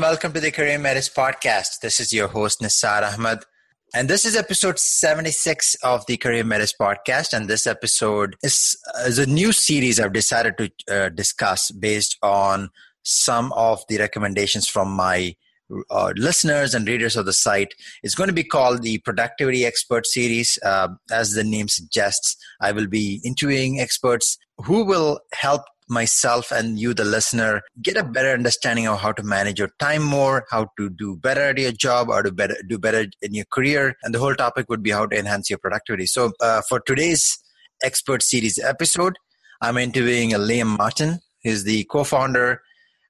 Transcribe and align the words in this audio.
Welcome 0.00 0.32
to 0.32 0.40
the 0.40 0.50
Career 0.50 0.78
Metis 0.78 1.08
podcast. 1.08 1.80
This 1.80 2.00
is 2.00 2.12
your 2.12 2.28
host 2.28 2.60
Nisar 2.60 3.02
Ahmed. 3.02 3.38
And 3.94 4.10
this 4.10 4.24
is 4.24 4.34
episode 4.34 4.78
76 4.78 5.76
of 5.82 6.04
the 6.06 6.16
Career 6.16 6.42
Metis 6.42 6.74
podcast. 6.78 7.32
And 7.32 7.48
this 7.48 7.66
episode 7.66 8.36
is, 8.42 8.76
is 9.06 9.18
a 9.18 9.26
new 9.26 9.52
series 9.52 10.00
I've 10.00 10.12
decided 10.12 10.58
to 10.58 10.70
uh, 10.90 11.08
discuss 11.10 11.70
based 11.70 12.18
on 12.22 12.70
some 13.04 13.52
of 13.52 13.84
the 13.88 13.98
recommendations 13.98 14.68
from 14.68 14.90
my 14.90 15.36
uh, 15.90 16.12
listeners 16.16 16.74
and 16.74 16.86
readers 16.86 17.16
of 17.16 17.26
the 17.26 17.32
site. 17.32 17.72
It's 18.02 18.14
going 18.14 18.28
to 18.28 18.34
be 18.34 18.44
called 18.44 18.82
the 18.82 18.98
Productivity 18.98 19.64
Expert 19.64 20.06
Series. 20.06 20.58
Uh, 20.62 20.88
as 21.10 21.32
the 21.32 21.44
name 21.44 21.68
suggests, 21.68 22.36
I 22.60 22.72
will 22.72 22.88
be 22.88 23.20
interviewing 23.24 23.80
experts 23.80 24.38
who 24.58 24.84
will 24.84 25.20
help 25.32 25.62
myself 25.88 26.50
and 26.50 26.78
you, 26.78 26.94
the 26.94 27.04
listener, 27.04 27.62
get 27.82 27.96
a 27.96 28.04
better 28.04 28.30
understanding 28.30 28.88
of 28.88 29.00
how 29.00 29.12
to 29.12 29.22
manage 29.22 29.58
your 29.58 29.70
time 29.78 30.02
more, 30.02 30.46
how 30.50 30.68
to 30.78 30.90
do 30.90 31.16
better 31.16 31.42
at 31.42 31.58
your 31.58 31.72
job, 31.72 32.08
or 32.08 32.22
to 32.22 32.32
better 32.32 32.56
do 32.68 32.78
better 32.78 33.06
in 33.22 33.34
your 33.34 33.44
career. 33.50 33.94
And 34.02 34.14
the 34.14 34.18
whole 34.18 34.34
topic 34.34 34.68
would 34.68 34.82
be 34.82 34.90
how 34.90 35.06
to 35.06 35.18
enhance 35.18 35.50
your 35.50 35.58
productivity. 35.58 36.06
So, 36.06 36.32
uh, 36.40 36.62
for 36.68 36.80
today's 36.80 37.38
expert 37.82 38.22
series 38.22 38.58
episode, 38.58 39.16
I'm 39.60 39.76
interviewing 39.76 40.30
Liam 40.30 40.78
Martin. 40.78 41.20
He's 41.40 41.64
the 41.64 41.84
co-founder 41.84 42.60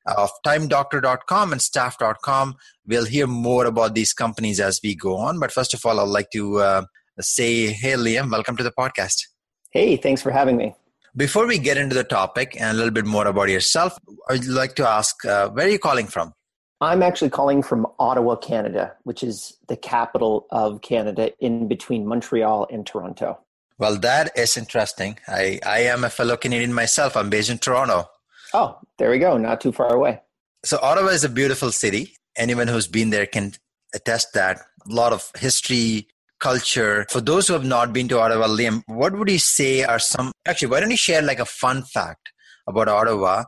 of 0.06 0.30
timedoctor.com 0.47 1.52
and 1.52 1.62
staff.com. 1.62 2.56
We'll 2.86 3.06
hear 3.06 3.27
more 3.27 3.64
about 3.67 3.95
these 3.95 4.12
companies 4.12 4.61
as 4.61 4.80
we 4.83 4.95
go 4.95 5.17
on. 5.17 5.39
But 5.39 5.52
first 5.52 5.75
of 5.75 5.84
all, 5.86 6.00
I'd 6.00 6.08
like 6.08 6.30
to 6.33 6.58
uh, 6.58 6.84
say, 7.20 7.69
hey, 7.69 7.92
Liam, 7.92 8.30
welcome 8.30 8.56
to 8.56 8.62
the 8.62 8.72
podcast. 8.72 9.27
Hey, 9.70 9.97
thanks 9.97 10.22
for 10.22 10.30
having 10.30 10.56
me. 10.56 10.75
Before 11.17 11.47
we 11.47 11.59
get 11.59 11.77
into 11.77 11.95
the 11.95 12.03
topic 12.03 12.57
and 12.59 12.70
a 12.70 12.75
little 12.75 12.91
bit 12.91 13.07
more 13.07 13.27
about 13.29 13.48
yourself, 13.48 13.97
I'd 14.29 14.47
like 14.47 14.75
to 14.77 14.89
ask 14.89 15.25
uh, 15.25 15.48
where 15.51 15.67
are 15.67 15.70
you 15.70 15.79
calling 15.79 16.09
from? 16.09 16.33
I'm 16.81 17.05
actually 17.05 17.31
calling 17.31 17.62
from 17.62 17.87
Ottawa, 18.01 18.34
Canada, 18.34 18.95
which 19.05 19.23
is 19.23 19.57
the 19.69 19.77
capital 19.77 20.48
of 20.51 20.83
Canada 20.83 21.31
in 21.39 21.69
between 21.69 22.05
Montreal 22.07 22.67
and 22.69 22.85
Toronto. 22.85 23.39
Well, 23.79 23.97
that 24.01 24.37
is 24.37 24.57
interesting. 24.57 25.19
I, 25.29 25.61
I 25.65 25.81
am 25.83 26.03
a 26.03 26.11
fellow 26.11 26.37
Canadian 26.37 26.75
myself. 26.75 27.17
I'm 27.17 27.31
based 27.31 27.48
in 27.48 27.59
Toronto. 27.59 28.11
Oh, 28.53 28.79
there 28.98 29.11
we 29.11 29.20
go. 29.20 29.39
Not 29.39 29.61
too 29.61 29.70
far 29.70 29.95
away. 29.95 30.20
So, 30.65 30.79
Ottawa 30.83 31.09
is 31.09 31.23
a 31.23 31.29
beautiful 31.29 31.70
city. 31.70 32.17
Anyone 32.37 32.67
who's 32.67 32.89
been 32.89 33.11
there 33.11 33.27
can 33.27 33.53
attest 33.95 34.33
that. 34.35 34.59
A 34.89 34.92
lot 34.92 35.12
of 35.12 35.31
history, 35.39 36.09
culture. 36.45 37.06
For 37.09 37.23
those 37.23 37.48
who 37.48 37.55
have 37.55 37.64
not 37.64 37.95
been 37.95 38.06
to 38.09 38.20
Ottawa, 38.20 38.47
Liam, 38.48 38.83
what 38.87 39.17
would 39.17 39.31
you 39.31 39.39
say 39.39 39.83
are 39.83 39.98
some, 39.98 40.31
actually, 40.47 40.69
why 40.69 40.81
don't 40.81 40.91
you 40.91 40.97
share 40.98 41.23
like 41.23 41.41
a 41.41 41.47
fun 41.47 41.83
fact 41.83 42.33
about 42.67 42.86
Ottawa 42.86 43.45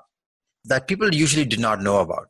that 0.64 0.88
people 0.88 1.14
usually 1.14 1.44
do 1.44 1.58
not 1.58 1.82
know 1.82 1.98
about? 1.98 2.28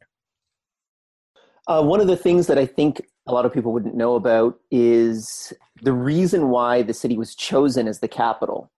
Uh, 1.68 1.82
one 1.84 2.00
of 2.00 2.08
the 2.08 2.16
things 2.16 2.48
that 2.48 2.58
I 2.58 2.66
think 2.66 3.00
a 3.28 3.32
lot 3.32 3.46
of 3.46 3.52
people 3.52 3.72
wouldn't 3.72 3.94
know 3.94 4.16
about 4.16 4.58
is 4.72 5.52
the 5.82 5.92
reason 5.92 6.48
why 6.48 6.82
the 6.82 6.94
city 6.94 7.16
was 7.16 7.36
chosen 7.36 7.86
as 7.86 8.00
the 8.00 8.08
capital. 8.08 8.70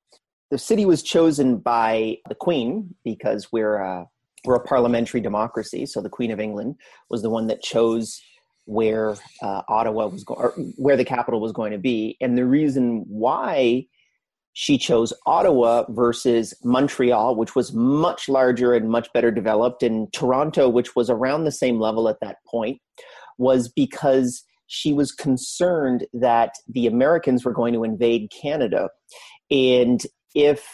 The 0.50 0.58
city 0.58 0.84
was 0.84 1.02
chosen 1.02 1.56
by 1.56 2.19
the 2.28 2.34
Queen 2.34 2.95
because 3.02 3.48
we're 3.50 3.77
a, 3.77 4.07
we're 4.45 4.57
a 4.57 4.68
parliamentary 4.73 5.23
democracy. 5.23 5.86
So 5.86 6.02
the 6.02 6.11
Queen 6.11 6.30
of 6.30 6.41
England 6.41 6.77
was 7.08 7.23
the 7.23 7.30
one 7.30 7.46
that 7.46 7.62
chose 7.62 8.20
where 8.68 9.17
uh, 9.40 9.62
Ottawa 9.67 10.08
was 10.08 10.24
going, 10.24 10.74
where 10.77 10.96
the 10.96 11.05
capital 11.05 11.40
was 11.40 11.52
going 11.52 11.73
to 11.73 11.79
be, 11.79 12.18
and 12.20 12.36
the 12.36 12.45
reason 12.45 13.02
why 13.08 13.86
she 14.52 14.77
chose 14.77 15.12
Ottawa 15.24 15.84
versus 15.89 16.52
Montreal, 16.62 17.34
which 17.34 17.55
was 17.55 17.73
much 17.73 18.29
larger 18.29 18.74
and 18.74 18.90
much 18.90 19.11
better 19.14 19.30
developed, 19.30 19.83
and 19.83 20.12
Toronto, 20.12 20.68
which 20.68 20.95
was 20.95 21.08
around 21.08 21.45
the 21.45 21.52
same 21.52 21.80
level 21.80 22.11
at 22.11 22.20
that 22.20 22.36
point, 22.46 22.79
was 23.39 23.70
because 23.70 24.45
she 24.67 24.92
was 24.92 25.12
concerned 25.12 26.06
that 26.12 26.52
the 26.68 26.86
Americans 26.86 27.46
were 27.46 27.55
going 27.55 27.73
to 27.73 27.85
invade 27.85 28.30
Canada. 28.30 28.90
And 29.50 30.02
if 30.35 30.68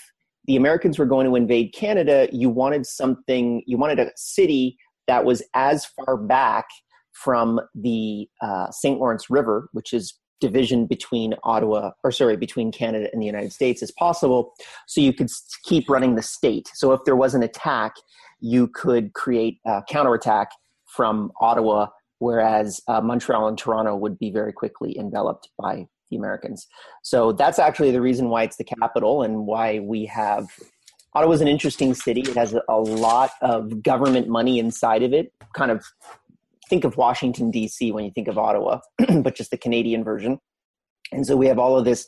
the 0.47 0.57
Americans 0.57 0.99
were 0.99 1.07
going 1.07 1.29
to 1.29 1.37
invade 1.37 1.73
Canada, 1.73 2.29
you 2.33 2.51
wanted 2.51 2.87
something, 2.87 3.63
you 3.69 3.79
wanted 3.79 4.01
a 4.01 4.11
city 4.17 4.79
that 5.07 5.25
was 5.25 5.45
as 5.55 5.85
far 5.85 6.17
back 6.17 6.67
from 7.15 7.61
the 7.75 8.29
uh, 8.43 8.71
St. 8.71 8.99
Lawrence 8.99 9.31
River, 9.31 9.69
which 9.73 9.93
is 9.93 10.15
division 10.41 10.87
between 10.87 11.35
Ottawa, 11.45 11.93
or 12.03 12.13
sorry, 12.13 12.37
between 12.37 12.71
Canada 12.71 13.09
and 13.13 13.23
the 13.23 13.27
United 13.27 13.53
States 13.53 13.83
as 13.83 13.91
possible, 13.93 14.53
so 14.87 15.01
you 15.01 15.13
could 15.13 15.31
keep 15.63 15.89
running 15.89 16.17
the 16.17 16.23
state. 16.23 16.69
So 16.75 16.93
if 16.93 17.01
there 17.05 17.17
was 17.17 17.35
an 17.35 17.43
attack, 17.43 17.95
you 18.41 18.69
could 18.69 19.15
create 19.15 19.59
a 19.65 19.83
counterattack 19.89 20.51
from 20.87 21.33
Ottawa, 21.41 21.87
whereas 22.19 22.81
uh, 22.89 23.01
Montreal 23.01 23.49
and 23.49 23.57
Toronto 23.57 23.97
would 23.97 24.19
be 24.19 24.31
very 24.31 24.53
quickly 24.53 24.99
enveloped 24.99 25.49
by 25.59 25.87
the 26.11 26.17
Americans. 26.17 26.67
So 27.03 27.33
that's 27.33 27.59
actually 27.59 27.91
the 27.91 28.03
reason 28.03 28.29
why 28.29 28.43
it's 28.43 28.57
the 28.57 28.65
capital 28.65 29.23
and 29.23 29.47
why 29.47 29.79
we 29.81 30.05
have. 30.07 30.49
Ottawa 31.15 31.33
is 31.33 31.41
an 31.41 31.49
interesting 31.49 31.95
city. 31.95 32.23
It 32.23 32.37
has 32.37 32.55
a 32.69 32.77
lot 32.77 33.31
of 33.41 33.83
government 33.83 34.29
money 34.29 34.59
inside 34.59 35.03
of 35.03 35.13
it, 35.13 35.33
kind 35.55 35.71
of 35.71 35.85
think 36.69 36.85
of 36.85 36.97
Washington 36.97 37.51
D.C. 37.51 37.93
when 37.93 38.05
you 38.05 38.11
think 38.11 38.29
of 38.29 38.39
Ottawa, 38.39 38.81
but 39.23 39.35
just 39.35 39.51
the 39.51 39.59
Canadian 39.59 40.05
version. 40.05 40.39
And 41.13 41.27
so 41.27 41.37
we 41.37 41.47
have 41.47 41.59
all 41.59 41.79
of 41.79 41.85
this 41.85 42.07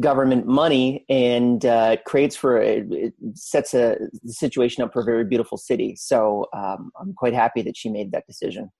government 0.00 0.46
money, 0.46 1.04
and 1.08 1.64
uh, 1.64 1.90
it 1.94 2.04
creates 2.04 2.36
for 2.36 2.60
it 2.60 3.14
sets 3.34 3.74
a 3.74 3.96
situation 4.26 4.84
up 4.84 4.92
for 4.92 5.00
a 5.00 5.04
very 5.04 5.24
beautiful 5.24 5.56
city. 5.56 5.96
So 5.96 6.46
um, 6.52 6.90
I'm 7.00 7.14
quite 7.14 7.34
happy 7.34 7.62
that 7.62 7.76
she 7.76 7.88
made 7.88 8.12
that 8.12 8.26
decision. 8.26 8.70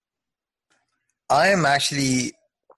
I 1.30 1.48
am 1.48 1.64
actually 1.64 2.32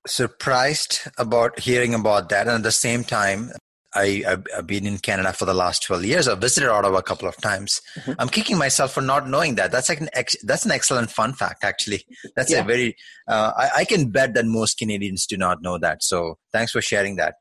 surprised 0.06 1.00
about 1.18 1.58
hearing 1.58 1.94
about 1.94 2.28
that, 2.28 2.46
and 2.46 2.56
at 2.56 2.62
the 2.62 2.72
same 2.72 3.04
time, 3.04 3.50
I, 3.94 4.22
have 4.26 4.66
been 4.66 4.86
in 4.86 4.98
Canada 4.98 5.32
for 5.32 5.44
the 5.44 5.54
last 5.54 5.82
12 5.84 6.04
years. 6.04 6.28
I've 6.28 6.40
visited 6.40 6.68
Ottawa 6.68 6.98
a 6.98 7.02
couple 7.02 7.28
of 7.28 7.36
times. 7.38 7.80
Mm-hmm. 7.96 8.12
I'm 8.18 8.28
kicking 8.28 8.58
myself 8.58 8.92
for 8.92 9.00
not 9.00 9.28
knowing 9.28 9.54
that. 9.54 9.72
That's 9.72 9.88
like 9.88 10.00
an 10.00 10.10
ex- 10.12 10.36
that's 10.42 10.64
an 10.64 10.70
excellent 10.70 11.10
fun 11.10 11.32
fact, 11.32 11.64
actually. 11.64 12.04
That's 12.36 12.52
yeah. 12.52 12.60
a 12.60 12.64
very, 12.64 12.96
uh, 13.26 13.52
I, 13.56 13.70
I, 13.78 13.84
can 13.84 14.10
bet 14.10 14.34
that 14.34 14.44
most 14.44 14.78
Canadians 14.78 15.26
do 15.26 15.36
not 15.36 15.62
know 15.62 15.78
that. 15.78 16.02
So 16.02 16.38
thanks 16.52 16.72
for 16.72 16.82
sharing 16.82 17.16
that. 17.16 17.36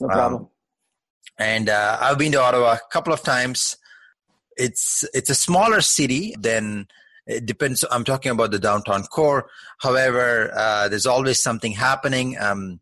No 0.00 0.08
problem. 0.08 0.42
Um, 0.42 0.48
and 1.38 1.68
uh, 1.68 1.98
I've 2.00 2.18
been 2.18 2.32
to 2.32 2.40
Ottawa 2.40 2.74
a 2.74 2.92
couple 2.92 3.12
of 3.12 3.22
times. 3.22 3.76
It's 4.56 5.04
it's 5.14 5.30
a 5.30 5.34
smaller 5.34 5.80
city 5.80 6.34
than 6.38 6.86
it 7.26 7.46
depends. 7.46 7.84
I'm 7.90 8.04
talking 8.04 8.30
about 8.30 8.50
the 8.50 8.58
downtown 8.58 9.02
core. 9.04 9.48
However, 9.80 10.52
uh, 10.54 10.88
there's 10.88 11.06
always 11.06 11.42
something 11.42 11.72
happening. 11.72 12.36
Um, 12.38 12.80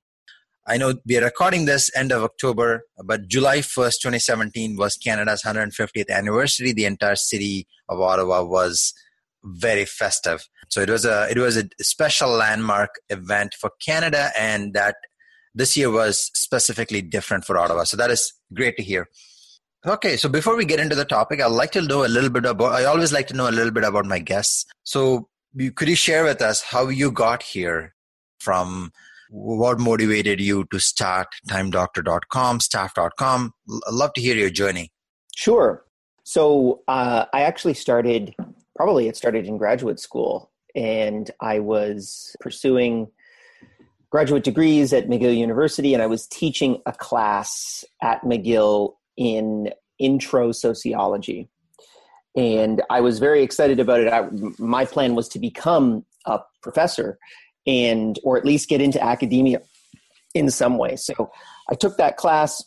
I 0.67 0.77
know 0.77 0.95
we 1.05 1.19
are 1.19 1.25
recording 1.25 1.65
this 1.65 1.91
end 1.97 2.13
of 2.13 2.23
October, 2.23 2.85
but 3.05 3.27
July 3.27 3.59
1st, 3.59 3.95
2017 4.03 4.77
was 4.77 4.97
Canada's 4.97 5.43
150th 5.43 6.09
anniversary. 6.09 6.73
The 6.73 6.85
entire 6.85 7.17
city 7.17 7.67
of 7.89 8.01
Ottawa 8.01 8.45
was 8.45 8.95
very 9.43 9.85
festive. 9.85 10.47
So 10.69 10.81
it 10.81 10.89
was 10.89 11.05
a 11.05 11.29
it 11.29 11.37
was 11.37 11.57
a 11.57 11.65
special 11.81 12.31
landmark 12.31 12.91
event 13.09 13.55
for 13.61 13.73
Canada 13.85 14.31
and 14.39 14.73
that 14.75 14.95
this 15.53 15.77
year 15.77 15.91
was 15.91 16.31
specifically 16.35 17.03
different 17.03 17.45
for 17.45 17.59
Ottawa. 17.59 17.83
So 17.83 17.97
that 17.97 18.11
is 18.11 18.33
great 18.55 18.77
to 18.77 18.85
hear. 18.85 19.09
Okay, 19.85 20.17
so 20.17 20.29
before 20.29 20.57
we 20.57 20.65
get 20.65 20.79
into 20.79 20.95
the 20.95 21.05
topic, 21.05 21.41
I'd 21.41 21.47
like 21.47 21.73
to 21.73 21.83
know 21.83 22.05
a 22.05 22.07
little 22.07 22.31
bit 22.31 22.45
about 22.45 22.73
I 22.73 22.85
always 22.85 23.13
like 23.13 23.27
to 23.29 23.35
know 23.35 23.49
a 23.49 23.51
little 23.51 23.73
bit 23.73 23.83
about 23.83 24.07
my 24.07 24.21
guests. 24.21 24.65
So 24.85 25.29
could 25.75 25.89
you 25.89 25.97
share 25.97 26.23
with 26.23 26.41
us 26.41 26.63
how 26.63 26.87
you 26.87 27.11
got 27.11 27.43
here 27.43 27.97
from 28.39 28.93
what 29.33 29.81
motivated 29.81 30.41
you 30.41 30.67
to 30.71 30.79
start 30.79 31.27
timedoctor.com 31.49 32.61
staff.com 32.61 33.53
I'd 33.71 33.95
love 33.95 34.13
to 34.13 34.21
hear 34.21 34.37
your 34.37 34.51
journey. 34.51 34.93
Sure. 35.35 35.85
So 36.25 36.83
uh, 36.87 37.25
i 37.33 37.43
actually 37.43 37.75
started 37.75 38.35
probably 38.77 39.09
it 39.09 39.17
started 39.17 39.47
in 39.47 39.57
graduate 39.57 39.99
school 39.99 40.51
and 40.75 41.31
i 41.41 41.59
was 41.59 42.37
pursuing 42.41 43.09
graduate 44.11 44.45
degrees 44.45 44.93
at 44.93 45.09
mcgill 45.09 45.37
university 45.37 45.95
and 45.95 46.03
i 46.03 46.07
was 46.07 46.27
teaching 46.27 46.81
a 46.87 46.93
class 46.93 47.85
at 48.03 48.23
mcgill 48.23 48.95
in 49.17 49.71
intro 49.99 50.53
sociology. 50.53 51.49
And 52.37 52.83
i 52.91 53.01
was 53.01 53.19
very 53.19 53.43
excited 53.43 53.81
about 53.81 54.01
it. 54.01 54.13
I, 54.13 54.29
my 54.59 54.85
plan 54.85 55.15
was 55.15 55.29
to 55.31 55.39
become 55.39 56.05
a 56.27 56.41
professor 56.63 57.19
and 57.67 58.19
or 58.25 58.37
at 58.37 58.45
least 58.45 58.69
get 58.69 58.81
into 58.81 59.03
academia 59.03 59.61
in 60.35 60.51
some 60.51 60.79
way. 60.79 60.97
So 60.97 61.31
I 61.71 61.75
took 61.75 61.97
that 61.99 62.17
class, 62.17 62.65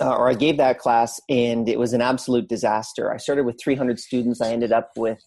uh, 0.00 0.16
or 0.16 0.28
I 0.28 0.34
gave 0.34 0.56
that 0.58 0.78
class, 0.78 1.20
and 1.28 1.68
it 1.68 1.78
was 1.78 1.92
an 1.92 2.00
absolute 2.00 2.48
disaster. 2.48 3.12
I 3.12 3.16
started 3.18 3.44
with 3.44 3.60
300 3.62 3.98
students. 3.98 4.40
I 4.40 4.52
ended 4.52 4.72
up 4.72 4.90
with 4.96 5.22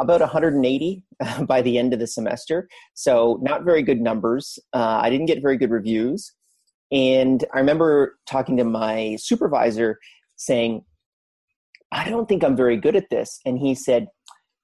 about 0.00 0.20
180 0.20 1.02
by 1.46 1.62
the 1.62 1.78
end 1.78 1.92
of 1.92 1.98
the 1.98 2.06
semester. 2.06 2.68
So 2.94 3.38
not 3.42 3.64
very 3.64 3.82
good 3.82 4.00
numbers. 4.00 4.58
Uh, 4.72 5.00
I 5.02 5.10
didn't 5.10 5.26
get 5.26 5.42
very 5.42 5.56
good 5.56 5.70
reviews. 5.70 6.32
And 6.90 7.44
I 7.52 7.58
remember 7.58 8.18
talking 8.26 8.56
to 8.56 8.64
my 8.64 9.16
supervisor 9.20 9.98
saying, 10.36 10.84
I 11.92 12.08
don't 12.08 12.28
think 12.28 12.44
I'm 12.44 12.56
very 12.56 12.76
good 12.76 12.96
at 12.96 13.10
this. 13.10 13.40
And 13.44 13.58
he 13.58 13.74
said, 13.74 14.06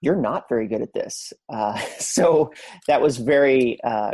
You're 0.04 0.16
not 0.16 0.48
very 0.48 0.68
good 0.68 0.82
at 0.82 0.92
this. 0.92 1.32
Uh, 1.48 1.78
so 1.98 2.52
that 2.86 3.00
was 3.00 3.16
very 3.16 3.78
uh, 3.82 4.12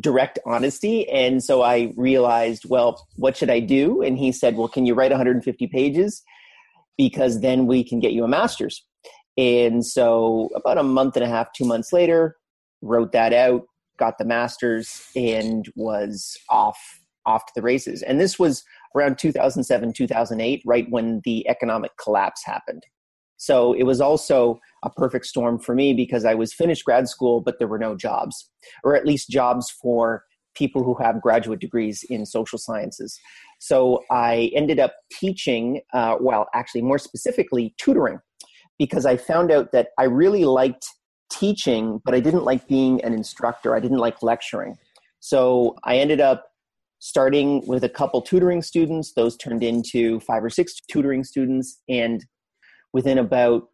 direct 0.00 0.38
honesty. 0.46 1.08
And 1.08 1.42
so 1.42 1.62
I 1.62 1.92
realized, 1.96 2.64
Well, 2.68 3.06
what 3.16 3.36
should 3.36 3.50
I 3.50 3.60
do? 3.60 4.02
And 4.02 4.18
he 4.18 4.32
said, 4.32 4.56
Well, 4.56 4.68
can 4.68 4.86
you 4.86 4.94
write 4.94 5.10
150 5.10 5.66
pages? 5.68 6.22
Because 6.98 7.40
then 7.40 7.66
we 7.66 7.84
can 7.84 8.00
get 8.00 8.12
you 8.12 8.24
a 8.24 8.28
master's. 8.28 8.84
And 9.36 9.84
so 9.84 10.48
about 10.54 10.78
a 10.78 10.82
month 10.82 11.16
and 11.16 11.24
a 11.24 11.28
half, 11.28 11.52
two 11.52 11.66
months 11.66 11.92
later, 11.92 12.36
wrote 12.80 13.12
that 13.12 13.32
out, 13.32 13.66
got 13.98 14.16
the 14.18 14.24
master's, 14.24 15.02
and 15.14 15.70
was 15.74 16.38
off 16.48 16.78
off 17.26 17.44
to 17.46 17.52
the 17.56 17.62
races. 17.62 18.02
And 18.02 18.20
this 18.20 18.38
was 18.38 18.62
around 18.94 19.18
2007, 19.18 19.92
2008, 19.92 20.62
right 20.64 20.86
when 20.90 21.20
the 21.24 21.46
economic 21.48 21.90
collapse 21.96 22.44
happened. 22.44 22.84
So 23.36 23.72
it 23.74 23.84
was 23.84 24.00
also 24.00 24.60
a 24.84 24.90
perfect 24.90 25.26
storm 25.26 25.58
for 25.58 25.74
me 25.74 25.92
because 25.92 26.24
I 26.24 26.34
was 26.34 26.54
finished 26.54 26.84
grad 26.84 27.08
school, 27.08 27.40
but 27.40 27.58
there 27.58 27.68
were 27.68 27.78
no 27.78 27.96
jobs, 27.96 28.50
or 28.82 28.96
at 28.96 29.06
least 29.06 29.28
jobs 29.28 29.70
for 29.70 30.24
people 30.54 30.82
who 30.82 30.94
have 30.94 31.20
graduate 31.20 31.60
degrees 31.60 32.04
in 32.08 32.24
social 32.24 32.58
sciences. 32.58 33.18
So 33.60 34.02
I 34.10 34.50
ended 34.54 34.80
up 34.80 34.94
teaching, 35.12 35.80
uh, 35.92 36.16
well, 36.20 36.46
actually, 36.54 36.82
more 36.82 36.98
specifically, 36.98 37.74
tutoring, 37.78 38.20
because 38.78 39.06
I 39.06 39.16
found 39.16 39.50
out 39.50 39.72
that 39.72 39.88
I 39.98 40.04
really 40.04 40.44
liked 40.44 40.86
teaching, 41.30 42.00
but 42.04 42.14
I 42.14 42.20
didn't 42.20 42.44
like 42.44 42.68
being 42.68 43.02
an 43.04 43.12
instructor. 43.12 43.74
I 43.74 43.80
didn't 43.80 43.98
like 43.98 44.22
lecturing. 44.22 44.76
So 45.20 45.76
I 45.84 45.96
ended 45.96 46.20
up 46.20 46.46
starting 46.98 47.66
with 47.66 47.84
a 47.84 47.88
couple 47.88 48.22
tutoring 48.22 48.62
students. 48.62 49.12
Those 49.14 49.36
turned 49.36 49.62
into 49.62 50.20
five 50.20 50.42
or 50.42 50.50
six 50.50 50.74
tutoring 50.90 51.24
students. 51.24 51.82
And 51.88 52.24
within 52.92 53.18
about 53.18 53.68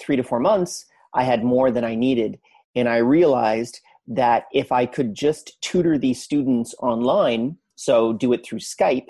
three 0.00 0.16
to 0.16 0.22
four 0.22 0.40
months, 0.40 0.86
I 1.14 1.24
had 1.24 1.44
more 1.44 1.70
than 1.70 1.84
I 1.84 1.94
needed. 1.94 2.38
And 2.74 2.88
I 2.88 2.98
realized 2.98 3.80
that 4.08 4.44
if 4.52 4.70
I 4.70 4.86
could 4.86 5.14
just 5.14 5.60
tutor 5.62 5.98
these 5.98 6.22
students 6.22 6.74
online, 6.80 7.56
so 7.74 8.12
do 8.12 8.32
it 8.32 8.44
through 8.44 8.60
Skype, 8.60 9.08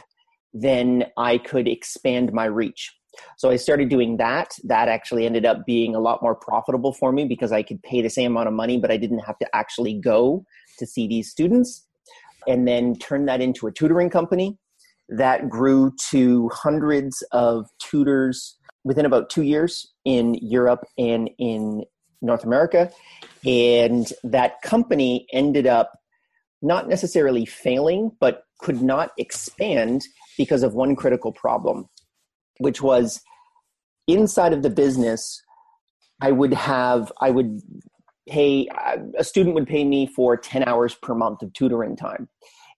then 0.55 1.07
I 1.17 1.39
could 1.39 1.69
expand 1.69 2.33
my 2.33 2.45
reach. 2.47 2.95
So 3.39 3.51
I 3.51 3.57
started 3.57 3.89
doing 3.89 4.17
that. 4.19 4.53
That 4.65 4.89
actually 4.89 5.27
ended 5.27 5.47
up 5.47 5.67
being 5.67 5.95
a 5.95 6.01
lot 6.01 6.23
more 6.23 6.35
profitable 6.35 6.93
for 6.93 7.13
me 7.13 7.25
because 7.25 7.53
I 7.53 7.63
could 7.63 7.83
pay 7.83 8.03
the 8.03 8.11
same 8.11 8.33
amount 8.33 8.49
of 8.49 8.55
money, 8.55 8.79
but 8.79 8.91
I 8.91 8.97
didn't 8.97 9.21
have 9.21 9.39
to 9.39 9.57
actually 9.57 9.95
go 9.95 10.45
to 10.79 10.87
see 10.87 11.07
these 11.07 11.31
students 11.31 11.87
and 12.47 12.67
then 12.69 12.97
turn 12.97 13.27
that 13.27 13.41
into 13.41 13.67
a 13.67 13.73
tutoring 13.73 14.11
company 14.11 14.57
that 15.09 15.49
grew 15.49 15.93
to 16.11 16.49
hundreds 16.53 17.23
of 17.33 17.69
tutors 17.79 18.57
within 18.87 19.05
about 19.05 19.29
two 19.29 19.43
years 19.43 19.93
in 20.05 20.35
Europe 20.35 20.87
and 20.97 21.29
in 21.39 21.85
North 22.23 22.45
America. 22.45 22.89
And 23.45 24.11
that 24.23 24.63
company 24.63 25.27
ended 25.33 25.67
up 25.67 25.99
not 26.63 26.89
necessarily 26.89 27.45
failing, 27.45 28.13
but 28.21 28.45
could 28.61 28.81
not 28.81 29.11
expand 29.19 30.05
because 30.39 30.63
of 30.63 30.75
one 30.75 30.95
critical 30.95 31.33
problem, 31.33 31.89
which 32.59 32.81
was 32.81 33.21
inside 34.07 34.53
of 34.53 34.63
the 34.63 34.71
business, 34.71 35.43
I 36.23 36.31
would 36.31 36.55
have, 36.55 37.13
I 37.21 37.31
would 37.31 37.61
pay 38.29 38.69
a 39.19 39.25
student 39.25 39.55
would 39.55 39.69
pay 39.69 39.85
me 39.85 40.07
for 40.07 40.37
10 40.37 40.65
hours 40.65 40.95
per 40.95 41.15
month 41.15 41.43
of 41.43 41.53
tutoring 41.53 41.95
time 41.95 42.29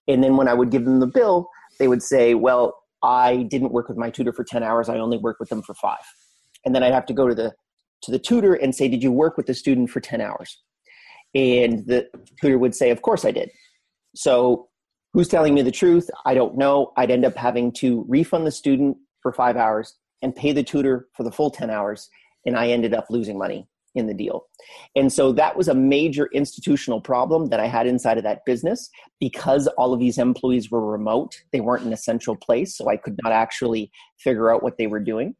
and 0.06 0.22
then 0.22 0.36
when 0.36 0.46
i 0.46 0.52
would 0.52 0.70
give 0.70 0.84
them 0.84 1.00
the 1.00 1.06
bill 1.06 1.48
they 1.78 1.88
would 1.88 2.02
say 2.02 2.34
well 2.34 2.76
i 3.02 3.44
didn't 3.44 3.72
work 3.72 3.88
with 3.88 3.98
my 3.98 4.10
tutor 4.10 4.32
for 4.32 4.44
10 4.44 4.62
hours. 4.62 4.88
I 4.88 4.98
only 4.98 5.18
worked 5.18 5.40
with 5.40 5.48
them 5.48 5.62
for 5.62 5.74
five. 5.74 6.04
And 6.64 6.74
then 6.74 6.82
i'd 6.82 6.92
have 6.92 7.06
to 7.06 7.14
go 7.14 7.28
to 7.28 7.34
the 7.34 7.54
to 8.02 8.10
the 8.10 8.18
tutor 8.18 8.54
and 8.54 8.74
say 8.74 8.88
did 8.88 9.02
you 9.02 9.12
work 9.12 9.36
with 9.36 9.46
the 9.46 9.54
student 9.54 9.90
for 9.90 10.00
10 10.00 10.20
hours? 10.20 10.62
And 11.34 11.86
the 11.86 12.08
tutor 12.40 12.58
would 12.58 12.74
say 12.74 12.90
of 12.90 13.02
course 13.02 13.24
i 13.24 13.30
did. 13.30 13.50
So 14.14 14.68
who's 15.12 15.28
telling 15.28 15.54
me 15.54 15.62
the 15.62 15.70
truth? 15.70 16.10
I 16.26 16.34
don't 16.34 16.56
know. 16.56 16.92
I'd 16.96 17.10
end 17.10 17.24
up 17.24 17.36
having 17.36 17.72
to 17.74 18.04
refund 18.08 18.46
the 18.46 18.50
student 18.50 18.96
for 19.22 19.32
five 19.32 19.56
hours 19.56 19.96
and 20.22 20.34
pay 20.34 20.52
the 20.52 20.62
tutor 20.62 21.08
for 21.16 21.22
the 21.22 21.32
full 21.32 21.50
10 21.50 21.70
hours 21.70 22.08
and 22.46 22.56
i 22.56 22.68
ended 22.68 22.94
up 22.94 23.06
losing 23.10 23.38
money 23.38 23.66
in 23.98 24.06
the 24.06 24.14
deal. 24.14 24.46
And 24.96 25.12
so 25.12 25.32
that 25.32 25.56
was 25.56 25.68
a 25.68 25.74
major 25.74 26.28
institutional 26.32 27.00
problem 27.00 27.46
that 27.46 27.60
I 27.60 27.66
had 27.66 27.86
inside 27.86 28.18
of 28.18 28.24
that 28.24 28.44
business 28.46 28.88
because 29.20 29.66
all 29.78 29.92
of 29.92 30.00
these 30.00 30.18
employees 30.18 30.70
were 30.70 30.84
remote. 30.84 31.42
They 31.52 31.60
weren't 31.60 31.84
in 31.84 31.92
a 31.92 31.96
central 31.96 32.36
place, 32.36 32.76
so 32.76 32.88
I 32.88 32.96
could 32.96 33.18
not 33.22 33.32
actually 33.32 33.90
figure 34.18 34.52
out 34.52 34.62
what 34.62 34.78
they 34.78 34.86
were 34.86 35.00
doing. 35.00 35.34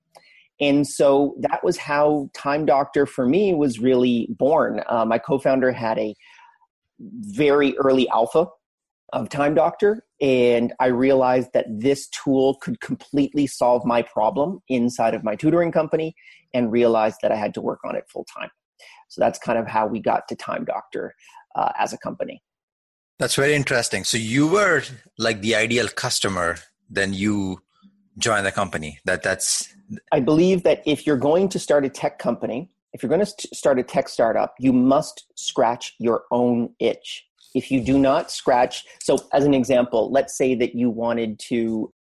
And 0.61 0.87
so 0.87 1.37
that 1.41 1.63
was 1.63 1.77
how 1.77 2.31
Time 2.35 2.67
Doctor 2.67 3.07
for 3.07 3.27
me 3.27 3.55
was 3.55 3.79
really 3.79 4.27
born. 4.31 4.83
Uh, 4.89 5.05
my 5.05 5.19
co 5.19 5.39
founder 5.39 5.71
had 5.71 5.99
a 5.99 6.15
very 6.99 7.77
early 7.79 8.09
alpha 8.09 8.47
of 9.13 9.29
Time 9.29 9.55
Doctor, 9.55 10.05
and 10.21 10.73
I 10.81 10.87
realized 10.87 11.51
that 11.55 11.67
this 11.69 12.09
tool 12.09 12.57
could 12.61 12.81
completely 12.81 13.47
solve 13.47 13.85
my 13.85 14.03
problem 14.03 14.61
inside 14.69 15.15
of 15.15 15.25
my 15.25 15.35
tutoring 15.35 15.73
company 15.73 16.15
and 16.55 16.73
realized 16.73 17.19
that 17.23 17.33
I 17.33 17.37
had 17.37 17.55
to 17.55 17.61
work 17.61 17.81
on 17.85 17.97
it 17.97 18.05
full 18.09 18.27
time. 18.37 18.51
So 19.09 19.21
that's 19.21 19.39
kind 19.39 19.59
of 19.59 19.67
how 19.67 19.87
we 19.87 20.01
got 20.01 20.29
to 20.29 20.37
Time 20.37 20.65
Doctor 20.65 21.15
uh, 21.57 21.73
as 21.79 21.93
a 21.93 21.99
company. 21.99 22.43
That's 23.19 23.35
very 23.35 23.55
interesting. 23.55 24.05
So 24.05 24.17
you 24.17 24.47
were 24.47 24.83
like 25.19 25.41
the 25.41 25.57
ideal 25.57 25.89
customer, 25.89 26.57
then 26.89 27.15
you 27.15 27.63
joined 28.19 28.47
the 28.47 28.53
company. 28.53 29.01
That 29.05 29.23
that's. 29.23 29.75
I 30.13 30.21
believe 30.21 30.63
that 30.65 30.83
if 30.87 31.07
you're 31.07 31.17
going 31.17 31.49
to 31.49 31.59
start 31.59 31.85
a 31.85 31.89
tech 31.89 32.19
company, 32.19 32.71
if 32.93 33.03
you're 33.03 33.09
going 33.09 33.25
to 33.25 33.49
start 33.55 33.79
a 33.79 33.83
tech 33.83 34.09
startup, 34.09 34.55
you 34.59 34.73
must 34.73 35.27
scratch 35.35 35.95
your 35.99 36.25
own 36.31 36.75
itch 36.79 37.28
if 37.59 37.71
you 37.71 37.81
do 37.85 37.99
not 37.99 38.31
scratch 38.31 38.85
so 39.01 39.19
as 39.33 39.45
an 39.45 39.55
example 39.55 40.11
let's 40.11 40.37
say 40.37 40.55
that 40.55 40.75
you 40.75 40.89
wanted 40.91 41.39
to 41.39 41.93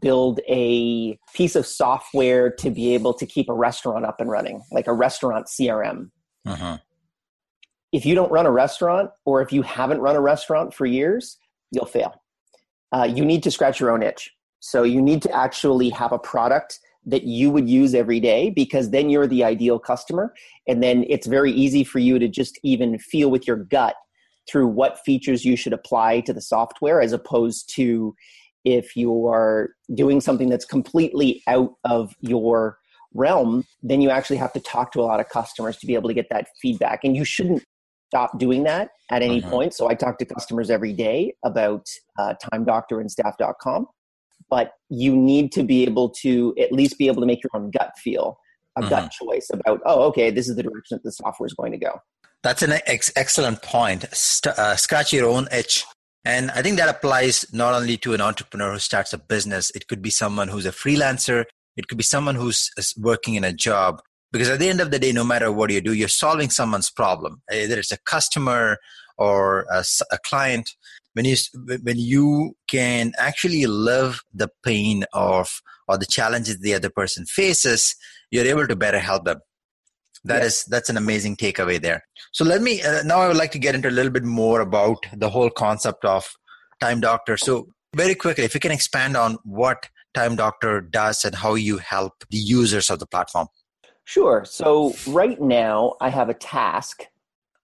build 0.00 0.40
a 0.48 1.18
piece 1.34 1.56
of 1.56 1.66
software 1.66 2.50
to 2.50 2.70
be 2.70 2.94
able 2.94 3.14
to 3.14 3.26
keep 3.26 3.48
a 3.48 3.54
restaurant 3.54 4.04
up 4.04 4.20
and 4.20 4.30
running 4.30 4.62
like 4.70 4.86
a 4.86 4.92
restaurant 4.92 5.46
crm 5.46 6.10
uh-huh. 6.46 6.78
if 7.92 8.04
you 8.04 8.14
don't 8.14 8.30
run 8.30 8.46
a 8.46 8.52
restaurant 8.52 9.10
or 9.24 9.40
if 9.40 9.52
you 9.52 9.62
haven't 9.62 10.00
run 10.00 10.16
a 10.16 10.20
restaurant 10.20 10.74
for 10.74 10.86
years 10.86 11.38
you'll 11.74 11.86
fail. 11.86 12.22
Uh, 12.92 13.04
you 13.04 13.24
need 13.24 13.42
to 13.42 13.50
scratch 13.50 13.80
your 13.80 13.90
own 13.90 14.02
itch. 14.02 14.30
So 14.60 14.82
you 14.84 15.02
need 15.02 15.20
to 15.22 15.32
actually 15.32 15.90
have 15.90 16.12
a 16.12 16.18
product 16.18 16.78
that 17.06 17.24
you 17.24 17.50
would 17.50 17.68
use 17.68 17.94
every 17.94 18.18
day 18.18 18.48
because 18.48 18.90
then 18.90 19.10
you're 19.10 19.26
the 19.26 19.44
ideal 19.44 19.78
customer 19.78 20.32
and 20.66 20.82
then 20.82 21.04
it's 21.08 21.26
very 21.26 21.52
easy 21.52 21.84
for 21.84 21.98
you 21.98 22.18
to 22.18 22.28
just 22.28 22.58
even 22.62 22.98
feel 22.98 23.30
with 23.30 23.46
your 23.46 23.56
gut 23.56 23.94
through 24.50 24.66
what 24.66 24.98
features 25.04 25.44
you 25.44 25.56
should 25.56 25.72
apply 25.72 26.20
to 26.20 26.32
the 26.32 26.40
software 26.40 27.00
as 27.00 27.12
opposed 27.12 27.72
to 27.74 28.14
if 28.64 28.96
you 28.96 29.26
are 29.26 29.70
doing 29.94 30.20
something 30.20 30.48
that's 30.48 30.64
completely 30.64 31.42
out 31.46 31.74
of 31.84 32.14
your 32.20 32.78
realm 33.14 33.64
then 33.82 34.00
you 34.00 34.10
actually 34.10 34.36
have 34.36 34.52
to 34.52 34.60
talk 34.60 34.92
to 34.92 35.00
a 35.00 35.02
lot 35.02 35.20
of 35.20 35.28
customers 35.28 35.76
to 35.76 35.86
be 35.86 35.94
able 35.94 36.08
to 36.08 36.14
get 36.14 36.26
that 36.30 36.48
feedback 36.60 37.04
and 37.04 37.16
you 37.16 37.24
shouldn't 37.24 37.62
stop 38.08 38.38
doing 38.38 38.64
that 38.64 38.90
at 39.10 39.22
any 39.22 39.40
uh-huh. 39.40 39.50
point 39.50 39.74
so 39.74 39.88
i 39.88 39.94
talk 39.94 40.18
to 40.18 40.24
customers 40.24 40.68
every 40.68 40.92
day 40.92 41.32
about 41.44 41.86
uh, 42.18 42.34
time 42.50 42.64
doctor 42.64 43.00
and 43.00 43.10
staff.com 43.10 43.86
but 44.50 44.72
you 44.90 45.16
need 45.16 45.52
to 45.52 45.62
be 45.62 45.84
able 45.84 46.08
to 46.10 46.54
at 46.60 46.72
least 46.72 46.98
be 46.98 47.06
able 47.06 47.20
to 47.20 47.26
make 47.26 47.42
your 47.42 47.50
own 47.54 47.70
gut 47.70 47.92
feel 47.98 48.36
a 48.76 48.80
uh-huh. 48.80 48.90
gut 48.90 49.12
choice 49.12 49.48
about 49.52 49.80
oh 49.86 50.02
okay 50.02 50.30
this 50.30 50.48
is 50.48 50.56
the 50.56 50.62
direction 50.62 50.96
that 50.96 51.04
the 51.04 51.12
software 51.12 51.46
is 51.46 51.54
going 51.54 51.70
to 51.70 51.78
go 51.78 52.00
that's 52.44 52.62
an 52.62 52.74
ex- 52.86 53.10
excellent 53.16 53.62
point. 53.62 54.04
St- 54.12 54.56
uh, 54.56 54.76
scratch 54.76 55.12
your 55.12 55.28
own 55.28 55.48
itch. 55.50 55.84
And 56.26 56.50
I 56.50 56.62
think 56.62 56.76
that 56.76 56.88
applies 56.88 57.46
not 57.52 57.74
only 57.74 57.96
to 57.98 58.12
an 58.12 58.20
entrepreneur 58.20 58.72
who 58.72 58.78
starts 58.78 59.12
a 59.14 59.18
business, 59.18 59.70
it 59.74 59.88
could 59.88 60.02
be 60.02 60.10
someone 60.10 60.48
who's 60.48 60.66
a 60.66 60.70
freelancer, 60.70 61.46
it 61.76 61.88
could 61.88 61.98
be 61.98 62.04
someone 62.04 62.34
who's 62.34 62.70
working 62.98 63.34
in 63.34 63.44
a 63.44 63.52
job. 63.52 64.00
Because 64.30 64.50
at 64.50 64.58
the 64.58 64.68
end 64.68 64.80
of 64.80 64.90
the 64.90 64.98
day, 64.98 65.12
no 65.12 65.24
matter 65.24 65.50
what 65.50 65.70
you 65.70 65.80
do, 65.80 65.94
you're 65.94 66.08
solving 66.08 66.50
someone's 66.50 66.90
problem, 66.90 67.42
either 67.52 67.78
it's 67.78 67.92
a 67.92 67.98
customer 67.98 68.78
or 69.16 69.64
a, 69.70 69.84
a 70.12 70.18
client. 70.26 70.70
When 71.14 71.24
you, 71.24 71.36
when 71.82 71.98
you 71.98 72.56
can 72.68 73.12
actually 73.16 73.64
live 73.66 74.20
the 74.34 74.48
pain 74.64 75.04
of 75.12 75.48
or 75.88 75.96
the 75.96 76.06
challenges 76.06 76.58
the 76.58 76.74
other 76.74 76.90
person 76.90 77.24
faces, 77.24 77.94
you're 78.30 78.46
able 78.46 78.66
to 78.66 78.76
better 78.76 78.98
help 78.98 79.24
them. 79.24 79.40
That 80.24 80.40
yeah. 80.40 80.46
is, 80.46 80.64
that's 80.64 80.88
an 80.88 80.96
amazing 80.96 81.36
takeaway 81.36 81.80
there. 81.80 82.04
So 82.32 82.44
let 82.44 82.62
me 82.62 82.82
uh, 82.82 83.02
now 83.02 83.20
I 83.20 83.28
would 83.28 83.36
like 83.36 83.52
to 83.52 83.58
get 83.58 83.74
into 83.74 83.88
a 83.88 83.90
little 83.90 84.12
bit 84.12 84.24
more 84.24 84.60
about 84.60 84.98
the 85.12 85.28
whole 85.28 85.50
concept 85.50 86.04
of 86.04 86.26
Time 86.80 87.00
Doctor. 87.00 87.36
So, 87.36 87.68
very 87.94 88.14
quickly, 88.16 88.44
if 88.44 88.54
you 88.54 88.60
can 88.60 88.72
expand 88.72 89.16
on 89.16 89.38
what 89.44 89.88
Time 90.14 90.34
Doctor 90.34 90.80
does 90.80 91.24
and 91.24 91.34
how 91.34 91.54
you 91.54 91.78
help 91.78 92.24
the 92.30 92.38
users 92.38 92.90
of 92.90 92.98
the 92.98 93.06
platform. 93.06 93.46
Sure. 94.04 94.44
So, 94.44 94.94
right 95.06 95.40
now, 95.40 95.94
I 96.00 96.08
have 96.10 96.28
a 96.28 96.34
task 96.34 97.04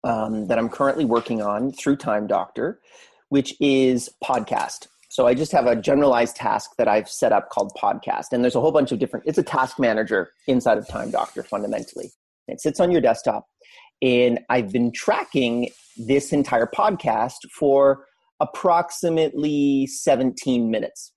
um, 0.04 0.46
that 0.46 0.58
I'm 0.58 0.68
currently 0.68 1.04
working 1.04 1.42
on 1.42 1.72
through 1.72 1.96
Time 1.96 2.26
Doctor, 2.26 2.80
which 3.28 3.54
is 3.60 4.08
podcast. 4.22 4.86
So 5.08 5.26
I 5.26 5.34
just 5.34 5.50
have 5.52 5.66
a 5.66 5.74
generalized 5.74 6.36
task 6.36 6.70
that 6.78 6.86
I've 6.86 7.08
set 7.08 7.32
up 7.32 7.50
called 7.50 7.72
podcast. 7.76 8.26
And 8.32 8.44
there's 8.44 8.54
a 8.54 8.60
whole 8.60 8.70
bunch 8.70 8.92
of 8.92 9.00
different, 9.00 9.26
it's 9.26 9.38
a 9.38 9.42
task 9.42 9.78
manager 9.78 10.30
inside 10.46 10.78
of 10.78 10.86
Time 10.86 11.10
Doctor 11.10 11.42
fundamentally. 11.42 12.12
It 12.50 12.60
sits 12.60 12.80
on 12.80 12.90
your 12.90 13.00
desktop. 13.00 13.46
And 14.02 14.40
I've 14.48 14.72
been 14.72 14.92
tracking 14.92 15.70
this 15.96 16.32
entire 16.32 16.66
podcast 16.66 17.36
for 17.52 18.06
approximately 18.40 19.86
17 19.86 20.70
minutes. 20.70 21.12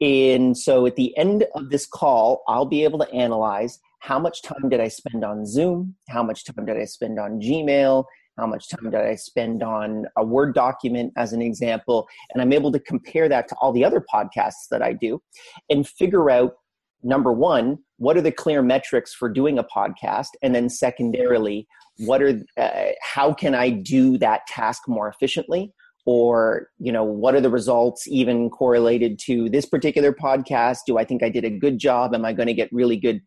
And 0.00 0.56
so 0.58 0.84
at 0.84 0.96
the 0.96 1.16
end 1.16 1.46
of 1.54 1.70
this 1.70 1.86
call, 1.86 2.42
I'll 2.48 2.66
be 2.66 2.84
able 2.84 2.98
to 2.98 3.10
analyze 3.12 3.78
how 4.00 4.18
much 4.18 4.42
time 4.42 4.68
did 4.68 4.80
I 4.80 4.88
spend 4.88 5.24
on 5.24 5.46
Zoom? 5.46 5.94
How 6.08 6.24
much 6.24 6.44
time 6.44 6.66
did 6.66 6.76
I 6.76 6.84
spend 6.84 7.20
on 7.20 7.40
Gmail? 7.40 8.04
How 8.36 8.46
much 8.46 8.68
time 8.68 8.90
did 8.90 9.00
I 9.00 9.14
spend 9.14 9.62
on 9.62 10.06
a 10.16 10.24
Word 10.24 10.54
document, 10.54 11.12
as 11.16 11.32
an 11.32 11.40
example? 11.40 12.08
And 12.32 12.42
I'm 12.42 12.52
able 12.52 12.72
to 12.72 12.80
compare 12.80 13.28
that 13.28 13.46
to 13.48 13.56
all 13.60 13.72
the 13.72 13.84
other 13.84 14.04
podcasts 14.12 14.66
that 14.70 14.82
I 14.82 14.94
do 14.94 15.22
and 15.70 15.86
figure 15.86 16.30
out 16.30 16.54
number 17.02 17.32
one, 17.32 17.78
what 17.96 18.16
are 18.16 18.22
the 18.22 18.32
clear 18.32 18.62
metrics 18.62 19.14
for 19.14 19.28
doing 19.28 19.58
a 19.58 19.64
podcast? 19.64 20.28
And 20.42 20.54
then 20.54 20.68
secondarily, 20.68 21.66
what 21.98 22.22
are 22.22 22.40
uh, 22.56 22.92
how 23.02 23.32
can 23.32 23.54
I 23.54 23.70
do 23.70 24.18
that 24.18 24.46
task 24.46 24.82
more 24.88 25.08
efficiently? 25.08 25.72
or 26.04 26.68
you 26.78 26.90
know 26.90 27.04
what 27.04 27.34
are 27.34 27.40
the 27.40 27.50
results 27.50 28.06
even 28.08 28.50
correlated 28.50 29.18
to 29.20 29.48
this 29.50 29.66
particular 29.66 30.12
podcast 30.12 30.78
do 30.86 30.98
i 30.98 31.04
think 31.04 31.22
i 31.22 31.28
did 31.28 31.44
a 31.44 31.50
good 31.50 31.78
job 31.78 32.14
am 32.14 32.24
i 32.24 32.32
going 32.32 32.46
to 32.46 32.54
get 32.54 32.68
really 32.72 32.96
good 32.96 33.20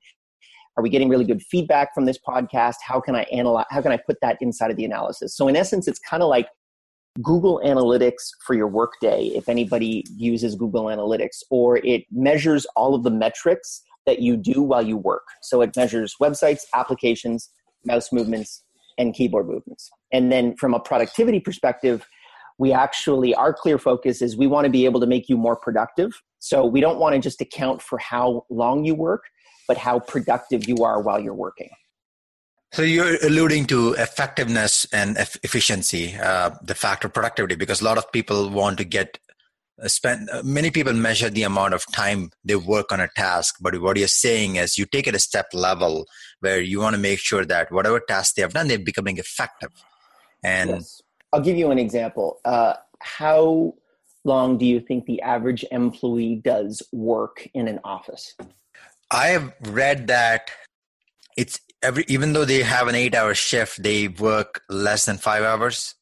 are 0.77 0.83
we 0.83 0.89
getting 0.89 1.07
really 1.07 1.23
good 1.23 1.41
feedback 1.41 1.93
from 1.93 2.05
this 2.05 2.19
podcast 2.27 2.75
how 2.85 2.99
can 2.99 3.15
i 3.15 3.23
analyze 3.31 3.65
how 3.69 3.81
can 3.81 3.91
i 3.91 3.97
put 3.97 4.17
that 4.21 4.37
inside 4.41 4.71
of 4.71 4.77
the 4.77 4.85
analysis 4.85 5.35
so 5.35 5.47
in 5.47 5.55
essence 5.55 5.87
it's 5.87 5.99
kind 5.99 6.21
of 6.21 6.29
like 6.29 6.47
google 7.21 7.61
analytics 7.63 8.29
for 8.45 8.55
your 8.55 8.67
workday 8.67 9.27
if 9.27 9.47
anybody 9.47 10.03
uses 10.15 10.55
google 10.55 10.85
analytics 10.85 11.43
or 11.49 11.77
it 11.77 12.03
measures 12.11 12.65
all 12.75 12.93
of 12.93 13.03
the 13.03 13.11
metrics 13.11 13.81
that 14.05 14.19
you 14.19 14.37
do 14.37 14.61
while 14.61 14.85
you 14.85 14.97
work. 14.97 15.23
So 15.41 15.61
it 15.61 15.75
measures 15.75 16.15
websites 16.21 16.61
applications 16.73 17.49
mouse 17.85 18.11
movements 18.11 18.63
and 18.97 19.13
keyboard 19.13 19.47
movements. 19.47 19.89
And 20.11 20.31
then 20.31 20.55
from 20.57 20.73
a 20.73 20.79
productivity 20.79 21.39
perspective 21.39 22.05
we 22.57 22.71
actually 22.71 23.35
our 23.35 23.53
clear 23.53 23.77
focus 23.77 24.21
is 24.21 24.37
we 24.37 24.47
want 24.47 24.63
to 24.65 24.71
be 24.71 24.85
able 24.85 25.01
to 25.01 25.07
make 25.07 25.27
you 25.27 25.37
more 25.37 25.57
productive. 25.57 26.21
So 26.39 26.65
we 26.65 26.79
don't 26.79 26.99
want 26.99 27.13
to 27.13 27.19
just 27.19 27.41
account 27.41 27.81
for 27.81 27.97
how 27.97 28.45
long 28.49 28.85
you 28.85 28.95
work 28.95 29.23
but 29.67 29.77
how 29.77 29.99
productive 29.99 30.67
you 30.67 30.77
are 30.83 31.01
while 31.01 31.19
you're 31.19 31.33
working. 31.33 31.69
So 32.71 32.81
you're 32.81 33.17
alluding 33.23 33.67
to 33.67 33.93
effectiveness 33.93 34.85
and 34.91 35.17
efficiency, 35.17 36.15
uh, 36.15 36.51
the 36.61 36.75
factor 36.75 37.07
productivity, 37.07 37.55
because 37.55 37.81
a 37.81 37.85
lot 37.85 37.97
of 37.97 38.11
people 38.11 38.49
want 38.49 38.77
to 38.79 38.83
get 38.83 39.17
uh, 39.81 39.87
spend. 39.87 40.29
Uh, 40.29 40.41
many 40.43 40.71
people 40.71 40.93
measure 40.93 41.29
the 41.29 41.43
amount 41.43 41.73
of 41.73 41.85
time 41.93 42.31
they 42.43 42.55
work 42.55 42.91
on 42.91 42.99
a 42.99 43.09
task, 43.15 43.55
but 43.61 43.79
what 43.81 43.97
you're 43.97 44.07
saying 44.07 44.57
is 44.57 44.77
you 44.77 44.85
take 44.85 45.07
it 45.07 45.15
a 45.15 45.19
step 45.19 45.47
level 45.53 46.05
where 46.39 46.59
you 46.59 46.79
want 46.79 46.95
to 46.95 47.01
make 47.01 47.19
sure 47.19 47.45
that 47.45 47.71
whatever 47.71 47.99
task 47.99 48.35
they 48.35 48.41
have 48.41 48.53
done, 48.53 48.67
they're 48.67 48.79
becoming 48.79 49.17
effective. 49.17 49.71
And 50.43 50.69
yes. 50.71 51.01
I'll 51.33 51.41
give 51.41 51.57
you 51.57 51.71
an 51.71 51.79
example. 51.79 52.39
Uh, 52.45 52.75
how 52.99 53.73
long 54.23 54.57
do 54.57 54.65
you 54.65 54.79
think 54.79 55.05
the 55.05 55.21
average 55.21 55.63
employee 55.71 56.41
does 56.43 56.81
work 56.91 57.47
in 57.53 57.67
an 57.67 57.79
office? 57.83 58.35
I 59.11 59.27
have 59.27 59.53
read 59.61 60.07
that 60.07 60.51
it's 61.37 61.59
every 61.85 62.05
even 62.07 62.33
though 62.33 62.45
they 62.45 62.63
have 62.63 62.87
an 62.87 62.95
eight 62.95 63.15
hour 63.15 63.33
shift, 63.33 63.83
they 63.83 64.07
work 64.07 64.61
less 64.69 65.05
than 65.05 65.17
five 65.17 65.43
hours. 65.43 65.95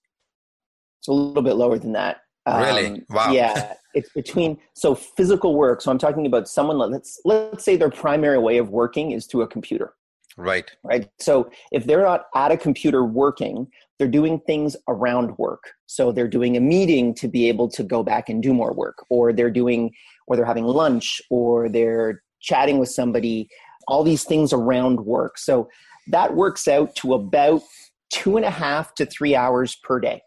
It's 0.99 1.07
a 1.09 1.13
little 1.13 1.43
bit 1.43 1.55
lower 1.55 1.77
than 1.77 1.91
that. 1.93 2.21
Really? 2.47 2.87
Um, 2.87 3.05
wow. 3.09 3.31
Yeah, 3.31 3.73
it's 3.93 4.09
between 4.13 4.57
so 4.73 4.95
physical 4.95 5.55
work. 5.55 5.81
So 5.81 5.91
I'm 5.91 5.97
talking 5.97 6.25
about 6.25 6.47
someone. 6.47 6.77
Let's 6.77 7.19
let's 7.25 7.63
say 7.63 7.75
their 7.75 7.89
primary 7.89 8.39
way 8.39 8.57
of 8.57 8.69
working 8.69 9.11
is 9.11 9.25
through 9.25 9.41
a 9.43 9.47
computer. 9.47 9.93
Right. 10.35 10.69
Right. 10.83 11.09
So 11.19 11.51
if 11.71 11.85
they're 11.85 12.01
not 12.01 12.25
at 12.35 12.51
a 12.51 12.57
computer 12.57 13.05
working, 13.05 13.67
they're 13.99 14.07
doing 14.07 14.39
things 14.47 14.75
around 14.87 15.37
work. 15.37 15.73
So 15.85 16.11
they're 16.11 16.27
doing 16.27 16.57
a 16.57 16.59
meeting 16.59 17.13
to 17.15 17.27
be 17.27 17.47
able 17.47 17.69
to 17.69 17.83
go 17.83 18.01
back 18.03 18.29
and 18.29 18.41
do 18.41 18.53
more 18.53 18.73
work, 18.73 19.05
or 19.09 19.31
they're 19.31 19.51
doing, 19.51 19.91
or 20.27 20.35
they're 20.35 20.45
having 20.45 20.65
lunch, 20.65 21.21
or 21.29 21.69
they're 21.69 22.23
chatting 22.41 22.79
with 22.79 22.89
somebody, 22.89 23.47
all 23.87 24.03
these 24.03 24.23
things 24.23 24.53
around 24.53 25.05
work. 25.05 25.37
So 25.37 25.69
that 26.07 26.35
works 26.35 26.67
out 26.67 26.95
to 26.97 27.13
about 27.13 27.61
two 28.09 28.37
and 28.37 28.45
a 28.45 28.51
half 28.51 28.93
to 28.95 29.05
three 29.05 29.35
hours 29.35 29.75
per 29.75 29.99
day 29.99 30.21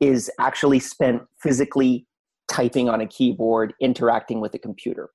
is 0.00 0.30
actually 0.40 0.80
spent 0.80 1.22
physically 1.40 2.06
typing 2.48 2.88
on 2.88 3.00
a 3.00 3.06
keyboard, 3.06 3.72
interacting 3.80 4.40
with 4.40 4.52
a 4.54 4.58
computer. 4.58 5.10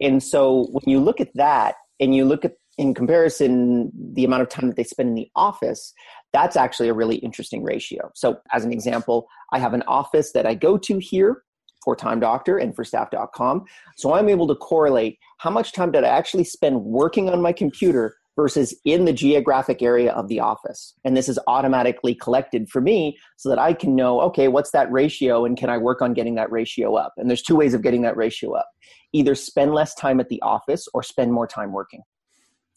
And 0.00 0.22
so 0.22 0.66
when 0.70 0.82
you 0.86 1.00
look 1.00 1.20
at 1.20 1.34
that 1.34 1.76
and 2.00 2.14
you 2.14 2.24
look 2.24 2.44
at 2.44 2.54
in 2.78 2.92
comparison 2.92 3.90
the 4.12 4.24
amount 4.24 4.42
of 4.42 4.50
time 4.50 4.66
that 4.66 4.76
they 4.76 4.84
spend 4.84 5.08
in 5.08 5.14
the 5.14 5.30
office, 5.34 5.94
that's 6.32 6.56
actually 6.56 6.88
a 6.88 6.94
really 6.94 7.16
interesting 7.16 7.62
ratio. 7.62 8.10
So 8.14 8.38
as 8.52 8.64
an 8.64 8.72
example, 8.72 9.28
I 9.52 9.58
have 9.58 9.72
an 9.72 9.82
office 9.86 10.32
that 10.32 10.44
I 10.44 10.54
go 10.54 10.76
to 10.78 10.98
here 10.98 11.42
for 11.86 11.94
Time 11.94 12.18
Doctor 12.18 12.58
and 12.58 12.74
for 12.74 12.84
staff.com. 12.84 13.64
So 13.96 14.12
I'm 14.12 14.28
able 14.28 14.48
to 14.48 14.56
correlate 14.56 15.20
how 15.38 15.50
much 15.50 15.72
time 15.72 15.92
did 15.92 16.02
I 16.02 16.08
actually 16.08 16.42
spend 16.42 16.82
working 16.82 17.30
on 17.30 17.40
my 17.40 17.52
computer 17.52 18.16
versus 18.34 18.74
in 18.84 19.04
the 19.04 19.12
geographic 19.12 19.82
area 19.82 20.12
of 20.12 20.26
the 20.26 20.40
office. 20.40 20.94
And 21.04 21.16
this 21.16 21.28
is 21.28 21.38
automatically 21.46 22.12
collected 22.16 22.68
for 22.68 22.80
me 22.80 23.16
so 23.36 23.48
that 23.48 23.60
I 23.60 23.72
can 23.72 23.94
know, 23.94 24.20
okay, 24.22 24.48
what's 24.48 24.72
that 24.72 24.90
ratio 24.90 25.44
and 25.44 25.56
can 25.56 25.70
I 25.70 25.78
work 25.78 26.02
on 26.02 26.12
getting 26.12 26.34
that 26.34 26.50
ratio 26.50 26.96
up? 26.96 27.14
And 27.18 27.30
there's 27.30 27.40
two 27.40 27.56
ways 27.56 27.72
of 27.72 27.82
getting 27.82 28.02
that 28.02 28.16
ratio 28.16 28.52
up 28.52 28.68
either 29.12 29.36
spend 29.36 29.72
less 29.72 29.94
time 29.94 30.18
at 30.20 30.28
the 30.28 30.42
office 30.42 30.88
or 30.92 31.02
spend 31.02 31.32
more 31.32 31.46
time 31.46 31.72
working. 31.72 32.02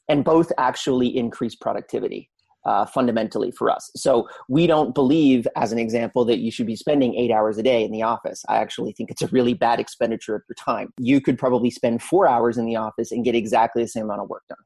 And 0.07 0.23
both 0.23 0.51
actually 0.57 1.17
increase 1.17 1.55
productivity 1.55 2.29
uh, 2.65 2.85
fundamentally 2.85 3.51
for 3.51 3.69
us. 3.69 3.89
So 3.95 4.27
we 4.47 4.67
don't 4.67 4.93
believe, 4.93 5.47
as 5.55 5.71
an 5.71 5.79
example, 5.79 6.25
that 6.25 6.39
you 6.39 6.51
should 6.51 6.67
be 6.67 6.75
spending 6.75 7.15
eight 7.15 7.31
hours 7.31 7.57
a 7.57 7.63
day 7.63 7.83
in 7.83 7.91
the 7.91 8.03
office. 8.03 8.43
I 8.47 8.57
actually 8.57 8.93
think 8.93 9.11
it's 9.11 9.21
a 9.21 9.27
really 9.27 9.53
bad 9.53 9.79
expenditure 9.79 10.35
of 10.35 10.43
your 10.47 10.55
time. 10.55 10.93
You 10.97 11.21
could 11.21 11.37
probably 11.37 11.69
spend 11.69 12.01
four 12.01 12.27
hours 12.27 12.57
in 12.57 12.65
the 12.65 12.75
office 12.75 13.11
and 13.11 13.23
get 13.23 13.35
exactly 13.35 13.83
the 13.83 13.87
same 13.87 14.05
amount 14.05 14.21
of 14.21 14.29
work 14.29 14.43
done. 14.49 14.57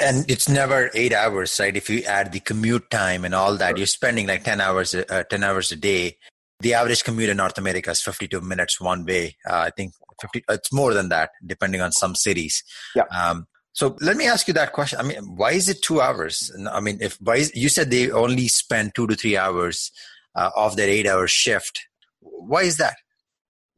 And 0.00 0.30
it's 0.30 0.48
never 0.48 0.90
eight 0.94 1.12
hours, 1.12 1.58
right? 1.58 1.76
If 1.76 1.90
you 1.90 2.02
add 2.04 2.30
the 2.30 2.38
commute 2.38 2.88
time 2.88 3.24
and 3.24 3.34
all 3.34 3.56
that, 3.56 3.70
sure. 3.70 3.78
you're 3.78 3.86
spending 3.86 4.28
like 4.28 4.44
ten 4.44 4.60
hours, 4.60 4.94
uh, 4.94 5.24
ten 5.28 5.42
hours 5.42 5.72
a 5.72 5.76
day. 5.76 6.18
The 6.60 6.74
average 6.74 7.02
commute 7.02 7.30
in 7.30 7.36
North 7.36 7.58
America 7.58 7.90
is 7.90 8.00
52 8.00 8.40
minutes 8.40 8.80
one 8.80 9.04
way. 9.04 9.36
Uh, 9.48 9.56
I 9.56 9.70
think 9.70 9.94
50, 10.20 10.44
it's 10.48 10.72
more 10.72 10.92
than 10.92 11.08
that, 11.08 11.30
depending 11.44 11.80
on 11.80 11.92
some 11.92 12.14
cities. 12.14 12.64
Yeah. 12.96 13.04
Um, 13.04 13.46
so 13.78 13.96
let 14.00 14.16
me 14.16 14.26
ask 14.26 14.48
you 14.48 14.54
that 14.54 14.72
question. 14.72 14.98
I 14.98 15.04
mean, 15.04 15.36
why 15.36 15.52
is 15.52 15.68
it 15.68 15.82
two 15.82 16.00
hours? 16.00 16.50
I 16.72 16.80
mean, 16.80 16.98
if 17.00 17.16
why 17.20 17.36
is, 17.36 17.54
you 17.54 17.68
said 17.68 17.92
they 17.92 18.10
only 18.10 18.48
spend 18.48 18.92
two 18.96 19.06
to 19.06 19.14
three 19.14 19.36
hours 19.36 19.92
uh, 20.34 20.50
of 20.56 20.74
their 20.74 20.88
eight-hour 20.88 21.28
shift, 21.28 21.86
why 22.18 22.62
is 22.62 22.78
that? 22.78 22.96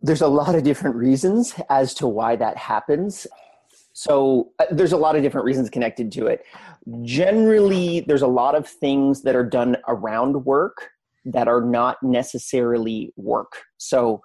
There's 0.01 0.23
a 0.23 0.27
lot 0.27 0.55
of 0.55 0.63
different 0.63 0.97
reasons 0.97 1.53
as 1.69 1.93
to 1.97 2.07
why 2.09 2.35
that 2.37 2.57
happens. 2.57 3.27
So 3.93 4.53
uh, 4.59 4.65
there's 4.71 4.95
a 4.95 4.97
lot 4.97 5.17
of 5.17 5.23
different 5.23 5.45
reasons 5.45 5.69
connected 5.69 6.11
to 6.13 6.29
it. 6.29 6.47
Generally, 7.03 8.07
there's 8.09 8.23
a 8.23 8.27
lot 8.27 8.55
of 8.55 8.67
things 8.67 9.21
that 9.25 9.37
are 9.37 9.45
done 9.45 9.77
around 9.87 10.47
work 10.47 10.89
that 11.27 11.47
are 11.47 11.61
not 11.61 12.03
necessarily 12.03 13.13
work. 13.17 13.53
So 13.77 14.23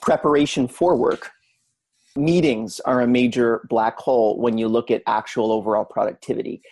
preparation 0.00 0.68
for 0.68 0.94
work 0.94 1.28
meetings 2.16 2.80
are 2.80 3.00
a 3.00 3.06
major 3.06 3.66
black 3.68 3.98
hole 3.98 4.38
when 4.40 4.58
you 4.58 4.68
look 4.68 4.90
at 4.90 5.02
actual 5.06 5.52
overall 5.52 5.84
productivity. 5.84 6.62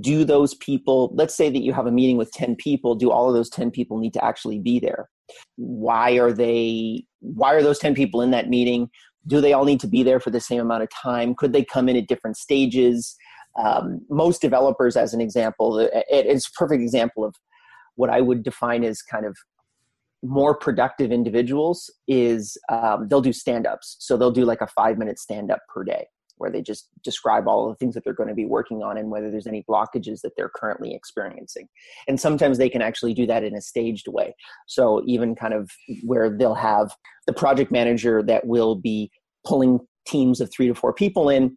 Do 0.00 0.24
those 0.24 0.54
people 0.54 1.12
let's 1.14 1.34
say 1.34 1.50
that 1.50 1.62
you 1.62 1.72
have 1.72 1.86
a 1.86 1.92
meeting 1.92 2.16
with 2.16 2.32
10 2.32 2.56
people 2.56 2.94
do 2.94 3.10
all 3.10 3.28
of 3.28 3.34
those 3.34 3.50
10 3.50 3.70
people 3.70 3.98
need 3.98 4.12
to 4.14 4.24
actually 4.24 4.58
be 4.58 4.80
there? 4.80 5.08
Why 5.56 6.12
are 6.12 6.32
they 6.32 7.06
why 7.20 7.54
are 7.54 7.62
those 7.62 7.78
10 7.78 7.94
people 7.94 8.20
in 8.20 8.30
that 8.32 8.48
meeting? 8.48 8.90
Do 9.26 9.40
they 9.40 9.52
all 9.52 9.64
need 9.64 9.80
to 9.80 9.86
be 9.86 10.02
there 10.02 10.20
for 10.20 10.30
the 10.30 10.40
same 10.40 10.60
amount 10.60 10.82
of 10.82 10.88
time? 10.90 11.34
Could 11.34 11.52
they 11.52 11.64
come 11.64 11.88
in 11.88 11.96
at 11.96 12.08
different 12.08 12.36
stages? 12.36 13.16
Um, 13.56 14.00
most 14.10 14.42
developers 14.42 14.96
as 14.96 15.14
an 15.14 15.20
example 15.20 15.78
it, 15.78 15.90
it's 16.08 16.48
a 16.48 16.58
perfect 16.58 16.82
example 16.82 17.24
of 17.24 17.36
what 17.94 18.10
i 18.10 18.20
would 18.20 18.42
define 18.42 18.82
as 18.82 19.00
kind 19.00 19.24
of 19.24 19.36
more 20.24 20.56
productive 20.56 21.12
individuals 21.12 21.92
is 22.08 22.56
um, 22.72 23.08
they'll 23.08 23.20
do 23.20 23.32
stand 23.32 23.66
ups. 23.66 23.96
So 24.00 24.16
they'll 24.16 24.30
do 24.30 24.44
like 24.44 24.62
a 24.62 24.66
five 24.66 24.98
minute 24.98 25.18
stand 25.18 25.50
up 25.50 25.60
per 25.72 25.84
day. 25.84 26.06
where 26.36 26.50
they 26.50 26.62
just 26.62 26.88
describe 27.04 27.46
all 27.46 27.68
the 27.68 27.76
things 27.76 27.94
that 27.94 28.02
they're 28.02 28.12
going 28.12 28.28
to 28.28 28.34
be 28.34 28.46
working 28.46 28.82
on 28.82 28.98
and 28.98 29.10
whether 29.10 29.30
there's 29.30 29.46
any 29.46 29.64
blockages 29.68 30.20
that 30.22 30.32
they're 30.36 30.50
currently 30.52 30.92
experiencing. 30.94 31.68
And 32.08 32.18
sometimes 32.18 32.58
they 32.58 32.68
can 32.68 32.82
actually 32.82 33.14
do 33.14 33.26
that 33.26 33.44
in 33.44 33.54
a 33.54 33.60
staged 33.60 34.08
way. 34.08 34.34
So 34.66 35.02
even 35.06 35.36
kind 35.36 35.54
of 35.54 35.70
where 36.02 36.36
they'll 36.36 36.54
have 36.54 36.90
the 37.26 37.32
project 37.32 37.70
manager 37.70 38.22
that 38.24 38.46
will 38.46 38.74
be 38.74 39.12
pulling 39.46 39.78
teams 40.06 40.40
of 40.40 40.50
three 40.50 40.66
to 40.66 40.74
four 40.74 40.92
people 40.92 41.28
in 41.28 41.56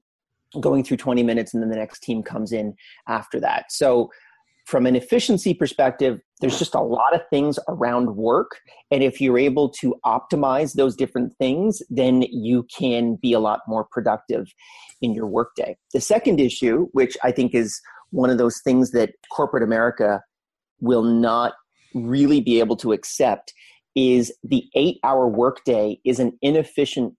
going 0.62 0.84
through 0.84 0.98
20 0.98 1.24
minutes 1.24 1.54
and 1.54 1.62
then 1.62 1.70
the 1.70 1.76
next 1.76 2.02
team 2.02 2.24
comes 2.24 2.52
in 2.52 2.74
after 3.08 3.40
that. 3.40 3.72
So 3.72 4.10
from 4.68 4.86
an 4.86 4.98
efficiency 4.98 5.54
perspective, 5.54 6.20
there's 6.42 6.60
just 6.60 6.76
a 6.76 6.82
lot 6.82 7.16
of 7.16 7.22
things 7.30 7.58
around 7.70 8.18
work. 8.18 8.60
And 8.92 9.02
if 9.02 9.22
you're 9.22 9.38
able 9.38 9.70
to 9.80 9.96
optimize 10.06 10.74
those 10.74 10.94
different 10.94 11.34
things, 11.38 11.82
then 11.90 12.24
you 12.24 12.68
can 12.78 13.16
be 13.16 13.32
a 13.32 13.40
lot 13.40 13.62
more 13.66 13.86
productive 13.86 14.48
in 15.02 15.14
your 15.14 15.26
workday. 15.26 15.78
The 15.94 16.02
second 16.02 16.42
issue, 16.42 16.88
which 16.92 17.16
I 17.24 17.32
think 17.32 17.56
is 17.56 17.80
one 18.10 18.30
of 18.30 18.38
those 18.38 18.60
things 18.62 18.92
that 18.92 19.12
corporate 19.32 19.64
America 19.64 20.22
will 20.82 21.04
not 21.04 21.54
really 21.96 22.42
be 22.42 22.60
able 22.60 22.76
to 22.76 22.92
accept, 22.92 23.54
is 23.96 24.34
the 24.44 24.66
eight 24.76 24.98
hour 25.02 25.30
workday 25.30 25.98
is 26.04 26.20
an 26.20 26.38
inefficient 26.42 27.14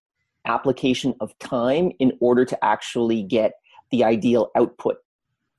application 0.44 1.14
of 1.22 1.36
time 1.38 1.92
in 1.98 2.12
order 2.20 2.44
to 2.44 2.62
actually 2.62 3.22
get 3.22 3.52
the 3.90 4.04
ideal 4.04 4.50
output 4.54 4.98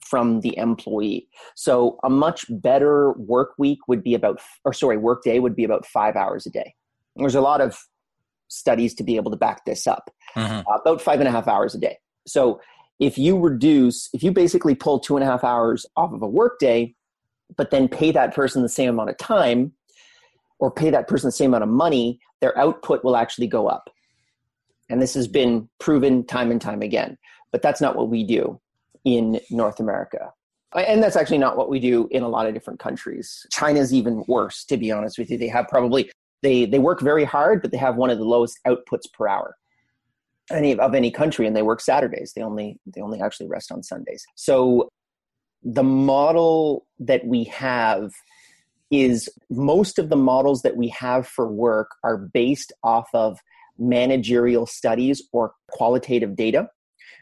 from 0.10 0.42
the 0.42 0.58
employee. 0.58 1.28
So 1.56 2.00
a 2.04 2.10
much 2.10 2.46
better 2.50 3.14
work 3.14 3.52
week 3.58 3.80
would 3.88 4.04
be 4.04 4.16
about, 4.16 4.40
or 4.66 4.74
sorry, 4.74 4.98
work 4.98 5.24
day 5.24 5.40
would 5.40 5.56
be 5.56 5.64
about 5.64 5.86
five 5.86 6.16
hours 6.16 6.46
a 6.46 6.50
day. 6.50 6.74
There's 7.16 7.36
a 7.36 7.42
lot 7.42 7.62
of 7.62 7.78
studies 8.48 8.96
to 8.96 9.04
be 9.04 9.16
able 9.18 9.32
to 9.32 9.38
back 9.38 9.66
this 9.66 9.86
up. 9.86 10.10
Mm-hmm. 10.36 10.68
Uh, 10.68 10.78
about 10.78 11.02
five 11.02 11.20
and 11.20 11.28
a 11.28 11.32
half 11.32 11.48
hours 11.48 11.76
a 11.76 11.80
day. 11.80 11.98
So 12.26 12.60
if 13.00 13.18
you 13.18 13.40
reduce, 13.40 14.10
if 14.14 14.24
you 14.24 14.32
basically 14.32 14.76
pull 14.76 15.00
two 15.00 15.16
and 15.16 15.24
a 15.24 15.28
half 15.28 15.44
hours 15.44 15.86
off 15.96 16.12
of 16.12 16.22
a 16.22 16.28
work 16.28 16.60
day, 16.60 16.96
but 17.56 17.72
then 17.72 17.88
pay 17.88 18.12
that 18.12 18.34
person 18.34 18.62
the 18.62 18.70
same 18.70 18.90
amount 18.90 19.10
of 19.10 19.18
time 19.18 19.74
or 20.60 20.72
pay 20.72 20.90
that 20.90 21.08
person 21.08 21.28
the 21.28 21.32
same 21.32 21.52
amount 21.52 21.64
of 21.64 21.70
money, 21.70 22.20
their 22.42 22.58
output 22.58 23.04
will 23.04 23.16
actually 23.16 23.48
go 23.48 23.68
up. 23.68 23.90
And 24.90 25.02
this 25.02 25.14
has 25.14 25.28
been 25.28 25.70
proven 25.80 26.26
time 26.26 26.52
and 26.52 26.60
time 26.60 26.82
again. 26.82 27.18
But 27.52 27.62
that's 27.62 27.82
not 27.82 27.96
what 27.96 28.10
we 28.10 28.24
do 28.24 28.60
in 29.06 29.40
North 29.50 29.80
America. 29.80 30.32
And 30.76 31.02
that's 31.02 31.16
actually 31.16 31.40
not 31.40 31.58
what 31.58 31.70
we 31.70 31.80
do 31.80 32.08
in 32.12 32.22
a 32.22 32.30
lot 32.30 32.46
of 32.46 32.54
different 32.54 32.80
countries. 32.80 33.46
China's 33.52 33.94
even 33.94 34.24
worse, 34.28 34.64
to 34.66 34.78
be 34.78 34.92
honest 34.92 35.18
with 35.18 35.32
you. 35.32 35.38
They 35.38 35.48
have 35.48 35.68
probably 35.68 36.12
they 36.44 36.66
they 36.66 36.80
work 36.80 37.02
very 37.02 37.24
hard, 37.24 37.62
but 37.62 37.72
they 37.72 37.78
have 37.78 37.96
one 37.96 38.12
of 38.12 38.18
the 38.18 38.26
lowest 38.26 38.60
outputs 38.68 39.12
per 39.12 39.28
hour 39.28 39.56
any 40.52 40.78
of 40.78 40.94
any 40.94 41.12
country, 41.12 41.48
and 41.48 41.56
they 41.56 41.62
work 41.62 41.82
Saturdays. 41.82 42.34
They 42.36 42.42
only 42.42 42.80
they 42.86 43.02
only 43.02 43.22
actually 43.22 43.48
rest 43.48 43.72
on 43.72 43.84
Sundays. 43.84 44.26
So 44.36 44.90
the 45.64 45.84
model 45.84 46.86
that 47.00 47.26
we 47.26 47.44
have 47.46 48.12
is 48.92 49.30
most 49.50 50.00
of 50.00 50.10
the 50.10 50.16
models 50.16 50.62
that 50.64 50.76
we 50.76 50.88
have 50.90 51.28
for 51.28 51.48
work 51.48 51.92
are 52.04 52.18
based 52.18 52.74
off 52.84 53.08
of 53.14 53.40
managerial 53.78 54.66
studies 54.66 55.22
or 55.32 55.54
qualitative 55.70 56.36
data 56.36 56.68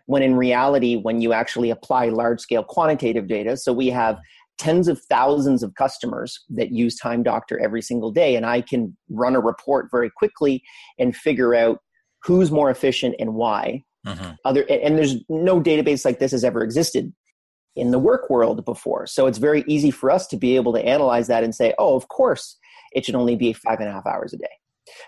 when 0.07 0.23
in 0.23 0.35
reality, 0.35 0.95
when 0.95 1.21
you 1.21 1.33
actually 1.33 1.69
apply 1.69 2.09
large 2.09 2.41
scale 2.41 2.63
quantitative 2.63 3.27
data, 3.27 3.55
so 3.55 3.71
we 3.71 3.87
have 3.89 4.17
tens 4.57 4.87
of 4.87 4.99
thousands 5.03 5.61
of 5.61 5.75
customers 5.75 6.43
that 6.49 6.71
use 6.71 6.95
Time 6.95 7.21
Doctor 7.21 7.59
every 7.59 7.81
single 7.81 8.11
day, 8.11 8.35
and 8.35 8.45
I 8.45 8.61
can 8.61 8.97
run 9.09 9.35
a 9.35 9.39
report 9.39 9.89
very 9.91 10.09
quickly 10.09 10.63
and 10.97 11.15
figure 11.15 11.53
out 11.53 11.79
who's 12.23 12.51
more 12.51 12.71
efficient 12.71 13.15
and 13.19 13.35
why. 13.35 13.83
Mm-hmm. 14.05 14.31
Other 14.45 14.65
and 14.69 14.97
there's 14.97 15.17
no 15.29 15.61
database 15.61 16.05
like 16.05 16.19
this 16.19 16.31
has 16.31 16.43
ever 16.43 16.63
existed 16.63 17.13
in 17.75 17.91
the 17.91 17.99
work 17.99 18.29
world 18.29 18.65
before, 18.65 19.05
so 19.05 19.27
it's 19.27 19.37
very 19.37 19.63
easy 19.67 19.91
for 19.91 20.09
us 20.09 20.25
to 20.27 20.37
be 20.37 20.55
able 20.55 20.73
to 20.73 20.83
analyze 20.83 21.27
that 21.27 21.43
and 21.43 21.53
say, 21.53 21.73
oh, 21.77 21.95
of 21.95 22.07
course, 22.07 22.57
it 22.93 23.05
should 23.05 23.15
only 23.15 23.35
be 23.35 23.53
five 23.53 23.79
and 23.79 23.89
a 23.89 23.91
half 23.91 24.07
hours 24.07 24.33
a 24.33 24.37
day. 24.37 24.45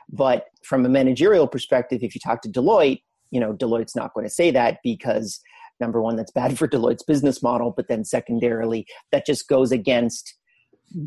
But 0.10 0.46
from 0.64 0.86
a 0.86 0.90
managerial 0.90 1.48
perspective, 1.48 2.04
if 2.04 2.14
you 2.14 2.20
talk 2.22 2.42
to 2.42 2.50
Deloitte, 2.50 3.02
you 3.32 3.40
know 3.40 3.54
deloitte's 3.54 3.96
not 3.96 4.14
going 4.14 4.26
to 4.26 4.34
say 4.34 4.52
that 4.52 4.80
because 4.84 5.40
number 5.80 6.02
one 6.02 6.16
that's 6.16 6.32
bad 6.32 6.58
for 6.58 6.68
deloitte's 6.68 7.04
business 7.04 7.42
model 7.42 7.74
but 7.76 7.88
then 7.88 8.04
secondarily 8.04 8.86
that 9.12 9.26
just 9.26 9.48
goes 9.48 9.72
against 9.72 10.36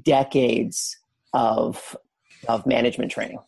decades 0.02 0.96
of 1.32 1.96
of 2.48 2.66
management 2.66 3.10
training. 3.10 3.38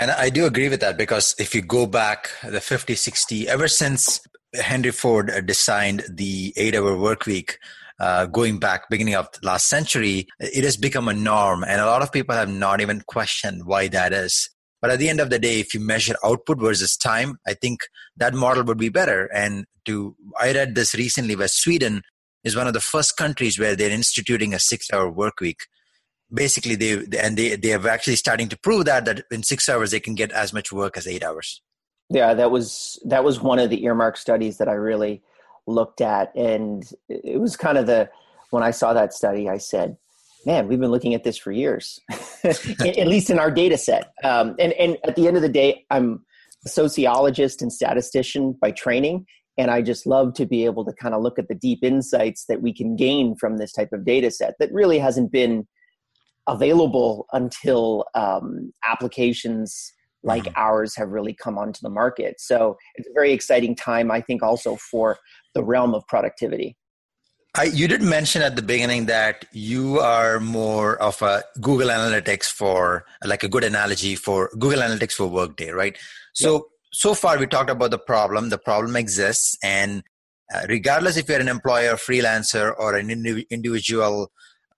And 0.00 0.10
i 0.10 0.28
do 0.30 0.46
agree 0.46 0.68
with 0.68 0.80
that 0.80 0.96
because 0.96 1.34
if 1.38 1.54
you 1.54 1.62
go 1.62 1.86
back 1.86 2.30
the 2.42 2.60
50 2.60 2.94
60 2.94 3.48
ever 3.48 3.68
since 3.68 4.20
henry 4.54 4.90
ford 4.90 5.32
designed 5.46 6.04
the 6.10 6.52
eight 6.56 6.74
hour 6.74 6.96
work 6.96 7.26
week 7.26 7.58
uh, 8.00 8.26
going 8.26 8.58
back 8.58 8.88
beginning 8.90 9.14
of 9.14 9.28
last 9.42 9.68
century 9.68 10.26
it 10.40 10.64
has 10.64 10.76
become 10.76 11.08
a 11.08 11.14
norm. 11.14 11.64
And 11.64 11.80
a 11.80 11.86
lot 11.86 12.02
of 12.02 12.12
people 12.12 12.34
have 12.34 12.50
not 12.50 12.80
even 12.80 13.00
questioned 13.02 13.64
why 13.64 13.88
that 13.88 14.12
is 14.12 14.50
but 14.84 14.90
at 14.90 14.98
the 14.98 15.08
end 15.08 15.18
of 15.18 15.30
the 15.30 15.38
day, 15.38 15.60
if 15.60 15.72
you 15.72 15.80
measure 15.80 16.14
output 16.22 16.60
versus 16.60 16.94
time, 16.94 17.38
I 17.46 17.54
think 17.54 17.80
that 18.18 18.34
model 18.34 18.64
would 18.64 18.76
be 18.76 18.90
better. 18.90 19.32
And 19.32 19.64
to 19.86 20.14
I 20.38 20.52
read 20.52 20.74
this 20.74 20.92
recently 20.94 21.34
where 21.34 21.48
Sweden 21.48 22.02
is 22.44 22.54
one 22.54 22.66
of 22.66 22.74
the 22.74 22.80
first 22.80 23.16
countries 23.16 23.58
where 23.58 23.74
they're 23.74 23.88
instituting 23.90 24.52
a 24.52 24.58
six-hour 24.58 25.10
work 25.10 25.40
week. 25.40 25.60
Basically, 26.30 26.74
they 26.74 27.02
and 27.18 27.38
they 27.38 27.56
they 27.56 27.72
are 27.72 27.88
actually 27.88 28.16
starting 28.16 28.50
to 28.50 28.58
prove 28.58 28.84
that 28.84 29.06
that 29.06 29.24
in 29.30 29.42
six 29.42 29.70
hours 29.70 29.90
they 29.90 30.00
can 30.00 30.14
get 30.14 30.32
as 30.32 30.52
much 30.52 30.70
work 30.70 30.98
as 30.98 31.06
eight 31.06 31.24
hours. 31.24 31.62
Yeah, 32.10 32.34
that 32.34 32.50
was 32.50 33.00
that 33.06 33.24
was 33.24 33.40
one 33.40 33.58
of 33.58 33.70
the 33.70 33.84
earmark 33.84 34.18
studies 34.18 34.58
that 34.58 34.68
I 34.68 34.74
really 34.74 35.22
looked 35.66 36.02
at, 36.02 36.30
and 36.36 36.86
it 37.08 37.40
was 37.40 37.56
kind 37.56 37.78
of 37.78 37.86
the 37.86 38.10
when 38.50 38.62
I 38.62 38.70
saw 38.70 38.92
that 38.92 39.14
study, 39.14 39.48
I 39.48 39.56
said, 39.56 39.96
man, 40.46 40.68
we've 40.68 40.80
been 40.80 40.90
looking 40.90 41.14
at 41.14 41.24
this 41.24 41.36
for 41.36 41.52
years, 41.52 42.00
at 42.44 43.06
least 43.06 43.30
in 43.30 43.38
our 43.38 43.50
data 43.50 43.76
set. 43.76 44.12
Um, 44.22 44.54
and, 44.58 44.72
and 44.74 44.96
at 45.04 45.16
the 45.16 45.26
end 45.26 45.36
of 45.36 45.42
the 45.42 45.48
day, 45.48 45.84
I'm 45.90 46.24
a 46.64 46.68
sociologist 46.68 47.62
and 47.62 47.72
statistician 47.72 48.56
by 48.60 48.70
training. 48.70 49.26
And 49.56 49.70
I 49.70 49.82
just 49.82 50.06
love 50.06 50.34
to 50.34 50.46
be 50.46 50.64
able 50.64 50.84
to 50.84 50.92
kind 50.92 51.14
of 51.14 51.22
look 51.22 51.38
at 51.38 51.48
the 51.48 51.54
deep 51.54 51.80
insights 51.82 52.46
that 52.48 52.60
we 52.60 52.72
can 52.74 52.96
gain 52.96 53.36
from 53.36 53.56
this 53.56 53.72
type 53.72 53.92
of 53.92 54.04
data 54.04 54.30
set 54.30 54.54
that 54.58 54.72
really 54.72 54.98
hasn't 54.98 55.30
been 55.30 55.66
available 56.46 57.26
until 57.32 58.04
um, 58.14 58.72
applications 58.84 59.92
like 60.24 60.44
mm-hmm. 60.44 60.56
ours 60.56 60.96
have 60.96 61.10
really 61.10 61.34
come 61.34 61.58
onto 61.58 61.80
the 61.82 61.90
market. 61.90 62.40
So 62.40 62.76
it's 62.96 63.08
a 63.08 63.12
very 63.14 63.32
exciting 63.32 63.76
time, 63.76 64.10
I 64.10 64.20
think, 64.20 64.42
also 64.42 64.76
for 64.76 65.18
the 65.54 65.62
realm 65.62 65.94
of 65.94 66.06
productivity. 66.08 66.76
I, 67.56 67.64
you 67.64 67.86
did 67.86 68.02
mention 68.02 68.42
at 68.42 68.56
the 68.56 68.62
beginning 68.62 69.06
that 69.06 69.44
you 69.52 70.00
are 70.00 70.40
more 70.40 71.00
of 71.00 71.22
a 71.22 71.44
Google 71.60 71.88
Analytics 71.88 72.46
for 72.46 73.04
like 73.24 73.44
a 73.44 73.48
good 73.48 73.62
analogy 73.62 74.16
for 74.16 74.50
Google 74.58 74.80
Analytics 74.80 75.12
for 75.12 75.28
Workday, 75.28 75.70
right? 75.70 75.96
So 76.32 76.54
yep. 76.54 76.62
so 76.92 77.14
far 77.14 77.38
we 77.38 77.46
talked 77.46 77.70
about 77.70 77.92
the 77.92 77.98
problem. 77.98 78.48
The 78.48 78.58
problem 78.58 78.96
exists, 78.96 79.56
and 79.62 80.02
uh, 80.52 80.62
regardless 80.68 81.16
if 81.16 81.28
you're 81.28 81.38
an 81.38 81.48
employer, 81.48 81.94
freelancer, 81.94 82.74
or 82.76 82.96
an 82.96 83.08
individual 83.08 84.32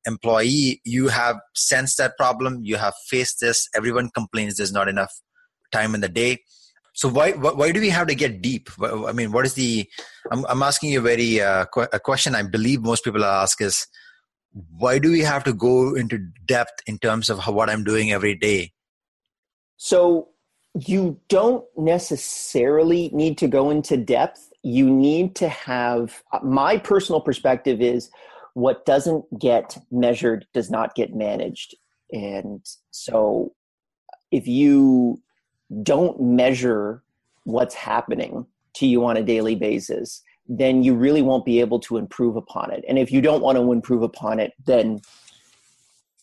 employee, 0.07 0.83
you 0.85 1.09
have 1.09 1.37
sensed 1.55 1.97
that 1.97 2.19
problem. 2.19 2.61
You 2.63 2.77
have 2.77 2.95
faced 3.09 3.41
this. 3.41 3.69
Everyone 3.75 4.11
complains 4.11 4.59
there's 4.59 4.73
not 4.73 4.89
enough 4.89 5.13
time 5.73 5.95
in 5.95 6.03
the 6.03 6.11
day. 6.11 6.43
So 6.97 7.11
why 7.11 7.33
why 7.33 7.73
do 7.73 7.81
we 7.81 7.91
have 7.91 8.07
to 8.07 8.15
get 8.15 8.41
deep? 8.41 8.71
I 8.83 9.13
mean, 9.13 9.31
what 9.31 9.45
is 9.45 9.53
the? 9.53 9.87
I'm, 10.33 10.47
I'm 10.47 10.63
asking 10.63 10.93
you 10.93 11.01
a 11.01 11.03
very 11.03 11.43
uh, 11.43 11.67
a 11.93 12.01
question. 12.01 12.35
I 12.35 12.43
believe 12.43 12.81
most 12.81 13.05
people 13.05 13.23
ask 13.23 13.61
is 13.61 13.87
why 14.79 14.99
do 14.99 15.13
we 15.13 15.21
have 15.21 15.45
to 15.45 15.53
go 15.53 15.95
into 15.95 16.19
depth 16.47 16.81
in 16.87 16.99
terms 16.99 17.29
of 17.29 17.41
how, 17.41 17.53
what 17.53 17.69
I'm 17.69 17.85
doing 17.85 18.13
every 18.13 18.35
day? 18.35 18.73
So 19.77 20.29
you 20.87 21.21
don't 21.29 21.67
necessarily 21.77 23.11
need 23.13 23.37
to 23.39 23.47
go 23.47 23.69
into 23.69 23.99
depth. 23.99 24.51
You 24.63 24.89
need 24.89 25.37
to 25.37 25.51
have. 25.51 26.23
My 26.43 26.79
personal 26.79 27.21
perspective 27.21 27.83
is 27.83 28.11
what 28.55 28.87
doesn't 28.87 29.39
get 29.39 29.77
measured 29.91 30.47
does 30.55 30.71
not 30.71 30.95
get 30.95 31.15
managed, 31.15 31.77
and 32.11 32.65
so 32.91 33.53
if 34.33 34.49
you 34.49 35.21
don't 35.83 36.21
measure 36.21 37.03
what's 37.45 37.75
happening 37.75 38.47
to 38.75 38.87
you 38.87 39.05
on 39.05 39.17
a 39.17 39.23
daily 39.23 39.55
basis, 39.55 40.23
then 40.49 40.83
you 40.83 40.95
really 40.95 41.23
won't 41.23 41.45
be 41.45 41.61
able 41.61 41.81
to 41.81 41.97
improve 41.97 42.37
upon 42.37 42.71
it. 42.71 42.85
And 42.89 42.99
if 42.99 43.11
you 43.11 43.21
don't 43.21 43.43
want 43.43 43.57
to 43.57 43.73
improve 43.73 44.03
upon 44.03 44.39
it, 44.39 44.53
then 44.67 45.01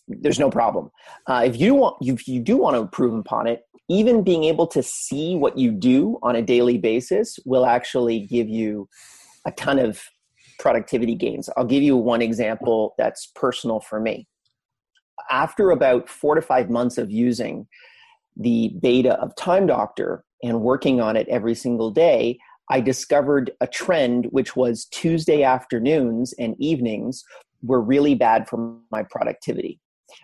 there's 0.08 0.40
no 0.40 0.50
problem. 0.50 0.92
Uh, 1.28 1.44
if 1.46 1.60
you 1.60 1.74
want, 1.74 1.98
if 2.02 2.28
you 2.28 2.40
do 2.40 2.58
want 2.58 2.76
to 2.76 2.82
improve 2.82 3.14
upon 3.14 3.48
it, 3.48 3.64
even 3.90 4.24
being 4.24 4.46
able 4.46 4.68
to 4.68 4.82
see 4.82 5.36
what 5.36 5.58
you 5.58 5.72
do 5.72 6.18
on 6.24 6.36
a 6.36 6.42
daily 6.42 6.78
basis 6.78 7.38
will 7.46 7.66
actually 7.66 8.22
give 8.22 8.48
you 8.48 8.88
a 9.46 9.52
ton 9.52 9.78
of 9.78 10.02
productivity 10.60 11.16
gains. 11.16 11.50
I'll 11.58 11.66
give 11.66 11.84
you 11.84 11.98
one 11.98 12.22
example 12.22 12.96
that's 12.98 13.28
personal 13.36 13.82
for 13.82 14.00
me. 14.00 14.28
After 15.30 15.72
about 15.72 16.10
four 16.10 16.36
to 16.36 16.42
five 16.42 16.70
months 16.70 16.98
of 16.98 17.12
using 17.12 17.68
the 18.36 18.74
beta 18.82 19.14
of 19.20 19.36
Time 19.36 19.68
Doctor 19.68 20.24
and 20.44 20.62
working 20.62 21.00
on 21.00 21.16
it 21.16 21.28
every 21.30 21.56
single 21.56 21.92
day, 21.92 22.38
I 22.70 22.82
discovered 22.82 23.52
a 23.62 23.68
trend 23.68 24.28
which 24.32 24.56
was 24.56 24.86
Tuesday 24.86 25.44
afternoons 25.44 26.34
and 26.40 26.56
evenings 26.60 27.24
were 27.62 27.82
really 27.82 28.16
bad 28.16 28.48
for 28.48 28.78
my 28.92 29.04
productivity. 29.04 29.80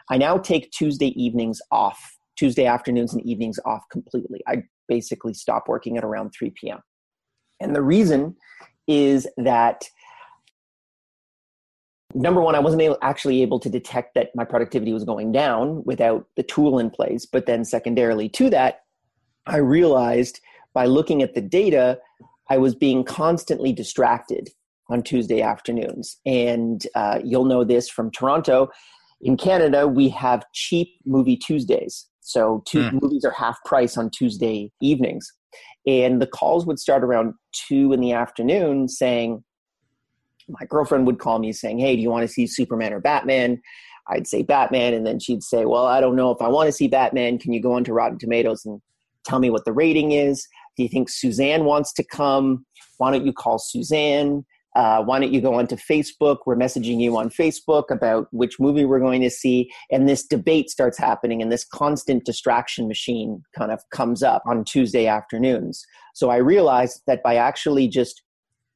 I 0.10 0.18
now 0.18 0.38
take 0.38 0.72
Tuesday 0.72 1.10
evenings 1.22 1.62
off, 1.72 2.00
Tuesday 2.38 2.66
afternoons 2.66 3.14
and 3.14 3.26
evenings 3.26 3.60
off 3.66 3.84
completely. 3.92 4.42
I 4.48 4.64
basically 4.88 5.34
stop 5.34 5.68
working 5.68 5.98
at 5.98 6.04
around 6.04 6.32
3 6.38 6.52
p.m. 6.60 6.80
And 7.60 7.76
the 7.76 7.82
reason 7.82 8.36
is 8.88 9.28
that 9.38 9.86
number 12.14 12.42
one, 12.42 12.56
I 12.56 12.60
wasn't 12.60 12.82
able, 12.82 12.98
actually 13.02 13.42
able 13.42 13.60
to 13.60 13.70
detect 13.70 14.16
that 14.16 14.36
my 14.36 14.44
productivity 14.44 14.94
was 14.94 15.04
going 15.04 15.32
down 15.32 15.84
without 15.86 16.28
the 16.36 16.44
tool 16.44 16.80
in 16.80 16.90
place. 16.90 17.26
But 17.26 17.46
then, 17.46 17.66
secondarily 17.66 18.30
to 18.30 18.50
that, 18.50 18.82
I 19.46 19.58
realized 19.58 20.40
by 20.74 20.86
looking 20.86 21.22
at 21.22 21.34
the 21.34 21.42
data, 21.42 22.00
I 22.50 22.58
was 22.58 22.76
being 22.76 23.04
constantly 23.04 23.74
distracted 23.74 24.50
on 24.90 25.04
Tuesday 25.04 25.42
afternoons. 25.42 26.18
And 26.26 26.86
uh, 26.96 27.20
you'll 27.24 27.46
know 27.46 27.64
this 27.64 27.90
from 27.90 28.12
Toronto. 28.12 28.70
In 29.22 29.38
Canada, 29.38 29.88
we 29.88 30.10
have 30.10 30.46
cheap 30.54 30.90
movie 31.06 31.38
Tuesdays. 31.38 32.08
So 32.22 32.64
two 32.68 32.84
mm. 32.84 33.02
movies 33.02 33.26
are 33.26 33.32
half 33.32 33.58
price 33.66 33.98
on 33.98 34.10
Tuesday 34.10 34.72
evenings. 34.82 35.32
And 35.86 36.22
the 36.22 36.28
calls 36.28 36.66
would 36.66 36.80
start 36.80 37.04
around 37.04 37.34
two 37.68 37.94
in 37.94 38.02
the 38.02 38.14
afternoon 38.14 38.88
saying, 38.88 39.44
my 40.50 40.66
girlfriend 40.66 41.06
would 41.08 41.20
call 41.20 41.40
me 41.40 41.54
saying, 41.54 41.80
Hey, 41.80 41.96
do 41.96 42.02
you 42.02 42.10
want 42.10 42.28
to 42.28 42.34
see 42.34 42.48
Superman 42.48 42.94
or 42.94 43.00
Batman? 43.00 43.62
I'd 44.08 44.28
say 44.28 44.42
Batman. 44.42 44.94
And 44.94 45.06
then 45.06 45.20
she'd 45.20 45.44
say, 45.44 45.66
Well, 45.66 45.86
I 45.86 46.02
don't 46.02 46.16
know 46.16 46.32
if 46.32 46.42
I 46.42 46.48
want 46.48 46.68
to 46.68 46.74
see 46.74 46.88
Batman. 46.88 47.38
Can 47.38 47.54
you 47.54 47.62
go 47.62 47.74
onto 47.74 47.94
Rotten 47.94 48.18
Tomatoes 48.18 48.66
and 48.66 48.82
tell 49.26 49.40
me 49.40 49.50
what 49.50 49.66
the 49.66 49.74
rating 49.74 50.12
is? 50.12 50.48
Do 50.78 50.84
you 50.84 50.90
think 50.90 51.10
Suzanne 51.10 51.66
wants 51.66 51.94
to 51.94 52.04
come? 52.04 52.66
Why 52.98 53.12
don't 53.12 53.26
you 53.26 53.34
call 53.34 53.60
Suzanne? 53.60 54.46
Uh, 54.76 55.04
why 55.04 55.20
don't 55.20 55.34
you 55.34 55.42
go 55.42 55.56
onto 55.56 55.76
Facebook? 55.76 56.38
We're 56.46 56.56
messaging 56.56 57.02
you 57.02 57.18
on 57.18 57.30
Facebook 57.30 57.90
about 57.90 58.28
which 58.32 58.60
movie 58.60 58.86
we're 58.86 59.00
going 59.00 59.22
to 59.22 59.30
see. 59.30 59.72
And 59.92 60.08
this 60.08 60.26
debate 60.26 60.70
starts 60.70 60.98
happening, 60.98 61.42
and 61.42 61.52
this 61.52 61.66
constant 61.66 62.24
distraction 62.24 62.88
machine 62.88 63.44
kind 63.58 63.72
of 63.72 63.82
comes 63.92 64.22
up 64.22 64.44
on 64.46 64.64
Tuesday 64.64 65.08
afternoons. 65.08 65.84
So 66.14 66.30
I 66.30 66.38
realized 66.38 67.02
that 67.08 67.24
by 67.24 67.36
actually 67.36 67.88
just 67.88 68.22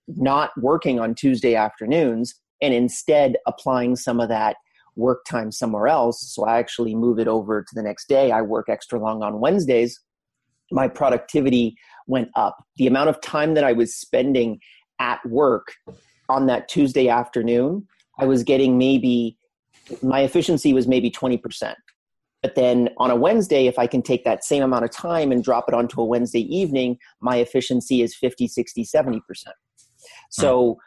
not 0.08 0.52
working 0.58 1.00
on 1.00 1.16
Tuesday 1.16 1.56
afternoons 1.56 2.36
and 2.62 2.74
instead 2.74 3.38
applying 3.48 3.96
some 3.96 4.20
of 4.20 4.30
that 4.30 4.58
work 4.96 5.26
time 5.26 5.52
somewhere 5.52 5.88
else, 5.88 6.34
so 6.34 6.46
I 6.46 6.60
actually 6.60 6.96
move 6.96 7.20
it 7.20 7.28
over 7.28 7.62
to 7.62 7.76
the 7.76 7.84
next 7.84 8.08
day. 8.08 8.32
I 8.32 8.42
work 8.42 8.70
extra 8.70 9.00
long 9.00 9.24
on 9.24 9.40
Wednesdays. 9.40 10.00
My 10.72 10.88
productivity 10.88 11.76
went 12.08 12.30
up. 12.36 12.58
The 12.78 12.88
amount 12.88 13.10
of 13.10 13.20
time 13.22 13.54
that 13.56 13.64
I 13.64 13.74
was 13.74 13.96
spending 13.96 14.60
at 15.00 15.26
work 15.26 15.74
on 16.30 16.46
that 16.48 16.68
Tuesday 16.68 17.10
afternoon, 17.10 17.88
I 18.20 18.26
was 18.26 18.44
getting 18.44 18.78
maybe 18.78 19.38
my 20.02 20.22
efficiency 20.22 20.74
was 20.74 20.88
maybe 20.88 21.12
20%. 21.12 21.74
But 22.42 22.56
then 22.56 22.90
on 22.98 23.10
a 23.10 23.16
Wednesday, 23.16 23.68
if 23.68 23.80
I 23.80 23.88
can 23.88 24.02
take 24.02 24.26
that 24.26 24.44
same 24.44 24.64
amount 24.64 24.84
of 24.84 24.92
time 24.92 25.32
and 25.32 25.44
drop 25.44 25.66
it 25.68 25.74
onto 25.74 26.02
a 26.02 26.06
Wednesday 26.06 26.42
evening, 26.42 26.98
my 27.22 27.38
efficiency 27.38 28.02
is 28.02 28.16
50, 28.16 28.48
60, 28.48 28.86
70%. 28.86 29.22
Hmm. 30.36 30.42
So, 30.42 30.78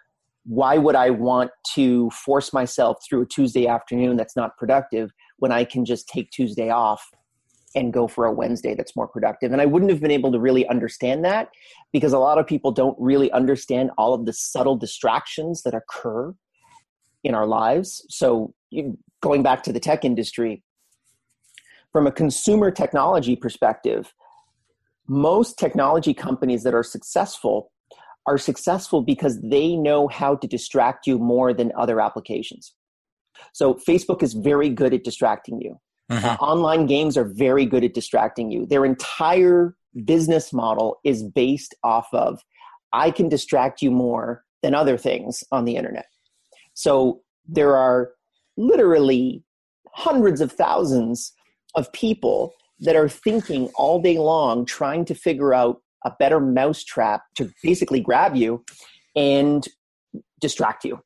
why 0.48 0.78
would 0.78 0.94
I 0.94 1.10
want 1.10 1.50
to 1.74 2.08
force 2.10 2.52
myself 2.52 2.98
through 3.04 3.22
a 3.22 3.26
Tuesday 3.26 3.66
afternoon 3.66 4.16
that's 4.16 4.36
not 4.36 4.56
productive 4.56 5.10
when 5.38 5.50
I 5.50 5.64
can 5.64 5.84
just 5.84 6.08
take 6.08 6.30
Tuesday 6.30 6.70
off 6.70 7.04
and 7.76 7.92
go 7.92 8.08
for 8.08 8.24
a 8.24 8.32
Wednesday 8.32 8.74
that's 8.74 8.96
more 8.96 9.06
productive. 9.06 9.52
And 9.52 9.60
I 9.60 9.66
wouldn't 9.66 9.90
have 9.90 10.00
been 10.00 10.10
able 10.10 10.32
to 10.32 10.40
really 10.40 10.66
understand 10.68 11.24
that 11.26 11.50
because 11.92 12.14
a 12.14 12.18
lot 12.18 12.38
of 12.38 12.46
people 12.46 12.72
don't 12.72 12.96
really 12.98 13.30
understand 13.32 13.90
all 13.98 14.14
of 14.14 14.24
the 14.24 14.32
subtle 14.32 14.76
distractions 14.76 15.62
that 15.62 15.74
occur 15.74 16.34
in 17.22 17.34
our 17.34 17.46
lives. 17.46 18.04
So, 18.08 18.54
going 19.20 19.42
back 19.42 19.62
to 19.64 19.72
the 19.72 19.80
tech 19.80 20.04
industry, 20.04 20.62
from 21.92 22.06
a 22.06 22.12
consumer 22.12 22.70
technology 22.70 23.36
perspective, 23.36 24.12
most 25.06 25.58
technology 25.58 26.14
companies 26.14 26.62
that 26.62 26.74
are 26.74 26.82
successful 26.82 27.70
are 28.26 28.38
successful 28.38 29.02
because 29.02 29.40
they 29.40 29.76
know 29.76 30.08
how 30.08 30.36
to 30.36 30.46
distract 30.46 31.06
you 31.06 31.18
more 31.18 31.54
than 31.54 31.72
other 31.76 32.00
applications. 32.00 32.74
So, 33.52 33.74
Facebook 33.74 34.22
is 34.22 34.34
very 34.34 34.68
good 34.68 34.94
at 34.94 35.04
distracting 35.04 35.60
you. 35.60 35.78
Mm-hmm. 36.10 36.24
Uh, 36.24 36.34
online 36.40 36.86
games 36.86 37.16
are 37.16 37.24
very 37.24 37.66
good 37.66 37.84
at 37.84 37.94
distracting 37.94 38.50
you. 38.50 38.66
Their 38.66 38.84
entire 38.84 39.76
business 40.04 40.52
model 40.52 40.98
is 41.04 41.22
based 41.22 41.74
off 41.82 42.08
of 42.12 42.40
I 42.92 43.10
can 43.10 43.28
distract 43.28 43.82
you 43.82 43.90
more 43.90 44.44
than 44.62 44.74
other 44.74 44.96
things 44.96 45.42
on 45.52 45.64
the 45.64 45.76
internet. 45.76 46.06
So 46.74 47.20
there 47.46 47.76
are 47.76 48.10
literally 48.56 49.42
hundreds 49.94 50.40
of 50.40 50.52
thousands 50.52 51.32
of 51.74 51.92
people 51.92 52.54
that 52.80 52.96
are 52.96 53.08
thinking 53.08 53.70
all 53.74 54.00
day 54.00 54.18
long, 54.18 54.66
trying 54.66 55.04
to 55.06 55.14
figure 55.14 55.54
out 55.54 55.82
a 56.06 56.12
better 56.18 56.40
mousetrap 56.40 57.22
to 57.34 57.50
basically 57.62 58.00
grab 58.00 58.34
you 58.34 58.64
and 59.14 59.66
distract 60.40 60.84
you. 60.84 61.00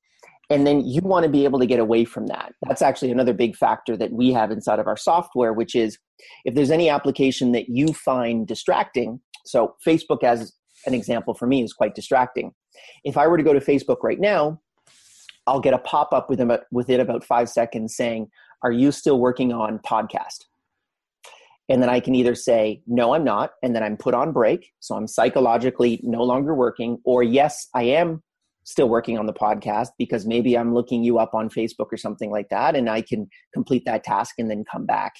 And 0.51 0.67
then 0.67 0.85
you 0.85 1.01
want 1.03 1.25
to 1.25 1.31
be 1.31 1.45
able 1.45 1.61
to 1.61 1.67
get 1.67 1.79
away 1.79 2.05
from 2.05 2.27
that. 2.27 2.53
That's 2.67 2.83
actually 2.83 3.13
another 3.13 3.33
big 3.33 3.57
factor 3.57 3.97
that 3.97 4.13
we 4.13 4.33
have 4.33 4.51
inside 4.51 4.79
of 4.79 4.87
our 4.87 4.97
software 4.97 5.53
which 5.53 5.75
is 5.75 5.99
if 6.45 6.55
there's 6.55 6.71
any 6.71 6.89
application 6.89 7.53
that 7.53 7.69
you 7.69 7.93
find 7.93 8.47
distracting 8.47 9.21
so 9.47 9.75
facebook 9.87 10.23
as 10.23 10.53
an 10.87 10.95
example 10.95 11.35
for 11.35 11.47
me 11.47 11.63
is 11.63 11.73
quite 11.73 11.95
distracting. 11.95 12.53
If 13.05 13.17
i 13.17 13.27
were 13.27 13.37
to 13.37 13.43
go 13.43 13.53
to 13.53 13.61
facebook 13.61 14.03
right 14.03 14.21
now 14.21 14.61
i'll 15.47 15.61
get 15.61 15.75
a 15.75 15.79
pop-up 15.79 16.29
within, 16.29 16.57
within 16.71 17.01
about 17.01 17.25
five 17.25 17.49
seconds 17.49 17.97
saying 17.97 18.29
are 18.63 18.73
you 18.73 18.93
still 18.93 19.19
working 19.19 19.53
on 19.53 19.79
podcast 19.79 20.45
and 21.71 21.83
then 21.83 21.89
i 21.89 21.99
can 21.99 22.15
either 22.15 22.35
say 22.35 22.83
no 22.87 23.15
i'm 23.15 23.25
not 23.25 23.53
and 23.63 23.75
then 23.75 23.83
i'm 23.83 23.97
put 23.97 24.13
on 24.13 24.33
break 24.33 24.71
so 24.81 24.95
i'm 24.95 25.07
psychologically 25.07 25.99
no 26.03 26.23
longer 26.23 26.55
working 26.55 26.99
or 27.05 27.23
yes 27.23 27.69
i 27.75 27.83
am 27.83 28.23
still 28.65 28.89
working 28.89 29.19
on 29.19 29.27
the 29.27 29.33
podcast 29.33 29.89
because 29.99 30.27
maybe 30.27 30.57
I'm 30.57 30.75
looking 30.75 31.03
you 31.03 31.19
up 31.19 31.35
on 31.35 31.49
Facebook 31.49 31.89
or 31.93 31.97
something 31.97 32.31
like 32.31 32.49
that, 32.51 32.77
and 32.77 32.89
I 32.89 33.03
can 33.03 33.29
complete 33.53 33.85
that 33.87 34.05
task 34.05 34.35
and 34.39 34.51
then 34.51 34.65
come 34.71 34.87
back 34.87 35.15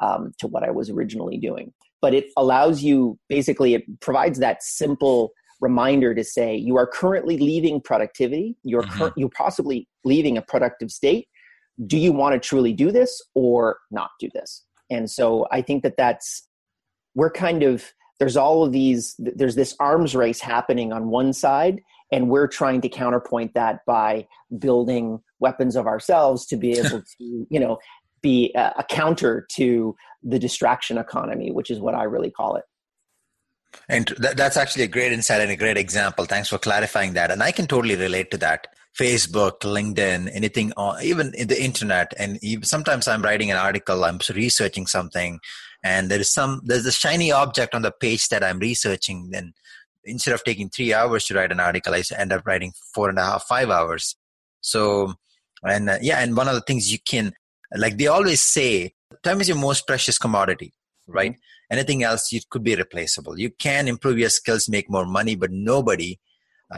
um, 0.00 0.32
to 0.38 0.46
what 0.46 0.62
I 0.62 0.70
was 0.70 0.90
originally 0.90 1.38
doing. 1.38 1.72
But 2.00 2.14
it 2.14 2.26
allows 2.36 2.82
you 2.82 3.18
basically, 3.28 3.74
it 3.74 3.84
provides 4.00 4.38
that 4.38 4.62
simple 4.62 5.32
reminder 5.60 6.14
to 6.14 6.24
say 6.24 6.56
you 6.56 6.76
are 6.76 6.86
currently 6.86 7.36
leaving 7.38 7.80
productivity, 7.80 8.56
you're, 8.62 8.82
mm-hmm. 8.82 8.98
cur- 8.98 9.12
you're 9.16 9.30
possibly 9.36 9.88
leaving 10.04 10.36
a 10.36 10.42
productive 10.42 10.90
state. 10.90 11.28
Do 11.86 11.96
you 11.96 12.12
want 12.12 12.34
to 12.34 12.48
truly 12.48 12.72
do 12.72 12.90
this 12.90 13.20
or 13.34 13.78
not 13.90 14.10
do 14.20 14.28
this? 14.34 14.64
And 14.92 15.10
so 15.10 15.46
I 15.50 15.62
think 15.62 15.82
that 15.82 15.96
that's, 15.96 16.46
we're 17.14 17.30
kind 17.30 17.62
of, 17.62 17.92
there's 18.18 18.36
all 18.36 18.64
of 18.64 18.72
these, 18.72 19.14
there's 19.18 19.56
this 19.56 19.74
arms 19.80 20.14
race 20.14 20.40
happening 20.40 20.92
on 20.92 21.08
one 21.08 21.32
side 21.32 21.80
and 22.12 22.28
we're 22.28 22.46
trying 22.46 22.82
to 22.82 22.88
counterpoint 22.88 23.54
that 23.54 23.84
by 23.86 24.28
building 24.58 25.20
weapons 25.40 25.74
of 25.74 25.86
ourselves 25.86 26.46
to 26.46 26.56
be 26.56 26.72
able 26.78 27.00
to 27.00 27.46
you 27.50 27.58
know 27.58 27.78
be 28.20 28.52
a, 28.54 28.74
a, 28.78 28.84
counter 28.84 29.46
to 29.50 29.96
the 30.22 30.38
distraction 30.38 30.98
economy 30.98 31.50
which 31.50 31.70
is 31.70 31.80
what 31.80 31.94
i 31.94 32.04
really 32.04 32.30
call 32.30 32.54
it. 32.56 32.64
And 33.88 34.06
that's 34.18 34.58
actually 34.58 34.84
a 34.84 34.88
great 34.88 35.12
insight 35.12 35.40
and 35.40 35.50
a 35.50 35.56
great 35.56 35.78
example. 35.78 36.26
Thanks 36.26 36.50
for 36.50 36.58
clarifying 36.58 37.14
that. 37.14 37.30
And 37.30 37.42
i 37.42 37.50
can 37.50 37.66
totally 37.66 37.96
relate 37.96 38.30
to 38.32 38.36
that 38.38 38.68
facebook 38.98 39.60
linkedin 39.60 40.30
anything 40.34 40.72
even 41.02 41.32
in 41.34 41.48
the 41.48 41.62
internet 41.62 42.12
and 42.18 42.38
sometimes 42.62 43.08
i'm 43.08 43.22
writing 43.22 43.50
an 43.50 43.56
article 43.56 44.04
i'm 44.04 44.18
researching 44.34 44.86
something 44.86 45.40
and 45.82 46.10
there 46.10 46.20
is 46.20 46.30
some 46.30 46.60
there's 46.64 46.84
a 46.84 46.92
shiny 46.92 47.32
object 47.32 47.74
on 47.74 47.82
the 47.82 47.90
page 47.90 48.28
that 48.28 48.44
i'm 48.44 48.58
researching 48.58 49.30
then 49.30 49.54
instead 50.04 50.34
of 50.34 50.44
taking 50.44 50.68
three 50.68 50.92
hours 50.92 51.24
to 51.26 51.34
write 51.34 51.52
an 51.52 51.60
article, 51.60 51.94
I 51.94 52.02
end 52.16 52.32
up 52.32 52.46
writing 52.46 52.72
four 52.94 53.08
and 53.08 53.18
a 53.18 53.22
half, 53.22 53.44
five 53.44 53.70
hours. 53.70 54.16
So, 54.60 55.14
and 55.62 55.90
uh, 55.90 55.98
yeah, 56.00 56.18
and 56.18 56.36
one 56.36 56.48
of 56.48 56.54
the 56.54 56.60
things 56.62 56.90
you 56.90 56.98
can, 56.98 57.32
like 57.76 57.98
they 57.98 58.06
always 58.06 58.40
say, 58.40 58.94
time 59.22 59.40
is 59.40 59.48
your 59.48 59.56
most 59.56 59.86
precious 59.86 60.18
commodity, 60.18 60.72
right? 61.06 61.32
Mm-hmm. 61.32 61.72
Anything 61.72 62.02
else, 62.02 62.32
you 62.32 62.40
could 62.50 62.62
be 62.62 62.76
replaceable. 62.76 63.38
You 63.38 63.50
can 63.50 63.88
improve 63.88 64.18
your 64.18 64.28
skills, 64.28 64.68
make 64.68 64.90
more 64.90 65.06
money, 65.06 65.36
but 65.36 65.50
nobody, 65.50 66.18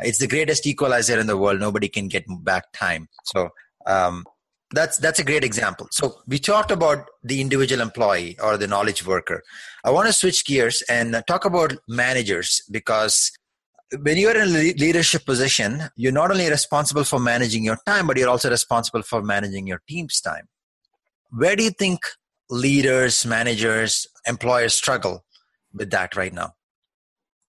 it's 0.02 0.18
the 0.18 0.26
greatest 0.26 0.66
equalizer 0.66 1.18
in 1.18 1.26
the 1.26 1.36
world. 1.36 1.60
Nobody 1.60 1.88
can 1.88 2.08
get 2.08 2.24
back 2.42 2.72
time. 2.72 3.08
So, 3.24 3.50
um, 3.86 4.24
that's 4.72 4.96
that's 4.98 5.18
a 5.18 5.24
great 5.24 5.44
example 5.44 5.86
so 5.92 6.16
we 6.26 6.38
talked 6.38 6.70
about 6.70 7.06
the 7.22 7.40
individual 7.40 7.80
employee 7.82 8.36
or 8.42 8.56
the 8.56 8.66
knowledge 8.66 9.06
worker 9.06 9.42
i 9.84 9.90
want 9.90 10.06
to 10.06 10.12
switch 10.12 10.44
gears 10.46 10.82
and 10.88 11.22
talk 11.28 11.44
about 11.44 11.74
managers 11.86 12.62
because 12.72 13.30
when 14.00 14.16
you're 14.16 14.34
in 14.34 14.48
a 14.48 14.72
leadership 14.72 15.24
position 15.26 15.82
you're 15.96 16.10
not 16.10 16.30
only 16.30 16.48
responsible 16.48 17.04
for 17.04 17.20
managing 17.20 17.62
your 17.62 17.76
time 17.86 18.06
but 18.06 18.16
you're 18.16 18.28
also 18.28 18.50
responsible 18.50 19.02
for 19.02 19.22
managing 19.22 19.66
your 19.66 19.80
team's 19.86 20.20
time 20.20 20.48
where 21.30 21.54
do 21.54 21.62
you 21.62 21.70
think 21.70 22.00
leaders 22.50 23.24
managers 23.26 24.08
employers 24.26 24.74
struggle 24.74 25.24
with 25.72 25.90
that 25.90 26.16
right 26.16 26.32
now 26.32 26.52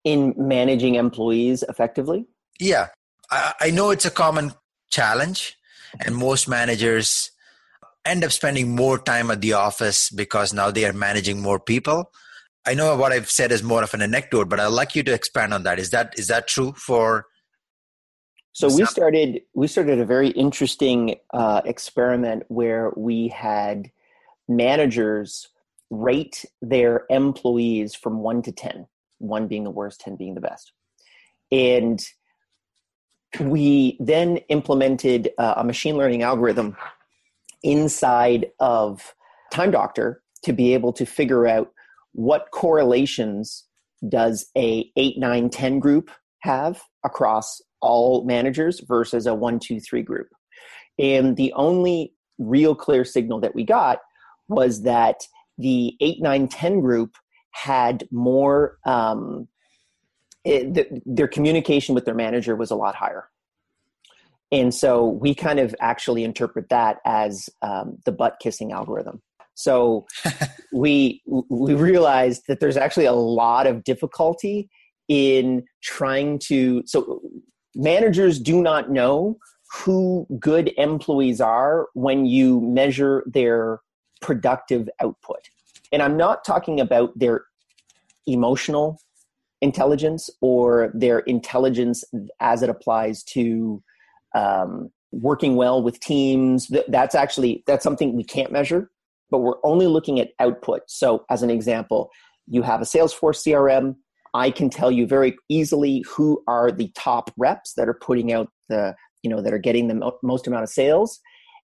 in 0.05 0.35
managing 0.37 0.95
employees 0.95 1.63
effectively? 1.67 2.27
Yeah. 2.59 2.87
I, 3.29 3.53
I 3.61 3.69
know 3.71 3.89
it's 3.89 4.05
a 4.05 4.11
common 4.11 4.53
challenge, 4.89 5.57
and 5.99 6.15
most 6.15 6.47
managers 6.47 7.31
end 8.05 8.23
up 8.23 8.31
spending 8.31 8.75
more 8.75 8.99
time 8.99 9.31
at 9.31 9.41
the 9.41 9.53
office 9.53 10.09
because 10.09 10.53
now 10.53 10.71
they 10.71 10.85
are 10.85 10.93
managing 10.93 11.41
more 11.41 11.59
people. 11.59 12.11
I 12.65 12.73
know 12.73 12.95
what 12.95 13.11
I've 13.11 13.29
said 13.29 13.51
is 13.51 13.63
more 13.63 13.83
of 13.83 13.93
an 13.93 14.01
anecdote, 14.01 14.49
but 14.49 14.59
I'd 14.59 14.67
like 14.67 14.95
you 14.95 15.03
to 15.03 15.13
expand 15.13 15.53
on 15.53 15.63
that. 15.63 15.79
Is 15.79 15.91
that 15.91 16.17
is 16.17 16.27
that 16.27 16.47
true 16.47 16.73
for? 16.73 17.25
So 18.53 18.73
we 18.73 18.85
started 18.85 19.41
we 19.53 19.67
started 19.67 19.99
a 19.99 20.05
very 20.05 20.29
interesting 20.29 21.15
uh, 21.33 21.61
experiment 21.65 22.43
where 22.47 22.91
we 22.95 23.27
had 23.27 23.91
managers 24.47 25.47
rate 25.91 26.45
their 26.61 27.05
employees 27.09 27.93
from 27.93 28.19
one 28.19 28.41
to 28.43 28.51
ten, 28.51 28.87
one 29.19 29.47
being 29.47 29.63
the 29.63 29.71
worst, 29.71 29.99
ten 29.99 30.15
being 30.15 30.33
the 30.33 30.41
best, 30.41 30.71
and 31.51 32.03
we 33.39 33.97
then 33.99 34.37
implemented 34.49 35.31
uh, 35.37 35.55
a 35.57 35.63
machine 35.63 35.97
learning 35.97 36.23
algorithm 36.23 36.75
inside 37.63 38.47
of 38.59 39.13
Time 39.51 39.71
Doctor 39.71 40.21
to 40.43 40.53
be 40.53 40.73
able 40.73 40.93
to 40.93 41.05
figure 41.05 41.47
out 41.47 41.71
what 42.13 42.51
correlations 42.51 43.65
does 44.07 44.49
a 44.57 44.89
8 44.95 45.17
9 45.17 45.49
10 45.49 45.79
group 45.79 46.11
have 46.39 46.81
across 47.03 47.61
all 47.81 48.23
managers 48.25 48.81
versus 48.87 49.25
a 49.25 49.33
1 49.33 49.59
2 49.59 49.79
3 49.79 50.01
group. 50.01 50.27
And 50.97 51.35
the 51.35 51.51
only 51.53 52.13
real 52.37 52.75
clear 52.75 53.03
signal 53.03 53.39
that 53.41 53.55
we 53.55 53.63
got 53.63 53.99
was 54.47 54.83
that 54.83 55.21
the 55.57 55.95
8 55.99 56.21
9 56.21 56.47
10 56.47 56.81
group 56.81 57.15
had 57.51 58.07
more 58.11 58.77
um, 58.85 59.47
it, 60.45 60.73
the, 60.73 61.01
their 61.05 61.27
communication 61.27 61.95
with 61.95 62.05
their 62.05 62.15
manager 62.15 62.55
was 62.55 62.71
a 62.71 62.75
lot 62.75 62.95
higher 62.95 63.29
and 64.51 64.73
so 64.73 65.07
we 65.07 65.33
kind 65.33 65.59
of 65.59 65.75
actually 65.79 66.23
interpret 66.23 66.69
that 66.69 66.99
as 67.05 67.49
um, 67.61 67.97
the 68.05 68.11
butt 68.11 68.37
kissing 68.39 68.71
algorithm. 68.71 69.21
So 69.55 70.05
we 70.73 71.21
we 71.25 71.73
realized 71.73 72.43
that 72.47 72.59
there's 72.59 72.77
actually 72.77 73.05
a 73.05 73.13
lot 73.13 73.67
of 73.67 73.83
difficulty 73.83 74.69
in 75.07 75.63
trying 75.81 76.39
to 76.39 76.83
so 76.85 77.21
managers 77.75 78.39
do 78.39 78.61
not 78.61 78.91
know 78.91 79.37
who 79.71 80.27
good 80.39 80.71
employees 80.77 81.41
are 81.41 81.87
when 81.93 82.25
you 82.25 82.61
measure 82.61 83.23
their 83.25 83.81
productive 84.21 84.89
output. 85.01 85.49
And 85.91 86.01
I'm 86.01 86.17
not 86.17 86.45
talking 86.45 86.79
about 86.79 87.17
their 87.17 87.45
emotional 88.27 88.99
intelligence 89.61 90.29
or 90.41 90.91
their 90.93 91.19
intelligence 91.19 92.03
as 92.39 92.61
it 92.61 92.69
applies 92.69 93.23
to 93.23 93.81
um, 94.35 94.91
working 95.11 95.55
well 95.55 95.81
with 95.81 95.99
teams. 95.99 96.71
That's 96.87 97.15
actually 97.15 97.63
that's 97.67 97.83
something 97.83 98.15
we 98.15 98.23
can't 98.23 98.51
measure, 98.51 98.91
but 99.29 99.39
we're 99.39 99.63
only 99.63 99.87
looking 99.87 100.19
at 100.19 100.31
output. 100.39 100.81
So, 100.87 101.25
as 101.29 101.41
an 101.43 101.49
example, 101.49 102.09
you 102.47 102.61
have 102.61 102.81
a 102.81 102.85
Salesforce 102.85 103.43
CRM. 103.45 103.95
I 104.33 104.51
can 104.51 104.69
tell 104.69 104.91
you 104.91 105.07
very 105.07 105.37
easily 105.47 106.03
who 106.07 106.43
are 106.47 106.71
the 106.71 106.91
top 106.95 107.31
reps 107.37 107.73
that 107.75 107.87
are 107.87 107.93
putting 107.93 108.33
out 108.33 108.49
the 108.69 108.95
you 109.25 109.31
know 109.31 109.41
that 109.41 109.53
are 109.53 109.59
getting 109.59 109.87
the 109.87 110.11
most 110.21 110.45
amount 110.45 110.63
of 110.63 110.69
sales 110.69 111.19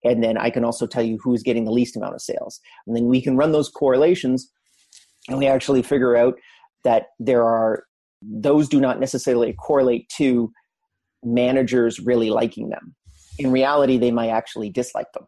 and 0.03 0.23
then 0.23 0.37
i 0.37 0.51
can 0.51 0.65
also 0.65 0.87
tell 0.87 1.03
you 1.03 1.19
who's 1.23 1.43
getting 1.43 1.65
the 1.65 1.71
least 1.71 1.97
amount 1.97 2.15
of 2.15 2.21
sales 2.21 2.61
and 2.87 2.97
then 2.97 3.07
we 3.07 3.23
can 3.23 3.37
run 3.37 3.53
those 3.53 3.69
correlations 3.69 4.51
and 5.29 5.39
we 5.39 5.47
actually 5.47 5.83
figure 5.83 6.17
out 6.17 6.35
that 6.85 7.07
there 7.19 7.45
are 7.45 7.85
those 8.23 8.69
do 8.69 8.81
not 8.81 9.01
necessarily 9.01 9.53
correlate 9.53 10.09
to 10.17 10.53
managers 11.23 12.01
really 12.01 12.31
liking 12.31 12.71
them. 12.71 12.95
In 13.39 13.51
reality, 13.51 13.99
they 13.99 14.11
might 14.11 14.29
actually 14.29 14.71
dislike 14.71 15.13
them 15.13 15.27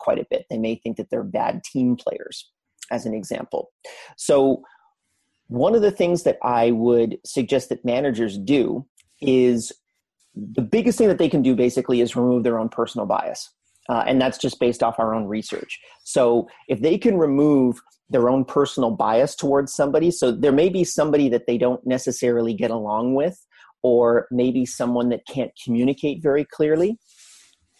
quite 0.00 0.18
a 0.18 0.26
bit. 0.30 0.46
They 0.48 0.58
may 0.58 0.76
think 0.76 0.96
that 0.96 1.10
they're 1.10 1.24
bad 1.24 1.62
team 1.64 1.96
players, 1.96 2.50
as 2.90 3.04
an 3.04 3.14
example. 3.14 3.70
So, 4.16 4.62
one 5.48 5.74
of 5.74 5.82
the 5.82 5.90
things 5.90 6.24
that 6.24 6.38
I 6.42 6.70
would 6.72 7.18
suggest 7.24 7.70
that 7.70 7.84
managers 7.84 8.36
do 8.36 8.86
is 9.20 9.72
the 10.34 10.62
biggest 10.62 10.98
thing 10.98 11.08
that 11.08 11.18
they 11.18 11.28
can 11.28 11.42
do 11.42 11.56
basically 11.56 12.00
is 12.00 12.14
remove 12.14 12.44
their 12.44 12.58
own 12.58 12.68
personal 12.68 13.06
bias. 13.06 13.50
Uh, 13.88 14.04
and 14.06 14.20
that's 14.20 14.38
just 14.38 14.60
based 14.60 14.82
off 14.82 14.98
our 14.98 15.14
own 15.14 15.26
research. 15.26 15.78
So, 16.04 16.48
if 16.68 16.80
they 16.80 16.98
can 16.98 17.16
remove 17.16 17.80
their 18.10 18.28
own 18.28 18.44
personal 18.44 18.90
bias 18.90 19.34
towards 19.34 19.72
somebody, 19.72 20.10
so 20.10 20.30
there 20.30 20.52
may 20.52 20.68
be 20.68 20.84
somebody 20.84 21.28
that 21.30 21.46
they 21.46 21.58
don't 21.58 21.86
necessarily 21.86 22.54
get 22.54 22.70
along 22.70 23.14
with, 23.14 23.38
or 23.82 24.26
maybe 24.30 24.66
someone 24.66 25.08
that 25.10 25.26
can't 25.26 25.52
communicate 25.64 26.22
very 26.22 26.44
clearly 26.44 26.98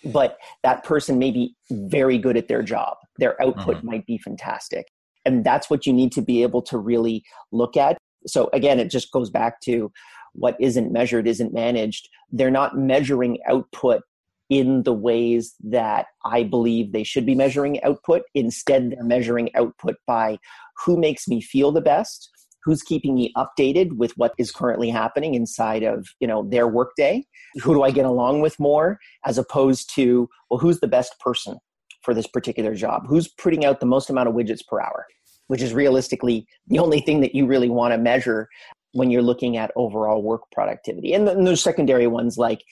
but 0.05 0.38
that 0.62 0.85
person 0.85 1.18
may 1.18 1.31
be 1.31 1.55
very 1.71 2.18
good 2.18 2.37
at 2.37 2.49
their 2.49 2.62
job 2.62 2.97
their 3.18 3.40
output 3.42 3.77
uh-huh. 3.77 3.85
might 3.85 4.07
be 4.07 4.18
fantastic 4.18 4.87
and 5.25 5.44
that's 5.44 5.68
what 5.68 5.87
you 5.87 5.92
need 5.92 6.12
to 6.12 6.23
be 6.23 6.42
able 6.42 6.62
to 6.62 6.79
really 6.79 7.23
look 7.53 7.77
at 7.77 7.99
so 8.27 8.49
again 8.53 8.79
it 8.79 8.90
just 8.90 9.11
goes 9.12 9.31
back 9.31 9.61
to 9.61 9.90
what 10.35 10.57
isn't 10.61 10.92
measured 10.92 11.27
isn't 11.27 11.53
managed 11.53 12.09
they're 12.31 12.51
not 12.51 12.77
measuring 12.77 13.38
output 13.49 14.03
in 14.51 14.83
the 14.85 14.93
ways 14.93 15.55
that 15.63 16.07
i 16.25 16.43
believe 16.43 16.93
they 16.93 17.05
should 17.05 17.27
be 17.27 17.35
measuring 17.35 17.83
output. 17.83 18.23
Instead 18.35 18.91
they're 18.91 19.05
measuring 19.05 19.55
output 19.55 19.97
by 20.07 20.39
who 20.85 20.97
makes 20.97 21.29
me 21.29 21.41
feel 21.41 21.73
the 21.73 21.81
best 21.81 22.31
who's 22.65 22.83
keeping 22.83 23.15
me 23.15 23.33
updated 23.37 23.97
with 23.97 24.13
what 24.17 24.35
is 24.37 24.53
currently 24.53 24.91
happening 24.91 25.35
inside 25.35 25.83
of 25.83 26.09
you 26.21 26.27
know 26.27 26.47
their 26.51 26.69
workday. 26.69 27.25
Who 27.63 27.75
do 27.75 27.83
i 27.83 27.91
get 27.91 28.05
along 28.05 28.43
with 28.43 28.59
more 28.61 28.99
as 29.25 29.39
opposed 29.39 29.95
to 29.95 30.29
well 30.51 30.61
who's 30.61 30.81
the 30.81 30.89
best 30.89 31.19
person 31.19 31.59
for 32.03 32.15
this 32.15 32.27
particular 32.27 32.75
job? 32.75 33.05
Who's 33.09 33.29
putting 33.29 33.65
out 33.65 33.81
the 33.81 33.87
most 33.87 34.11
amount 34.11 34.29
of 34.29 34.35
widgets 34.35 34.67
per 34.67 34.81
hour? 34.81 35.07
Which 35.47 35.63
is 35.63 35.73
realistically 35.73 36.47
the 36.67 36.79
only 36.79 37.01
thing 37.01 37.21
that 37.21 37.35
you 37.35 37.47
really 37.47 37.71
want 37.71 37.93
to 37.93 37.99
measure 37.99 38.49
when 38.93 39.11
you're 39.11 39.23
looking 39.23 39.57
at 39.57 39.71
overall 39.77 40.23
work 40.23 40.43
productivity. 40.53 41.13
And 41.13 41.27
then 41.27 41.45
there's 41.45 41.63
secondary 41.63 42.07
ones 42.07 42.37
like 42.37 42.63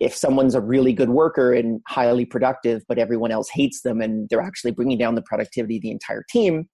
if 0.00 0.14
someone's 0.14 0.54
a 0.54 0.60
really 0.60 0.92
good 0.92 1.10
worker 1.10 1.52
and 1.52 1.80
highly 1.86 2.24
productive 2.24 2.82
but 2.88 2.98
everyone 2.98 3.30
else 3.30 3.48
hates 3.52 3.82
them 3.82 4.00
and 4.00 4.28
they're 4.28 4.40
actually 4.40 4.70
bringing 4.70 4.98
down 4.98 5.14
the 5.14 5.22
productivity 5.22 5.76
of 5.76 5.82
the 5.82 5.90
entire 5.90 6.24
team 6.30 6.68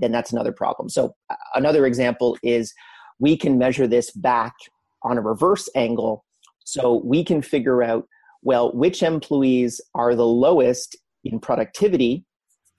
then 0.00 0.12
that's 0.12 0.32
another 0.32 0.52
problem. 0.52 0.88
So, 0.88 1.14
uh, 1.30 1.36
another 1.54 1.86
example 1.86 2.36
is 2.42 2.74
we 3.18 3.36
can 3.36 3.58
measure 3.58 3.86
this 3.86 4.10
back 4.10 4.54
on 5.02 5.18
a 5.18 5.22
reverse 5.22 5.68
angle. 5.74 6.24
So, 6.64 7.02
we 7.04 7.22
can 7.22 7.42
figure 7.42 7.82
out, 7.82 8.06
well, 8.42 8.72
which 8.72 9.02
employees 9.02 9.80
are 9.94 10.14
the 10.14 10.26
lowest 10.26 10.96
in 11.24 11.38
productivity. 11.38 12.24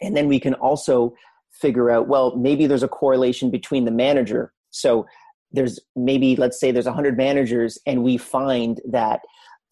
And 0.02 0.18
then 0.18 0.28
we 0.28 0.40
can 0.40 0.56
also 0.56 1.14
figure 1.52 1.92
out, 1.92 2.08
well, 2.08 2.36
maybe 2.36 2.66
there's 2.66 2.84
a 2.84 2.88
correlation 2.88 3.52
between 3.52 3.86
the 3.86 3.92
manager. 3.92 4.52
So, 4.72 5.06
there's 5.52 5.80
maybe, 5.96 6.36
let's 6.36 6.60
say, 6.60 6.72
there's 6.72 6.86
100 6.86 7.18
managers, 7.18 7.78
and 7.86 8.04
we 8.04 8.18
find 8.18 8.80
that 8.90 9.20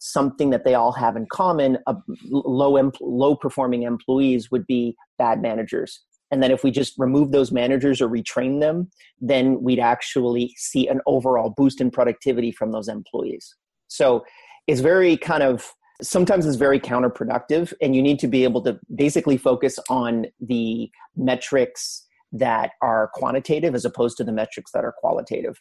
something 0.00 0.50
that 0.50 0.64
they 0.64 0.74
all 0.74 0.92
have 0.92 1.14
in 1.14 1.26
common 1.30 1.78
uh, 1.86 1.94
low 2.30 2.90
low 3.00 3.36
performing 3.36 3.84
employees 3.84 4.50
would 4.50 4.66
be 4.66 4.96
bad 5.18 5.40
managers 5.40 6.00
and 6.30 6.42
then 6.42 6.50
if 6.50 6.62
we 6.62 6.70
just 6.70 6.94
remove 6.96 7.32
those 7.32 7.50
managers 7.50 8.00
or 8.00 8.08
retrain 8.08 8.60
them, 8.60 8.90
then 9.20 9.62
we'd 9.62 9.80
actually 9.80 10.54
see 10.56 10.86
an 10.86 11.00
overall 11.06 11.50
boost 11.50 11.80
in 11.80 11.90
productivity 11.90 12.52
from 12.52 12.70
those 12.70 12.88
employees. 12.88 13.56
So 13.88 14.24
it's 14.66 14.80
very 14.80 15.16
kind 15.16 15.42
of 15.42 15.72
sometimes 16.02 16.46
it's 16.46 16.56
very 16.56 16.80
counterproductive 16.80 17.74
and 17.82 17.94
you 17.94 18.00
need 18.00 18.18
to 18.20 18.28
be 18.28 18.44
able 18.44 18.62
to 18.62 18.78
basically 18.94 19.36
focus 19.36 19.78
on 19.90 20.26
the 20.40 20.90
metrics 21.14 22.06
that 22.32 22.70
are 22.80 23.10
quantitative 23.12 23.74
as 23.74 23.84
opposed 23.84 24.16
to 24.16 24.24
the 24.24 24.32
metrics 24.32 24.70
that 24.72 24.84
are 24.84 24.94
qualitative. 24.98 25.58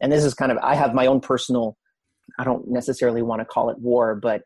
And 0.00 0.10
this 0.10 0.24
is 0.24 0.34
kind 0.34 0.50
of 0.50 0.58
I 0.58 0.74
have 0.74 0.94
my 0.94 1.06
own 1.06 1.20
personal 1.20 1.76
I 2.38 2.44
don't 2.44 2.68
necessarily 2.68 3.22
want 3.22 3.40
to 3.40 3.44
call 3.44 3.70
it 3.70 3.78
war, 3.78 4.14
but 4.14 4.42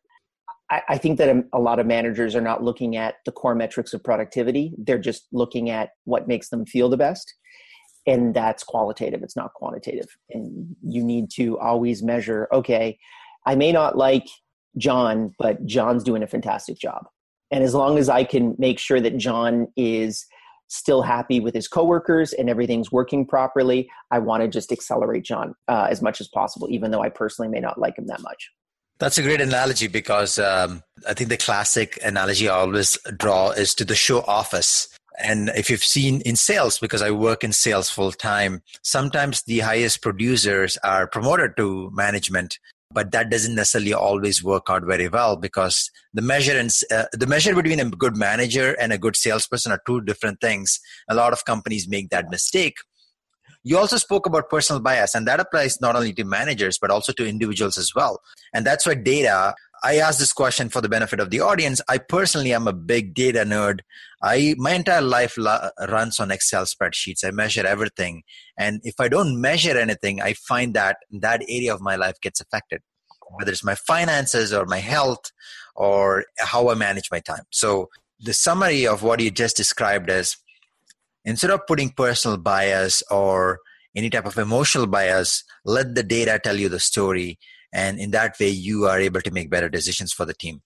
I, 0.71 0.83
I 0.91 0.99
think 0.99 1.19
that 1.19 1.29
a, 1.29 1.45
a 1.53 1.59
lot 1.59 1.79
of 1.79 1.87
managers 1.87 2.35
are 2.35 2.41
not 2.41 2.63
looking 2.63 2.97
at 2.97 3.17
the 3.25 3.33
core 3.33 3.55
metrics 3.55 3.93
of 3.93 4.03
productivity. 4.03 4.73
They're 4.79 4.99
just 4.99 5.27
looking 5.33 5.71
at 5.71 5.91
what 6.05 6.29
makes 6.29 6.49
them 6.49 6.67
feel 6.67 6.89
the 6.89 6.97
best. 6.97 7.35
And 8.07 8.35
that's 8.35 8.63
qualitative, 8.63 9.23
it's 9.23 9.37
not 9.37 9.55
quantitative. 9.55 10.09
And 10.31 10.77
you 10.83 11.03
need 11.03 11.31
to 11.37 11.59
always 11.59 12.03
measure 12.03 12.49
okay, 12.53 12.99
I 13.47 13.55
may 13.55 13.73
not 13.73 13.97
like 13.97 14.27
John, 14.77 15.33
but 15.39 15.65
John's 15.65 16.05
doing 16.05 16.23
a 16.23 16.27
fantastic 16.27 16.79
job. 16.79 17.07
And 17.51 17.63
as 17.63 17.75
long 17.75 17.99
as 17.99 18.09
I 18.09 18.25
can 18.25 18.55
make 18.59 18.79
sure 18.79 19.01
that 19.01 19.17
John 19.17 19.69
is 19.77 20.27
still 20.75 21.03
happy 21.03 21.41
with 21.41 21.55
his 21.55 21.69
coworkers 21.69 22.33
and 22.33 22.51
everything's 22.51 22.91
working 22.91 23.27
properly, 23.27 23.89
I 24.11 24.19
want 24.19 24.43
to 24.43 24.49
just 24.49 24.73
accelerate 24.73 25.25
John 25.25 25.55
uh, 25.69 25.87
as 25.91 26.03
much 26.03 26.21
as 26.21 26.29
possible, 26.29 26.69
even 26.71 26.91
though 26.91 27.03
I 27.03 27.09
personally 27.09 27.49
may 27.49 27.61
not 27.61 27.79
like 27.79 27.99
him 27.99 28.07
that 28.09 28.23
much. 28.23 28.51
That's 28.99 29.19
a 29.19 29.23
great 29.23 29.41
analogy 29.41 29.89
because 29.89 30.39
um, 30.39 30.83
I 31.09 31.15
think 31.15 31.29
the 31.29 31.37
classic 31.37 31.99
analogy 32.05 32.49
I 32.49 32.61
always 32.61 32.97
draw 33.17 33.51
is 33.51 33.75
to 33.77 33.85
the 33.85 33.97
show 33.97 34.21
Office, 34.23 34.89
And 35.19 35.51
if 35.51 35.71
you've 35.71 35.85
seen 35.85 36.21
in 36.23 36.37
sales, 36.37 36.79
because 36.79 37.03
I 37.03 37.11
work 37.11 37.45
in 37.45 37.53
sales 37.53 37.89
full 37.91 38.13
time, 38.13 38.63
sometimes 38.83 39.43
the 39.43 39.61
highest 39.61 40.03
producers 40.03 40.77
are 40.79 41.07
promoted 41.07 41.57
to 41.57 41.91
management 41.93 42.59
but 42.95 43.11
that 43.11 43.29
doesn't 43.29 43.57
necessarily 43.57 43.93
always 43.93 44.43
work 44.43 44.67
out 44.71 44.85
very 44.85 45.09
well 45.09 45.37
because 45.37 45.91
the 46.15 46.23
measure 46.23 46.57
and 46.57 46.71
uh, 46.93 47.07
the 47.13 47.27
measure 47.27 47.55
between 47.55 47.81
a 47.81 47.91
good 47.91 48.17
manager 48.17 48.75
and 48.81 48.93
a 48.93 48.99
good 48.99 49.17
salesperson 49.17 49.73
are 49.73 49.83
two 49.85 50.01
different 50.01 50.41
things. 50.41 50.79
A 51.11 51.15
lot 51.15 51.33
of 51.33 51.45
companies 51.45 51.89
make 51.89 52.11
that 52.11 52.31
mistake. 52.31 52.77
You 53.65 53.79
also 53.79 53.97
spoke 53.97 54.27
about 54.27 54.49
personal 54.49 54.81
bias 54.81 55.15
and 55.15 55.27
that 55.27 55.41
applies 55.41 55.81
not 55.81 55.97
only 55.97 56.13
to 56.13 56.25
managers 56.25 56.79
but 56.79 56.91
also 56.91 57.13
to 57.15 57.27
individuals 57.27 57.77
as 57.77 57.93
well. 57.95 58.21
And 58.55 58.65
that's 58.65 58.87
why 58.87 58.95
data 58.95 59.55
I 59.85 59.97
ask 59.97 60.19
this 60.19 60.33
question 60.33 60.71
for 60.71 60.81
the 60.81 60.89
benefit 60.89 61.21
of 61.21 61.29
the 61.29 61.41
audience. 61.41 61.83
I 61.91 61.99
personally 61.99 62.55
am 62.55 62.67
a 62.67 62.73
big 62.73 63.13
data 63.13 63.41
nerd. 63.41 63.81
I 64.23 64.55
my 64.57 64.73
entire 64.73 65.03
life 65.03 65.37
la- 65.37 65.69
runs 65.89 66.19
on 66.19 66.31
Excel 66.31 66.65
spreadsheets. 66.65 67.23
I 67.23 67.31
measure 67.31 67.67
everything, 67.67 68.23
and 68.59 68.81
if 68.83 68.95
I 68.99 69.09
don't 69.09 69.39
measure 69.39 69.77
anything, 69.79 70.23
I 70.23 70.33
find 70.33 70.73
that 70.73 70.97
that 71.21 71.43
area 71.47 71.75
of 71.75 71.83
my 71.83 71.97
life 71.97 72.15
gets 72.23 72.41
affected, 72.41 72.81
whether 73.37 73.53
it's 73.53 73.63
my 73.63 73.75
finances 73.75 74.55
or 74.55 74.65
my 74.65 74.79
health 74.79 75.31
or 75.77 76.25
how 76.39 76.71
I 76.71 76.75
manage 76.75 77.11
my 77.11 77.21
time. 77.21 77.45
So 77.51 77.91
the 78.19 78.33
summary 78.33 78.87
of 78.87 79.03
what 79.03 79.21
you 79.21 79.31
just 79.31 79.55
described 79.55 80.09
is 80.09 80.39
instead 81.27 81.51
of 81.51 81.67
putting 81.67 81.91
personal 81.91 82.39
bias 82.39 83.03
or 83.11 83.59
any 83.95 84.09
type 84.09 84.25
of 84.25 84.39
emotional 84.39 84.87
bias, 84.87 85.45
let 85.67 85.95
the 85.95 86.03
data 86.03 86.41
tell 86.43 86.57
you 86.57 86.71
the 86.71 86.81
story 86.81 87.39
and 87.75 87.99
in 87.99 88.13
that 88.13 88.39
way 88.39 88.49
you 88.49 88.87
are 88.87 88.99
able 88.99 89.21
to 89.21 89.31
make 89.31 89.51
better 89.51 89.69
decisions 89.69 90.13
for 90.13 90.25
the 90.25 90.33
team. 90.33 90.63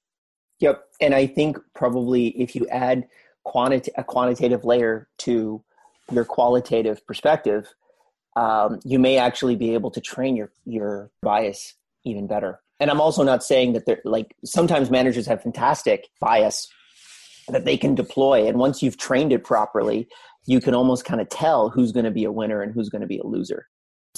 Yep. 0.60 0.84
And 1.00 1.14
i 1.14 1.26
think 1.26 1.58
probably 1.74 2.28
if 2.28 2.54
you 2.54 2.66
add 2.68 3.08
quanti- 3.44 3.92
a 3.96 4.04
quantitative 4.04 4.64
layer 4.64 5.08
to 5.18 5.64
your 6.12 6.24
qualitative 6.24 7.04
perspective 7.06 7.74
um, 8.36 8.78
you 8.84 9.00
may 9.00 9.18
actually 9.18 9.56
be 9.56 9.74
able 9.74 9.90
to 9.90 10.00
train 10.00 10.36
your 10.36 10.52
your 10.64 11.10
bias 11.22 11.74
even 12.04 12.26
better. 12.26 12.60
And 12.78 12.90
i'm 12.90 13.00
also 13.00 13.24
not 13.24 13.42
saying 13.42 13.72
that 13.72 13.86
they're 13.86 14.02
like 14.04 14.36
sometimes 14.44 14.90
managers 14.90 15.26
have 15.26 15.42
fantastic 15.42 16.08
bias 16.20 16.68
that 17.48 17.64
they 17.64 17.78
can 17.78 17.94
deploy. 17.94 18.46
And 18.46 18.58
once 18.58 18.82
you've 18.82 18.98
trained 18.98 19.32
it 19.32 19.42
properly 19.42 20.08
you 20.46 20.60
can 20.60 20.74
almost 20.74 21.04
kind 21.04 21.20
of 21.20 21.28
tell 21.28 21.68
who's 21.68 21.92
going 21.92 22.06
to 22.06 22.10
be 22.10 22.24
a 22.24 22.32
winner 22.32 22.62
and 22.62 22.72
who's 22.72 22.88
going 22.88 23.02
to 23.02 23.06
be 23.06 23.18
a 23.18 23.26
loser 23.26 23.66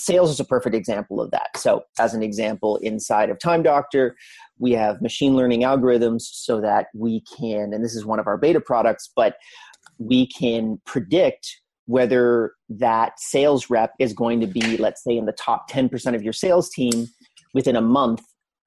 sales 0.00 0.30
is 0.30 0.40
a 0.40 0.44
perfect 0.44 0.74
example 0.74 1.20
of 1.20 1.30
that. 1.30 1.56
So, 1.56 1.84
as 1.98 2.14
an 2.14 2.22
example, 2.22 2.76
inside 2.78 3.30
of 3.30 3.38
Time 3.38 3.62
Doctor, 3.62 4.16
we 4.58 4.72
have 4.72 5.00
machine 5.00 5.36
learning 5.36 5.62
algorithms 5.62 6.22
so 6.22 6.60
that 6.60 6.86
we 6.94 7.22
can, 7.22 7.72
and 7.72 7.84
this 7.84 7.94
is 7.94 8.04
one 8.04 8.18
of 8.18 8.26
our 8.26 8.36
beta 8.36 8.60
products, 8.60 9.10
but 9.14 9.36
we 9.98 10.26
can 10.26 10.80
predict 10.86 11.60
whether 11.86 12.52
that 12.68 13.18
sales 13.18 13.68
rep 13.68 13.92
is 13.98 14.12
going 14.12 14.40
to 14.40 14.46
be, 14.46 14.76
let's 14.76 15.02
say, 15.02 15.16
in 15.16 15.26
the 15.26 15.32
top 15.32 15.68
10% 15.70 16.14
of 16.14 16.22
your 16.22 16.32
sales 16.32 16.70
team 16.70 17.08
within 17.52 17.74
a 17.74 17.80
month 17.80 18.22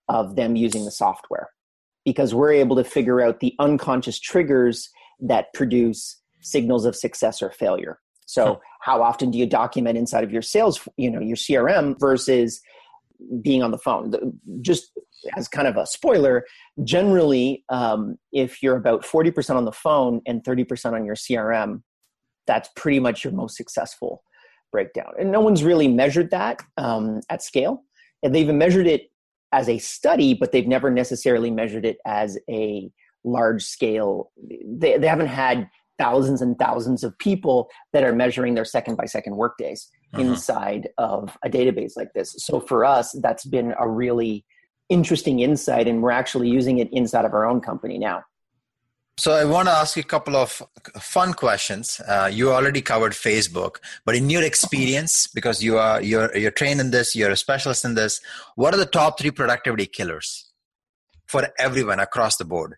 of 0.09 0.35
them 0.35 0.55
using 0.55 0.83
the 0.83 0.91
software. 0.91 1.49
Because 2.05 2.33
we're 2.33 2.51
able 2.51 2.75
to 2.75 2.83
figure 2.83 3.21
out 3.21 3.39
the 3.39 3.55
unconscious 3.59 4.19
triggers 4.19 4.89
that 5.21 5.53
produce 5.53 6.19
signals 6.41 6.85
of 6.85 6.95
success 6.95 7.41
or 7.41 7.49
failure. 7.51 7.99
So, 8.25 8.59
how 8.83 9.01
often 9.01 9.31
do 9.31 9.37
you 9.37 9.45
document 9.45 9.97
inside 9.97 10.25
of 10.25 10.31
your 10.31 10.41
sales, 10.41 10.85
you 10.97 11.09
know, 11.09 11.21
your 11.21 11.37
CRM 11.37 11.97
versus 12.01 12.59
being 13.41 13.63
on 13.63 13.71
the 13.71 13.77
phone? 13.77 14.13
Just 14.59 14.91
as 15.37 15.47
kind 15.47 15.69
of 15.69 15.77
a 15.77 15.87
spoiler, 15.87 16.45
generally, 16.83 17.63
um, 17.69 18.17
if 18.33 18.61
you're 18.61 18.75
about 18.75 19.03
40% 19.03 19.55
on 19.55 19.63
the 19.63 19.71
phone 19.71 20.19
and 20.25 20.43
30% 20.43 20.91
on 20.91 21.05
your 21.05 21.15
CRM, 21.15 21.81
that's 22.45 22.67
pretty 22.75 22.99
much 22.99 23.23
your 23.23 23.31
most 23.31 23.55
successful 23.55 24.21
breakdown. 24.69 25.13
And 25.17 25.31
no 25.31 25.39
one's 25.39 25.63
really 25.63 25.87
measured 25.87 26.31
that 26.31 26.61
um, 26.75 27.21
at 27.29 27.41
scale. 27.41 27.83
And 28.21 28.35
they've 28.35 28.53
measured 28.53 28.87
it 28.87 29.03
as 29.53 29.69
a 29.69 29.77
study, 29.77 30.33
but 30.33 30.51
they've 30.51 30.67
never 30.67 30.91
necessarily 30.91 31.51
measured 31.51 31.85
it 31.85 31.99
as 32.05 32.37
a 32.49 32.91
large 33.23 33.63
scale. 33.63 34.33
They, 34.65 34.97
they 34.97 35.07
haven't 35.07 35.27
had 35.27 35.69
thousands 36.03 36.41
and 36.41 36.53
thousands 36.65 37.01
of 37.07 37.17
people 37.29 37.57
that 37.93 38.03
are 38.07 38.15
measuring 38.23 38.53
their 38.55 38.69
second 38.75 38.95
by 39.01 39.05
second 39.05 39.33
workdays 39.43 39.81
uh-huh. 40.13 40.23
inside 40.23 40.83
of 40.97 41.37
a 41.47 41.49
database 41.57 41.93
like 41.95 42.11
this. 42.17 42.29
So 42.47 42.59
for 42.59 42.79
us, 42.97 43.07
that's 43.25 43.45
been 43.45 43.69
a 43.85 43.87
really 44.03 44.45
interesting 44.89 45.37
insight, 45.39 45.87
and 45.87 45.97
we're 46.03 46.17
actually 46.23 46.49
using 46.59 46.75
it 46.83 46.89
inside 46.91 47.25
of 47.25 47.33
our 47.33 47.45
own 47.51 47.61
company 47.61 47.97
now. 47.97 48.19
So 49.17 49.31
I 49.31 49.45
want 49.45 49.67
to 49.67 49.75
ask 49.81 49.95
you 49.95 50.01
a 50.01 50.11
couple 50.15 50.35
of 50.35 50.49
fun 50.99 51.33
questions. 51.33 52.01
Uh, 52.13 52.29
you 52.37 52.51
already 52.51 52.81
covered 52.81 53.13
Facebook, 53.13 53.75
but 54.05 54.15
in 54.15 54.29
your 54.29 54.43
experience, 54.51 55.27
because 55.37 55.57
you 55.65 55.77
are 55.77 56.01
you're 56.01 56.35
you're 56.35 56.57
trained 56.61 56.81
in 56.83 56.89
this, 56.91 57.15
you're 57.15 57.35
a 57.37 57.37
specialist 57.47 57.85
in 57.85 57.93
this. 58.01 58.13
What 58.55 58.73
are 58.73 58.81
the 58.85 58.93
top 58.99 59.19
three 59.19 59.31
productivity 59.31 59.85
killers 59.97 60.27
for 61.27 61.41
everyone 61.67 61.99
across 62.07 62.37
the 62.37 62.47
board? 62.53 62.71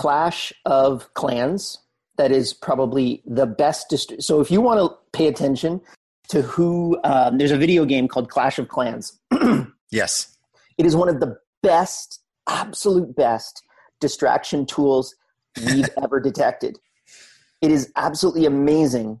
Clash 0.00 0.52
of 0.64 1.12
Clans 1.14 1.78
that 2.20 2.30
is 2.30 2.52
probably 2.52 3.22
the 3.24 3.46
best. 3.46 3.88
Dist- 3.88 4.20
so 4.22 4.42
if 4.42 4.50
you 4.50 4.60
want 4.60 4.78
to 4.78 4.94
pay 5.16 5.26
attention 5.26 5.80
to 6.28 6.42
who, 6.42 7.00
um, 7.02 7.38
there's 7.38 7.50
a 7.50 7.56
video 7.56 7.86
game 7.86 8.08
called 8.08 8.28
Clash 8.28 8.58
of 8.58 8.68
Clans. 8.68 9.18
yes. 9.90 10.36
It 10.76 10.84
is 10.84 10.94
one 10.94 11.08
of 11.08 11.20
the 11.20 11.38
best, 11.62 12.20
absolute 12.46 13.16
best 13.16 13.62
distraction 14.02 14.66
tools 14.66 15.14
we've 15.64 15.88
ever 16.02 16.20
detected. 16.20 16.78
It 17.62 17.70
is 17.70 17.90
absolutely 17.96 18.44
amazing 18.44 19.20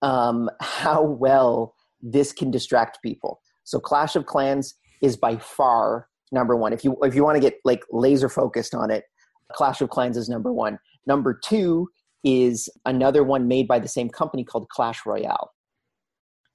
um, 0.00 0.48
how 0.62 1.02
well 1.02 1.74
this 2.00 2.32
can 2.32 2.50
distract 2.50 3.02
people. 3.02 3.42
So 3.64 3.78
Clash 3.78 4.16
of 4.16 4.24
Clans 4.24 4.74
is 5.02 5.18
by 5.18 5.36
far 5.36 6.08
number 6.32 6.56
one. 6.56 6.72
If 6.72 6.82
you 6.82 6.96
if 7.02 7.14
you 7.14 7.24
want 7.24 7.36
to 7.36 7.42
get 7.42 7.58
like 7.64 7.82
laser 7.92 8.30
focused 8.30 8.74
on 8.74 8.90
it, 8.90 9.04
Clash 9.52 9.82
of 9.82 9.90
Clans 9.90 10.16
is 10.16 10.30
number 10.30 10.50
one. 10.50 10.78
Number 11.06 11.38
two 11.44 11.90
is 12.24 12.68
another 12.84 13.22
one 13.22 13.48
made 13.48 13.68
by 13.68 13.78
the 13.78 13.88
same 13.88 14.08
company 14.08 14.44
called 14.44 14.68
Clash 14.68 15.06
Royale. 15.06 15.52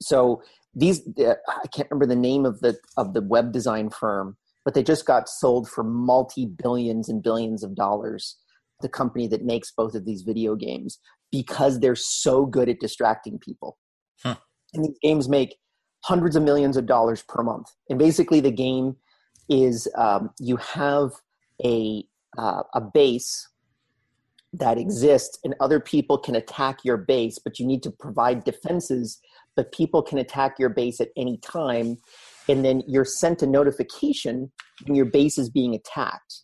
So 0.02 0.42
these 0.74 1.02
uh, 1.20 1.36
I 1.48 1.68
can't 1.68 1.90
remember 1.90 2.08
the 2.08 2.20
name 2.20 2.46
of 2.46 2.60
the 2.60 2.78
of 2.98 3.14
the 3.14 3.22
web 3.22 3.52
design 3.52 3.90
firm, 3.90 4.38
but 4.66 4.74
they 4.74 4.84
just 4.84 5.06
got 5.06 5.30
sold 5.30 5.70
for 5.70 5.84
multi 5.84 6.46
billions 6.46 7.10
and 7.10 7.24
billions 7.24 7.64
of 7.64 7.76
dollars. 7.76 8.38
The 8.82 8.90
company 8.90 9.28
that 9.28 9.46
makes 9.46 9.72
both 9.72 9.96
of 9.96 10.06
these 10.06 10.24
video 10.24 10.56
games 10.56 11.00
because 11.32 11.80
they're 11.80 11.96
so 11.96 12.46
good 12.46 12.68
at 12.70 12.80
distracting 12.80 13.40
people. 13.40 13.78
Huh. 14.24 14.36
And 14.74 14.84
these 14.84 14.98
games 15.02 15.30
make 15.30 15.56
hundreds 16.04 16.36
of 16.36 16.44
millions 16.44 16.76
of 16.76 16.86
dollars 16.86 17.24
per 17.28 17.44
month. 17.44 17.68
And 17.90 17.98
basically, 17.98 18.42
the 18.42 18.52
game 18.52 18.98
is 19.50 19.88
um, 19.98 20.32
you 20.40 20.58
have 20.58 21.12
a 21.64 22.04
uh, 22.38 22.64
a 22.74 22.82
base 22.82 23.48
that 24.54 24.78
exists 24.78 25.40
and 25.44 25.56
other 25.60 25.80
people 25.80 26.18
can 26.18 26.36
attack 26.36 26.80
your 26.84 26.98
base 26.98 27.40
but 27.44 27.60
you 27.60 27.66
need 27.66 27.82
to 27.82 27.92
provide 27.92 28.44
defenses 28.44 29.20
but 29.56 29.72
people 29.72 30.02
can 30.02 30.18
attack 30.18 30.58
your 30.60 30.70
base 30.70 31.00
at 31.00 31.10
any 31.16 31.38
time. 31.38 31.98
And 32.50 32.64
then 32.66 32.84
you're 32.88 33.06
sent 33.06 33.42
a 33.42 33.48
notification 33.48 34.52
when 34.86 34.96
your 34.96 35.06
base 35.06 35.38
is 35.38 35.50
being 35.50 35.74
attacked. 35.74 36.42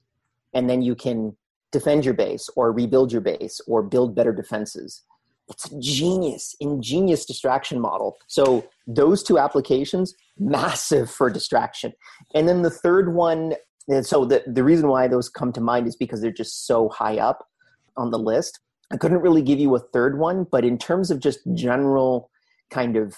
And 0.54 0.70
then 0.70 0.82
you 0.82 0.96
can 0.96 1.36
defend 1.72 2.06
your 2.06 2.14
base 2.14 2.50
or 2.56 2.72
rebuild 2.72 3.12
your 3.12 3.22
base 3.22 3.60
or 3.68 3.84
build 3.84 4.16
better 4.16 4.34
defenses. 4.34 5.04
It's 5.50 5.72
a 5.72 5.80
genius 5.80 6.56
ingenious 6.60 7.26
distraction 7.26 7.80
model. 7.80 8.18
So 8.28 8.68
those 8.88 9.24
two 9.24 9.40
applications 9.40 10.14
massive 10.38 11.10
for 11.10 11.30
distraction. 11.30 11.94
And 12.34 12.48
then 12.48 12.62
the 12.62 12.70
third 12.70 13.14
one 13.14 13.56
and 13.88 14.06
so 14.06 14.24
the, 14.24 14.44
the 14.46 14.64
reason 14.64 14.88
why 14.88 15.08
those 15.08 15.30
come 15.30 15.52
to 15.54 15.62
mind 15.62 15.88
is 15.88 15.96
because 15.96 16.22
they're 16.22 16.32
just 16.32 16.68
so 16.68 16.90
high 16.90 17.18
up 17.18 17.49
on 17.98 18.12
the 18.12 18.20
list. 18.20 18.60
I 18.92 18.98
couldn't 18.98 19.22
really 19.22 19.42
give 19.42 19.60
you 19.60 19.76
a 19.76 19.80
third 19.80 20.18
one, 20.18 20.48
but 20.52 20.66
in 20.66 20.78
terms 20.78 21.12
of 21.12 21.20
just 21.20 21.40
general 21.54 22.32
kind 22.72 22.98
of 22.98 23.16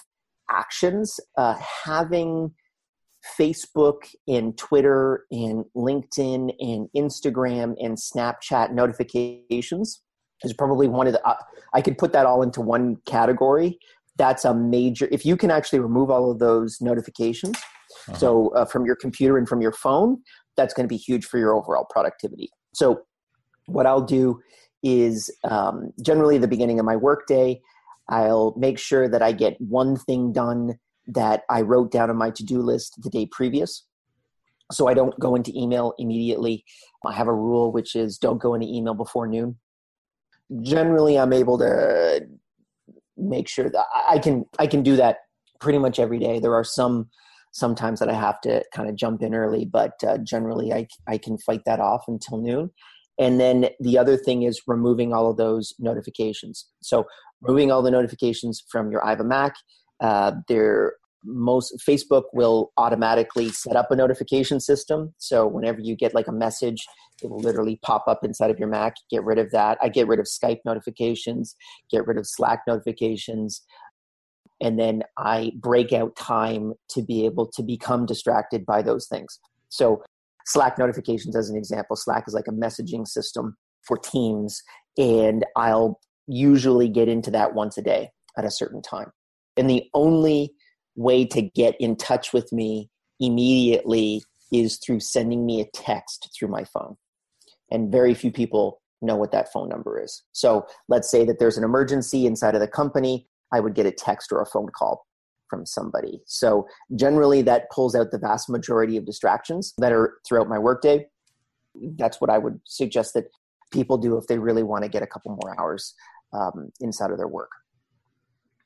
actions, 0.50 1.18
uh, 1.38 1.56
having 1.84 2.52
Facebook 3.38 4.02
and 4.26 4.56
Twitter 4.58 5.24
and 5.30 5.64
LinkedIn 5.76 6.54
and 6.60 6.88
Instagram 6.96 7.74
and 7.80 7.96
Snapchat 7.96 8.72
notifications 8.72 10.02
is 10.44 10.52
probably 10.52 10.88
one 10.88 11.06
of 11.06 11.12
the. 11.12 11.26
Uh, 11.26 11.36
I 11.72 11.80
could 11.80 11.98
put 11.98 12.12
that 12.12 12.26
all 12.26 12.42
into 12.42 12.60
one 12.60 12.96
category. 13.06 13.78
That's 14.18 14.44
a 14.44 14.54
major. 14.54 15.08
If 15.10 15.24
you 15.24 15.36
can 15.36 15.50
actually 15.50 15.78
remove 15.78 16.10
all 16.10 16.30
of 16.30 16.38
those 16.38 16.80
notifications, 16.80 17.56
uh-huh. 18.08 18.16
so 18.18 18.48
uh, 18.54 18.64
from 18.64 18.84
your 18.84 18.96
computer 18.96 19.38
and 19.38 19.48
from 19.48 19.62
your 19.62 19.72
phone, 19.72 20.18
that's 20.56 20.74
going 20.74 20.84
to 20.84 20.92
be 20.92 20.98
huge 20.98 21.24
for 21.24 21.38
your 21.38 21.54
overall 21.54 21.86
productivity. 21.88 22.50
So, 22.74 23.02
what 23.66 23.86
I'll 23.86 24.02
do 24.02 24.40
is 24.82 25.30
um, 25.44 25.92
generally 26.02 26.38
the 26.38 26.48
beginning 26.48 26.78
of 26.78 26.86
my 26.86 26.96
workday. 26.96 27.60
I'll 28.08 28.54
make 28.56 28.78
sure 28.78 29.08
that 29.08 29.22
I 29.22 29.32
get 29.32 29.60
one 29.60 29.96
thing 29.96 30.32
done 30.32 30.78
that 31.06 31.42
I 31.50 31.62
wrote 31.62 31.90
down 31.90 32.10
on 32.10 32.16
my 32.16 32.30
to 32.30 32.44
do 32.44 32.60
list 32.60 33.00
the 33.02 33.10
day 33.10 33.26
previous. 33.26 33.84
So 34.70 34.88
I 34.88 34.94
don't 34.94 35.18
go 35.18 35.34
into 35.34 35.52
email 35.56 35.94
immediately. 35.98 36.64
I 37.06 37.12
have 37.12 37.28
a 37.28 37.34
rule 37.34 37.72
which 37.72 37.94
is 37.94 38.18
don't 38.18 38.40
go 38.40 38.54
into 38.54 38.66
email 38.66 38.94
before 38.94 39.26
noon. 39.26 39.58
generally 40.62 41.18
I'm 41.18 41.32
able 41.32 41.58
to 41.58 42.26
make 43.16 43.48
sure 43.48 43.70
that 43.70 43.84
I 44.08 44.18
can 44.18 44.44
I 44.58 44.66
can 44.66 44.82
do 44.82 44.96
that 44.96 45.18
pretty 45.60 45.78
much 45.78 45.98
every 45.98 46.18
day. 46.18 46.38
There 46.40 46.54
are 46.54 46.64
some 46.64 47.10
sometimes 47.52 48.00
that 48.00 48.08
I 48.08 48.14
have 48.14 48.40
to 48.42 48.64
kind 48.74 48.88
of 48.88 48.96
jump 48.96 49.22
in 49.22 49.34
early, 49.34 49.64
but 49.64 49.92
uh, 50.06 50.18
generally 50.18 50.72
I 50.72 50.86
I 51.06 51.18
can 51.18 51.38
fight 51.38 51.62
that 51.66 51.80
off 51.80 52.04
until 52.08 52.38
noon. 52.38 52.70
And 53.18 53.38
then 53.38 53.68
the 53.80 53.98
other 53.98 54.16
thing 54.16 54.42
is 54.42 54.62
removing 54.66 55.12
all 55.12 55.30
of 55.30 55.36
those 55.36 55.74
notifications. 55.78 56.66
So 56.82 57.06
removing 57.40 57.70
all 57.70 57.82
the 57.82 57.90
notifications 57.90 58.62
from 58.68 58.90
your 58.90 59.04
I 59.04 59.10
have 59.10 59.20
a 59.20 59.24
Mac. 59.24 59.54
Uh, 60.00 60.32
there 60.48 60.94
most 61.24 61.78
Facebook 61.86 62.24
will 62.32 62.72
automatically 62.76 63.48
set 63.50 63.76
up 63.76 63.90
a 63.90 63.96
notification 63.96 64.60
system. 64.60 65.14
So 65.18 65.46
whenever 65.46 65.80
you 65.80 65.94
get 65.94 66.14
like 66.14 66.26
a 66.26 66.32
message, 66.32 66.84
it 67.22 67.30
will 67.30 67.38
literally 67.38 67.78
pop 67.82 68.04
up 68.08 68.24
inside 68.24 68.50
of 68.50 68.58
your 68.58 68.68
Mac. 68.68 68.94
Get 69.10 69.24
rid 69.24 69.38
of 69.38 69.50
that. 69.52 69.78
I 69.80 69.88
get 69.88 70.08
rid 70.08 70.18
of 70.18 70.26
Skype 70.26 70.60
notifications, 70.64 71.54
get 71.90 72.06
rid 72.06 72.18
of 72.18 72.26
Slack 72.26 72.62
notifications. 72.66 73.62
And 74.60 74.78
then 74.78 75.02
I 75.16 75.52
break 75.56 75.92
out 75.92 76.16
time 76.16 76.74
to 76.90 77.02
be 77.02 77.24
able 77.24 77.46
to 77.52 77.62
become 77.62 78.06
distracted 78.06 78.64
by 78.64 78.82
those 78.82 79.06
things. 79.06 79.38
So 79.68 80.02
Slack 80.46 80.78
notifications, 80.78 81.36
as 81.36 81.50
an 81.50 81.56
example, 81.56 81.96
Slack 81.96 82.24
is 82.26 82.34
like 82.34 82.48
a 82.48 82.52
messaging 82.52 83.06
system 83.06 83.56
for 83.86 83.96
teams. 83.96 84.62
And 84.98 85.44
I'll 85.56 86.00
usually 86.26 86.88
get 86.88 87.08
into 87.08 87.30
that 87.32 87.54
once 87.54 87.76
a 87.78 87.82
day 87.82 88.10
at 88.36 88.44
a 88.44 88.50
certain 88.50 88.82
time. 88.82 89.10
And 89.56 89.68
the 89.68 89.84
only 89.94 90.52
way 90.96 91.24
to 91.26 91.42
get 91.42 91.74
in 91.80 91.96
touch 91.96 92.32
with 92.32 92.52
me 92.52 92.90
immediately 93.20 94.22
is 94.52 94.78
through 94.78 95.00
sending 95.00 95.46
me 95.46 95.60
a 95.60 95.66
text 95.74 96.30
through 96.36 96.48
my 96.48 96.64
phone. 96.64 96.96
And 97.70 97.90
very 97.90 98.14
few 98.14 98.30
people 98.30 98.80
know 99.00 99.16
what 99.16 99.32
that 99.32 99.52
phone 99.52 99.68
number 99.68 100.02
is. 100.02 100.22
So 100.32 100.66
let's 100.88 101.10
say 101.10 101.24
that 101.24 101.38
there's 101.38 101.56
an 101.56 101.64
emergency 101.64 102.26
inside 102.26 102.54
of 102.54 102.60
the 102.60 102.68
company, 102.68 103.26
I 103.52 103.60
would 103.60 103.74
get 103.74 103.86
a 103.86 103.92
text 103.92 104.32
or 104.32 104.40
a 104.40 104.46
phone 104.46 104.68
call 104.68 105.04
from 105.52 105.66
somebody. 105.66 106.22
So 106.24 106.66
generally, 106.96 107.42
that 107.42 107.70
pulls 107.70 107.94
out 107.94 108.10
the 108.10 108.18
vast 108.18 108.48
majority 108.48 108.96
of 108.96 109.04
distractions 109.04 109.74
that 109.76 109.92
are 109.92 110.14
throughout 110.26 110.48
my 110.48 110.58
workday. 110.58 111.06
That's 111.74 112.22
what 112.22 112.30
I 112.30 112.38
would 112.38 112.58
suggest 112.64 113.12
that 113.12 113.26
people 113.70 113.98
do 113.98 114.16
if 114.16 114.26
they 114.28 114.38
really 114.38 114.62
want 114.62 114.84
to 114.84 114.88
get 114.88 115.02
a 115.02 115.06
couple 115.06 115.38
more 115.42 115.60
hours 115.60 115.94
um, 116.32 116.72
inside 116.80 117.10
of 117.10 117.18
their 117.18 117.28
work. 117.28 117.50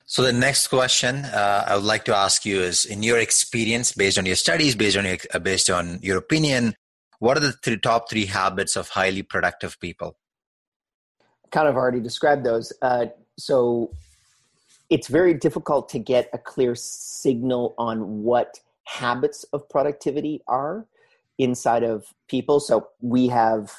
So 0.04 0.22
the 0.22 0.32
next 0.32 0.68
question 0.68 1.24
uh, 1.24 1.64
I 1.66 1.74
would 1.74 1.90
like 1.94 2.04
to 2.04 2.14
ask 2.14 2.46
you 2.46 2.60
is: 2.60 2.84
In 2.84 3.02
your 3.02 3.18
experience, 3.18 3.90
based 3.90 4.16
on 4.16 4.26
your 4.26 4.36
studies, 4.36 4.76
based 4.76 4.96
on 4.96 5.04
your, 5.04 5.18
uh, 5.34 5.40
based 5.40 5.68
on 5.68 5.98
your 6.02 6.18
opinion, 6.18 6.76
what 7.18 7.36
are 7.36 7.40
the 7.40 7.52
three, 7.64 7.78
top 7.78 8.08
three 8.08 8.26
habits 8.26 8.76
of 8.76 8.88
highly 8.90 9.24
productive 9.24 9.80
people? 9.80 10.16
Kind 11.50 11.66
of 11.66 11.74
already 11.74 12.00
described 12.00 12.44
those. 12.44 12.72
Uh, 12.80 13.06
so 13.36 13.90
it's 14.90 15.08
very 15.08 15.34
difficult 15.34 15.88
to 15.90 15.98
get 15.98 16.28
a 16.32 16.38
clear 16.38 16.74
signal 16.74 17.74
on 17.78 18.22
what 18.22 18.60
habits 18.84 19.44
of 19.52 19.68
productivity 19.68 20.42
are 20.46 20.86
inside 21.38 21.82
of 21.82 22.06
people. 22.28 22.60
So 22.60 22.88
we 23.00 23.28
have 23.28 23.72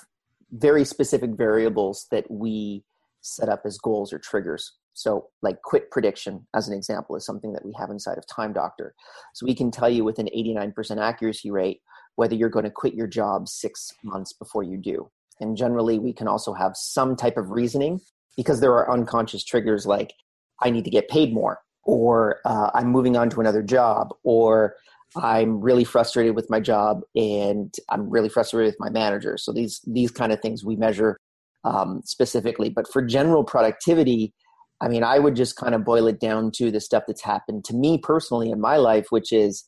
very 0.52 0.86
specific 0.86 1.32
variables 1.32 2.08
that 2.12 2.30
we 2.30 2.84
set 3.22 3.50
up 3.50 3.62
as 3.66 3.78
goals 3.78 4.14
or 4.14 4.20
triggers 4.20 4.74
so, 4.98 5.28
like 5.44 5.62
quit 5.62 5.92
prediction, 5.92 6.48
as 6.56 6.68
an 6.68 6.74
example, 6.74 7.16
is 7.16 7.24
something 7.24 7.54
that 7.54 7.64
we 7.64 7.72
have 7.78 7.92
inside 7.92 8.18
of 8.18 8.26
Time 8.26 8.52
Doctor. 8.52 8.96
So, 9.36 9.46
we 9.46 9.54
can 9.54 9.70
tell 9.70 9.88
you 9.88 10.04
with 10.04 10.18
an 10.18 10.28
89% 10.36 11.00
accuracy 11.00 11.52
rate 11.52 11.82
whether 12.16 12.34
you're 12.34 12.50
going 12.50 12.66
to 12.66 12.72
quit 12.72 12.96
your 12.96 13.06
job 13.06 13.48
six 13.48 13.94
months 14.04 14.34
before 14.34 14.64
you 14.64 14.76
do. 14.76 15.08
And 15.40 15.56
generally, 15.56 16.00
we 16.00 16.14
can 16.14 16.28
also 16.28 16.52
have 16.52 16.76
some 16.76 17.16
type 17.16 17.38
of 17.38 17.52
reasoning 17.52 18.02
because 18.36 18.60
there 18.60 18.74
are 18.74 18.92
unconscious 18.92 19.44
triggers 19.44 19.86
like, 19.86 20.14
I 20.62 20.70
need 20.70 20.86
to 20.86 20.92
get 20.92 21.10
paid 21.10 21.34
more, 21.34 21.60
or 21.84 22.40
uh, 22.46 22.72
I'm 22.74 22.88
moving 22.88 23.16
on 23.18 23.30
to 23.32 23.40
another 23.40 23.64
job, 23.64 24.14
or 24.24 24.76
I'm 25.16 25.62
really 25.62 25.84
frustrated 25.84 26.36
with 26.36 26.50
my 26.50 26.60
job 26.60 27.02
and 27.16 27.74
I'm 27.90 28.10
really 28.10 28.30
frustrated 28.30 28.74
with 28.74 28.80
my 28.80 28.90
manager. 28.90 29.38
So, 29.38 29.54
these, 29.54 29.82
these 29.88 30.12
kind 30.12 30.32
of 30.32 30.42
things 30.42 30.66
we 30.66 30.76
measure 30.76 31.18
um, 31.64 32.02
specifically. 32.04 32.70
But 32.70 32.92
for 32.92 33.02
general 33.02 33.44
productivity, 33.44 34.34
I 34.82 34.88
mean, 34.88 35.04
I 35.04 35.20
would 35.20 35.36
just 35.36 35.56
kind 35.56 35.74
of 35.74 35.84
boil 35.84 36.08
it 36.08 36.20
down 36.20 36.52
to 36.56 36.72
the 36.72 36.80
stuff 36.80 37.04
that's 37.08 37.24
happened 37.24 37.66
to 37.66 37.76
me 37.76 37.98
personally 37.98 38.52
in 38.52 38.62
my 38.62 38.78
life, 38.78 39.08
which 39.10 39.32
is 39.32 39.66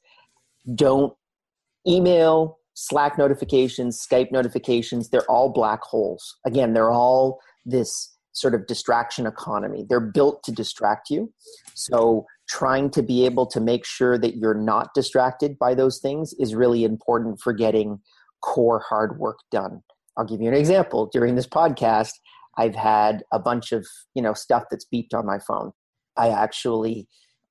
don't 0.76 1.14
email, 1.88 2.58
Slack 2.76 3.18
notifications, 3.18 4.00
Skype 4.00 4.32
notifications, 4.32 5.10
they're 5.10 5.30
all 5.30 5.50
black 5.50 5.82
holes. 5.82 6.38
Again, 6.46 6.74
they're 6.74 6.92
all 6.92 7.40
this 7.66 8.16
sort 8.40 8.56
of 8.56 8.66
distraction 8.68 9.26
economy. 9.26 9.86
They're 9.88 10.00
built 10.00 10.44
to 10.44 10.52
distract 10.52 11.10
you. 11.10 11.34
So, 11.76 12.26
trying 12.48 12.90
to 12.90 13.04
be 13.04 13.26
able 13.26 13.46
to 13.46 13.60
make 13.60 13.86
sure 13.86 14.18
that 14.18 14.38
you're 14.38 14.56
not 14.56 14.94
distracted 14.96 15.60
by 15.60 15.76
those 15.76 16.00
things 16.00 16.34
is 16.40 16.56
really 16.56 16.84
important 16.84 17.40
for 17.40 17.54
getting 17.54 18.00
core 18.42 18.84
hard 18.88 19.20
work 19.20 19.40
done. 19.52 19.82
I'll 20.18 20.26
give 20.26 20.42
you 20.42 20.48
an 20.48 20.56
example. 20.56 21.10
During 21.12 21.36
this 21.36 21.48
podcast, 21.48 22.14
I've 22.58 22.76
had 22.76 23.24
a 23.32 23.40
bunch 23.40 23.72
of, 23.72 23.86
you 24.16 24.22
know, 24.22 24.34
stuff 24.34 24.64
that's 24.72 24.86
beeped 24.92 25.14
on 25.14 25.26
my 25.26 25.38
phone. 25.40 25.72
I 26.18 26.30
actually 26.30 27.08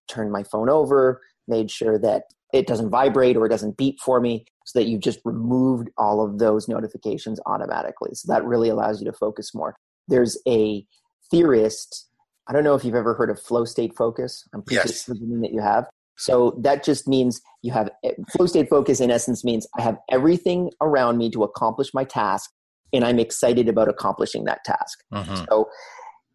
turned 0.09 0.32
my 0.32 0.43
phone 0.43 0.68
over, 0.68 1.20
made 1.47 1.70
sure 1.70 1.99
that 2.01 2.24
it 2.53 2.66
doesn't 2.66 2.91
vibrate 2.91 3.36
or 3.36 3.47
it 3.47 3.51
doesn't 3.51 3.76
beep 3.76 4.01
for 4.01 4.20
me 4.20 4.47
so 4.64 4.78
that 4.78 4.86
you've 4.86 5.03
just 5.03 5.20
removed 5.24 5.91
all 5.97 6.24
of 6.24 6.39
those 6.39 6.66
notifications 6.66 7.39
automatically. 7.47 8.11
So 8.14 8.32
that 8.32 8.45
really 8.45 8.68
allows 8.68 9.01
you 9.01 9.07
to 9.11 9.16
focus 9.16 9.55
more. 9.55 9.76
There's 10.09 10.39
a 10.47 10.85
theorist, 11.31 12.09
I 12.49 12.53
don't 12.53 12.65
know 12.65 12.75
if 12.75 12.85
you've 12.85 12.95
ever 12.95 13.15
heard 13.15 13.31
of 13.31 13.41
flow 13.41 13.65
state 13.65 13.95
focus. 13.97 14.47
I'm 14.55 14.63
yes. 14.71 15.05
presuming 15.05 15.41
that 15.43 15.53
you 15.53 15.61
have. 15.61 15.87
So 16.17 16.59
that 16.63 16.83
just 16.83 17.07
means 17.07 17.41
you 17.63 17.73
have 17.73 17.91
flow 18.37 18.47
state 18.47 18.69
focus 18.69 19.01
in 19.01 19.11
essence 19.11 19.45
means 19.45 19.67
I 19.79 19.83
have 19.83 19.99
everything 20.11 20.71
around 20.81 21.17
me 21.17 21.31
to 21.31 21.45
accomplish 21.45 21.95
my 21.95 22.03
task 22.03 22.51
and 22.93 23.05
I'm 23.05 23.21
excited 23.21 23.69
about 23.69 23.89
accomplishing 23.89 24.45
that 24.45 24.65
task. 24.65 24.99
Mm-hmm. 25.13 25.45
So 25.49 25.69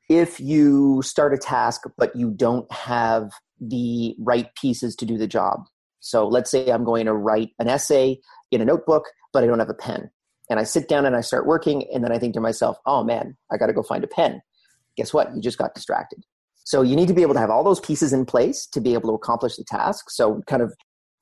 if 0.10 0.40
you 0.40 1.02
start 1.02 1.34
a 1.34 1.38
task 1.38 1.82
but 1.98 2.16
you 2.16 2.32
don't 2.32 2.72
have 2.72 3.30
the 3.60 4.16
right 4.20 4.54
pieces 4.56 4.96
to 4.98 5.06
do 5.06 5.18
the 5.18 5.28
job. 5.28 5.62
So 6.00 6.28
let's 6.28 6.50
say 6.50 6.70
I'm 6.70 6.86
going 6.86 7.06
to 7.06 7.14
write 7.14 7.50
an 7.60 7.68
essay 7.68 8.20
in 8.52 8.62
a 8.62 8.66
notebook, 8.66 9.06
but 9.34 9.44
I 9.44 9.48
don't 9.48 9.60
have 9.60 9.70
a 9.70 9.74
pen. 9.74 10.10
And 10.50 10.60
I 10.60 10.64
sit 10.64 10.90
down 10.90 11.06
and 11.06 11.16
I 11.16 11.22
start 11.22 11.48
working, 11.48 11.88
and 11.94 12.04
then 12.04 12.12
I 12.12 12.20
think 12.20 12.34
to 12.34 12.42
myself, 12.42 12.78
oh 12.86 13.04
man, 13.04 13.38
I 13.52 13.58
got 13.58 13.68
to 13.68 13.74
go 13.74 13.84
find 13.84 14.04
a 14.04 14.08
pen. 14.08 14.42
Guess 14.98 15.14
what? 15.14 15.34
You 15.36 15.42
just 15.42 15.58
got 15.58 15.74
distracted. 15.74 16.24
So 16.66 16.82
you 16.82 16.96
need 16.96 17.08
to 17.08 17.14
be 17.14 17.22
able 17.22 17.34
to 17.34 17.40
have 17.40 17.50
all 17.50 17.64
those 17.64 17.80
pieces 17.80 18.14
in 18.14 18.26
place 18.26 18.68
to 18.68 18.80
be 18.80 18.94
able 18.94 19.10
to 19.10 19.16
accomplish 19.16 19.58
the 19.58 19.64
task. 19.64 20.10
So 20.10 20.42
kind 20.48 20.62
of 20.62 20.74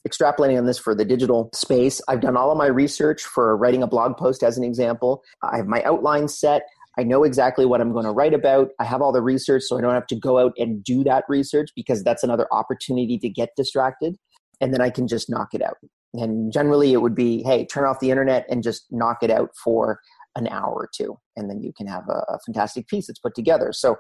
extrapolating 0.07 0.57
on 0.57 0.65
this 0.65 0.80
for 0.80 0.95
the 0.95 1.05
digital 1.05 1.49
space, 1.53 2.01
I've 2.07 2.22
done 2.22 2.38
all 2.38 2.51
of 2.51 2.57
my 2.57 2.67
research 2.67 3.22
for 3.22 3.55
writing 3.57 3.84
a 3.84 3.88
blog 3.88 4.17
post 4.17 4.43
as 4.43 4.57
an 4.57 4.63
example. 4.63 5.24
I 5.41 5.57
have 5.57 5.67
my 5.67 5.84
outline 5.84 6.28
set. 6.28 6.63
I 6.97 7.03
know 7.03 7.24
exactly 7.24 7.65
what 7.65 7.82
I'm 7.82 7.93
going 7.93 8.05
to 8.05 8.11
write 8.11 8.34
about. 8.34 8.69
I 8.80 8.84
have 8.84 9.01
all 9.01 9.11
the 9.11 9.22
research, 9.22 9.63
so 9.63 9.78
I 9.78 9.82
don't 9.82 9.93
have 9.93 10.07
to 10.07 10.15
go 10.15 10.39
out 10.39 10.53
and 10.57 10.84
do 10.84 11.03
that 11.05 11.24
research 11.30 11.69
because 11.76 12.03
that's 12.03 12.24
another 12.24 12.47
opportunity 12.51 13.17
to 13.19 13.30
get 13.30 13.49
distracted. 13.55 14.17
And 14.59 14.74
then 14.74 14.82
I 14.82 14.89
can 14.89 15.07
just 15.07 15.30
knock 15.30 15.53
it 15.53 15.61
out. 15.61 15.78
And 16.14 16.51
generally, 16.51 16.93
it 16.93 17.01
would 17.01 17.16
be 17.16 17.43
hey, 17.43 17.66
turn 17.66 17.86
off 17.86 17.99
the 17.99 18.12
internet 18.12 18.45
and 18.49 18.64
just 18.64 18.86
knock 18.91 19.18
it 19.22 19.32
out 19.32 19.49
for 19.64 19.99
an 20.36 20.47
hour 20.47 20.74
or 20.74 20.89
two. 20.93 21.18
And 21.36 21.49
then 21.49 21.62
you 21.62 21.74
can 21.76 21.88
have 21.88 22.03
a, 22.09 22.24
a 22.30 22.39
fantastic 22.45 22.88
piece 22.88 23.07
that's 23.07 23.20
put 23.20 23.36
together. 23.36 23.72
So, 23.74 23.97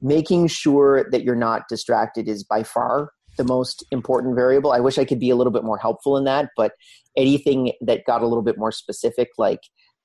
making 0.00 0.48
sure 0.48 1.08
that 1.10 1.22
you're 1.22 1.36
not 1.36 1.68
distracted 1.68 2.28
is 2.28 2.42
by 2.42 2.62
far 2.62 3.12
the 3.36 3.44
most 3.44 3.84
important 3.90 4.34
variable. 4.34 4.72
I 4.72 4.80
wish 4.80 4.98
I 4.98 5.04
could 5.04 5.20
be 5.20 5.30
a 5.30 5.36
little 5.36 5.52
bit 5.52 5.64
more 5.64 5.78
helpful 5.78 6.16
in 6.16 6.24
that, 6.24 6.50
but 6.56 6.72
anything 7.16 7.72
that 7.80 8.04
got 8.04 8.22
a 8.22 8.26
little 8.26 8.42
bit 8.42 8.58
more 8.58 8.72
specific, 8.72 9.28
like 9.38 9.60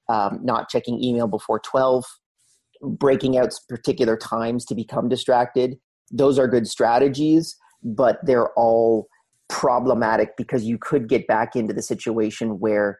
um, 0.10 0.40
not 0.44 0.70
checking 0.70 1.04
email 1.04 1.28
before 1.28 1.60
12, 1.60 2.06
breaking 2.82 3.38
out 3.38 3.54
particular 3.68 4.16
times 4.16 4.66
to 4.66 4.76
become 4.76 5.10
distracted, 5.10 5.78
those 6.12 6.40
are 6.40 6.48
good 6.48 6.68
strategies, 6.68 7.58
but 7.84 8.20
they're 8.24 8.52
all 8.54 9.08
problematic 9.50 10.36
because 10.38 10.64
you 10.64 10.78
could 10.78 11.08
get 11.08 11.28
back 11.28 11.56
into 11.56 11.74
the 11.74 11.82
situation 11.82 12.60
where 12.60 13.00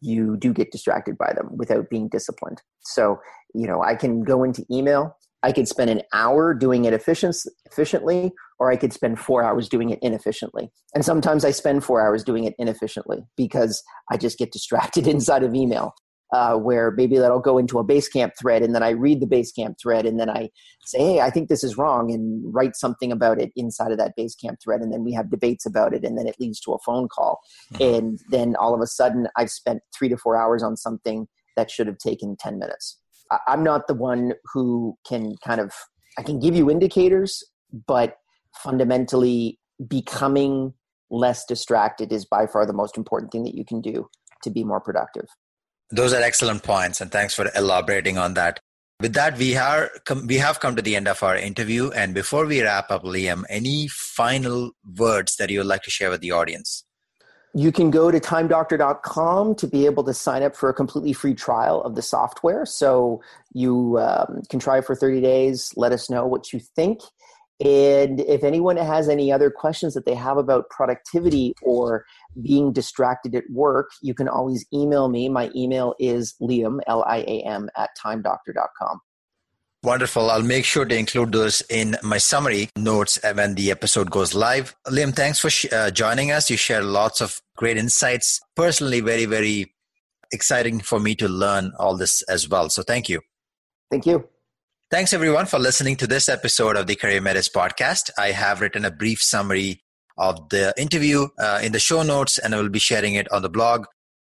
you 0.00 0.36
do 0.36 0.52
get 0.52 0.70
distracted 0.70 1.16
by 1.16 1.32
them 1.32 1.48
without 1.56 1.88
being 1.88 2.08
disciplined. 2.08 2.60
So, 2.80 3.18
you 3.54 3.66
know, 3.66 3.82
I 3.82 3.94
can 3.94 4.22
go 4.22 4.44
into 4.44 4.64
email 4.70 5.16
I 5.46 5.52
could 5.52 5.68
spend 5.68 5.90
an 5.90 6.02
hour 6.12 6.54
doing 6.54 6.86
it 6.86 6.92
efficient, 6.92 7.36
efficiently, 7.66 8.32
or 8.58 8.72
I 8.72 8.76
could 8.76 8.92
spend 8.92 9.20
four 9.20 9.44
hours 9.44 9.68
doing 9.68 9.90
it 9.90 10.00
inefficiently. 10.02 10.72
And 10.92 11.04
sometimes 11.04 11.44
I 11.44 11.52
spend 11.52 11.84
four 11.84 12.04
hours 12.04 12.24
doing 12.24 12.44
it 12.44 12.54
inefficiently 12.58 13.18
because 13.36 13.82
I 14.10 14.16
just 14.16 14.38
get 14.38 14.50
distracted 14.50 15.06
inside 15.06 15.44
of 15.44 15.54
email. 15.54 15.94
Uh, 16.32 16.56
where 16.56 16.90
maybe 16.90 17.16
that'll 17.16 17.38
go 17.38 17.56
into 17.56 17.78
a 17.78 17.84
Basecamp 17.84 18.32
thread, 18.36 18.60
and 18.60 18.74
then 18.74 18.82
I 18.82 18.90
read 18.90 19.20
the 19.20 19.26
Basecamp 19.26 19.76
thread, 19.80 20.06
and 20.06 20.18
then 20.18 20.28
I 20.28 20.50
say, 20.84 20.98
"Hey, 20.98 21.20
I 21.20 21.30
think 21.30 21.48
this 21.48 21.62
is 21.62 21.78
wrong," 21.78 22.12
and 22.12 22.42
write 22.52 22.74
something 22.74 23.12
about 23.12 23.40
it 23.40 23.52
inside 23.54 23.92
of 23.92 23.98
that 23.98 24.16
Basecamp 24.18 24.56
thread, 24.60 24.80
and 24.80 24.92
then 24.92 25.04
we 25.04 25.12
have 25.12 25.30
debates 25.30 25.66
about 25.66 25.94
it, 25.94 26.04
and 26.04 26.18
then 26.18 26.26
it 26.26 26.34
leads 26.40 26.58
to 26.62 26.72
a 26.72 26.80
phone 26.80 27.06
call, 27.06 27.40
mm-hmm. 27.74 27.94
and 27.94 28.18
then 28.30 28.56
all 28.56 28.74
of 28.74 28.80
a 28.80 28.88
sudden 28.88 29.28
I've 29.36 29.50
spent 29.50 29.82
three 29.96 30.08
to 30.08 30.16
four 30.16 30.36
hours 30.36 30.64
on 30.64 30.76
something 30.76 31.28
that 31.54 31.70
should 31.70 31.86
have 31.86 31.98
taken 31.98 32.36
ten 32.36 32.58
minutes 32.58 32.98
I'm 33.46 33.62
not 33.62 33.86
the 33.86 33.94
one 33.94 34.34
who 34.52 34.96
can 35.06 35.36
kind 35.44 35.60
of 35.60 35.72
I 36.18 36.22
can 36.22 36.38
give 36.38 36.54
you 36.54 36.70
indicators, 36.70 37.44
but 37.86 38.18
fundamentally 38.54 39.58
becoming 39.86 40.72
less 41.10 41.44
distracted 41.44 42.12
is 42.12 42.24
by 42.24 42.46
far 42.46 42.64
the 42.64 42.72
most 42.72 42.96
important 42.96 43.32
thing 43.32 43.44
that 43.44 43.54
you 43.54 43.64
can 43.64 43.80
do 43.80 44.08
to 44.42 44.50
be 44.50 44.64
more 44.64 44.80
productive. 44.80 45.26
Those 45.90 46.12
are 46.12 46.22
excellent 46.22 46.62
points, 46.62 47.00
and 47.00 47.10
thanks 47.10 47.34
for 47.34 47.50
elaborating 47.54 48.18
on 48.18 48.34
that. 48.34 48.60
With 49.00 49.12
that, 49.12 49.36
we 49.36 49.56
are 49.56 49.90
we 50.24 50.36
have 50.36 50.58
come 50.58 50.74
to 50.74 50.82
the 50.82 50.96
end 50.96 51.06
of 51.06 51.22
our 51.22 51.36
interview, 51.36 51.90
and 51.90 52.14
before 52.14 52.46
we 52.46 52.62
wrap 52.62 52.90
up, 52.90 53.04
Liam, 53.04 53.44
any 53.48 53.88
final 53.88 54.70
words 54.98 55.36
that 55.36 55.50
you 55.50 55.58
would 55.58 55.66
like 55.66 55.82
to 55.82 55.90
share 55.90 56.10
with 56.10 56.22
the 56.22 56.32
audience? 56.32 56.84
You 57.54 57.72
can 57.72 57.90
go 57.90 58.10
to 58.10 58.20
timedoctor.com 58.20 59.54
to 59.54 59.66
be 59.66 59.86
able 59.86 60.04
to 60.04 60.12
sign 60.12 60.42
up 60.42 60.54
for 60.54 60.68
a 60.68 60.74
completely 60.74 61.14
free 61.14 61.34
trial 61.34 61.82
of 61.82 61.94
the 61.94 62.02
software. 62.02 62.66
So 62.66 63.22
you 63.54 63.98
um, 63.98 64.42
can 64.50 64.60
try 64.60 64.82
for 64.82 64.94
30 64.94 65.22
days. 65.22 65.72
Let 65.74 65.92
us 65.92 66.10
know 66.10 66.26
what 66.26 66.52
you 66.52 66.60
think. 66.60 67.00
And 67.64 68.20
if 68.20 68.44
anyone 68.44 68.76
has 68.76 69.08
any 69.08 69.32
other 69.32 69.50
questions 69.50 69.94
that 69.94 70.04
they 70.04 70.14
have 70.14 70.36
about 70.36 70.68
productivity 70.68 71.54
or 71.62 72.04
being 72.42 72.72
distracted 72.72 73.34
at 73.34 73.44
work, 73.50 73.88
you 74.02 74.12
can 74.12 74.28
always 74.28 74.66
email 74.74 75.08
me. 75.08 75.28
My 75.30 75.50
email 75.56 75.94
is 75.98 76.34
liam, 76.42 76.80
L 76.86 77.02
I 77.04 77.18
A 77.18 77.42
M, 77.44 77.70
at 77.76 77.90
timedoctor.com. 78.02 79.00
Wonderful. 79.82 80.30
I'll 80.30 80.42
make 80.42 80.64
sure 80.64 80.84
to 80.84 80.96
include 80.96 81.32
those 81.32 81.62
in 81.70 81.96
my 82.02 82.18
summary 82.18 82.68
notes 82.76 83.20
when 83.22 83.54
the 83.54 83.70
episode 83.70 84.10
goes 84.10 84.34
live. 84.34 84.74
Liam, 84.88 85.14
thanks 85.14 85.38
for 85.38 85.48
sh- 85.48 85.72
uh, 85.72 85.90
joining 85.90 86.32
us. 86.32 86.50
You 86.50 86.56
shared 86.56 86.84
lots 86.84 87.20
of 87.20 87.40
great 87.56 87.76
insights. 87.76 88.40
Personally, 88.56 89.00
very, 89.00 89.26
very 89.26 89.72
exciting 90.32 90.80
for 90.80 90.98
me 90.98 91.14
to 91.14 91.28
learn 91.28 91.72
all 91.78 91.96
this 91.96 92.22
as 92.22 92.48
well. 92.48 92.68
So 92.68 92.82
thank 92.82 93.08
you. 93.08 93.20
Thank 93.90 94.06
you. 94.06 94.28
Thanks 94.88 95.12
everyone 95.12 95.46
for 95.46 95.58
listening 95.58 95.96
to 95.96 96.06
this 96.06 96.28
episode 96.28 96.76
of 96.76 96.86
the 96.86 96.94
Career 96.94 97.20
Metis 97.20 97.48
podcast. 97.48 98.08
I 98.16 98.30
have 98.30 98.60
written 98.60 98.84
a 98.84 98.90
brief 98.92 99.20
summary 99.20 99.82
of 100.16 100.48
the 100.50 100.72
interview 100.78 101.26
uh, 101.40 101.58
in 101.60 101.72
the 101.72 101.80
show 101.80 102.04
notes 102.04 102.38
and 102.38 102.54
I 102.54 102.58
will 102.58 102.68
be 102.68 102.78
sharing 102.78 103.14
it 103.14 103.26
on 103.32 103.42
the 103.42 103.48
blog. 103.48 103.86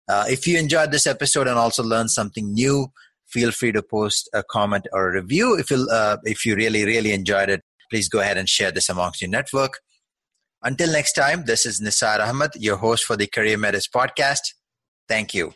Uh, 0.09 0.24
if 0.28 0.46
you 0.46 0.59
enjoyed 0.59 0.92
this 0.92 1.07
episode 1.07 1.46
and 1.46 1.59
also 1.59 1.82
learned 1.82 2.11
something 2.11 2.54
new, 2.54 2.86
feel 3.26 3.50
free 3.50 3.70
to 3.72 3.82
post 3.82 4.30
a 4.32 4.42
comment 4.50 4.86
or 4.94 5.11
a 5.11 5.20
review. 5.20 5.59
If 5.59 5.70
you 5.70 5.86
uh, 5.92 6.16
if 6.24 6.46
you 6.46 6.57
really 6.57 6.86
really 6.86 7.12
enjoyed 7.12 7.50
it, 7.50 7.61
please 7.90 8.09
go 8.09 8.20
ahead 8.20 8.38
and 8.38 8.48
share 8.48 8.72
this 8.72 8.88
amongst 8.88 9.20
your 9.20 9.28
network. 9.28 9.80
Until 10.62 10.90
next 10.90 11.12
time, 11.12 11.44
this 11.44 11.66
is 11.66 11.82
Nisar 11.82 12.18
Ahmed, 12.26 12.52
your 12.54 12.78
host 12.78 13.04
for 13.04 13.14
the 13.14 13.26
Career 13.26 13.59
Metis 13.59 13.88
podcast. 13.88 14.54
Thank 15.07 15.34
you. 15.34 15.52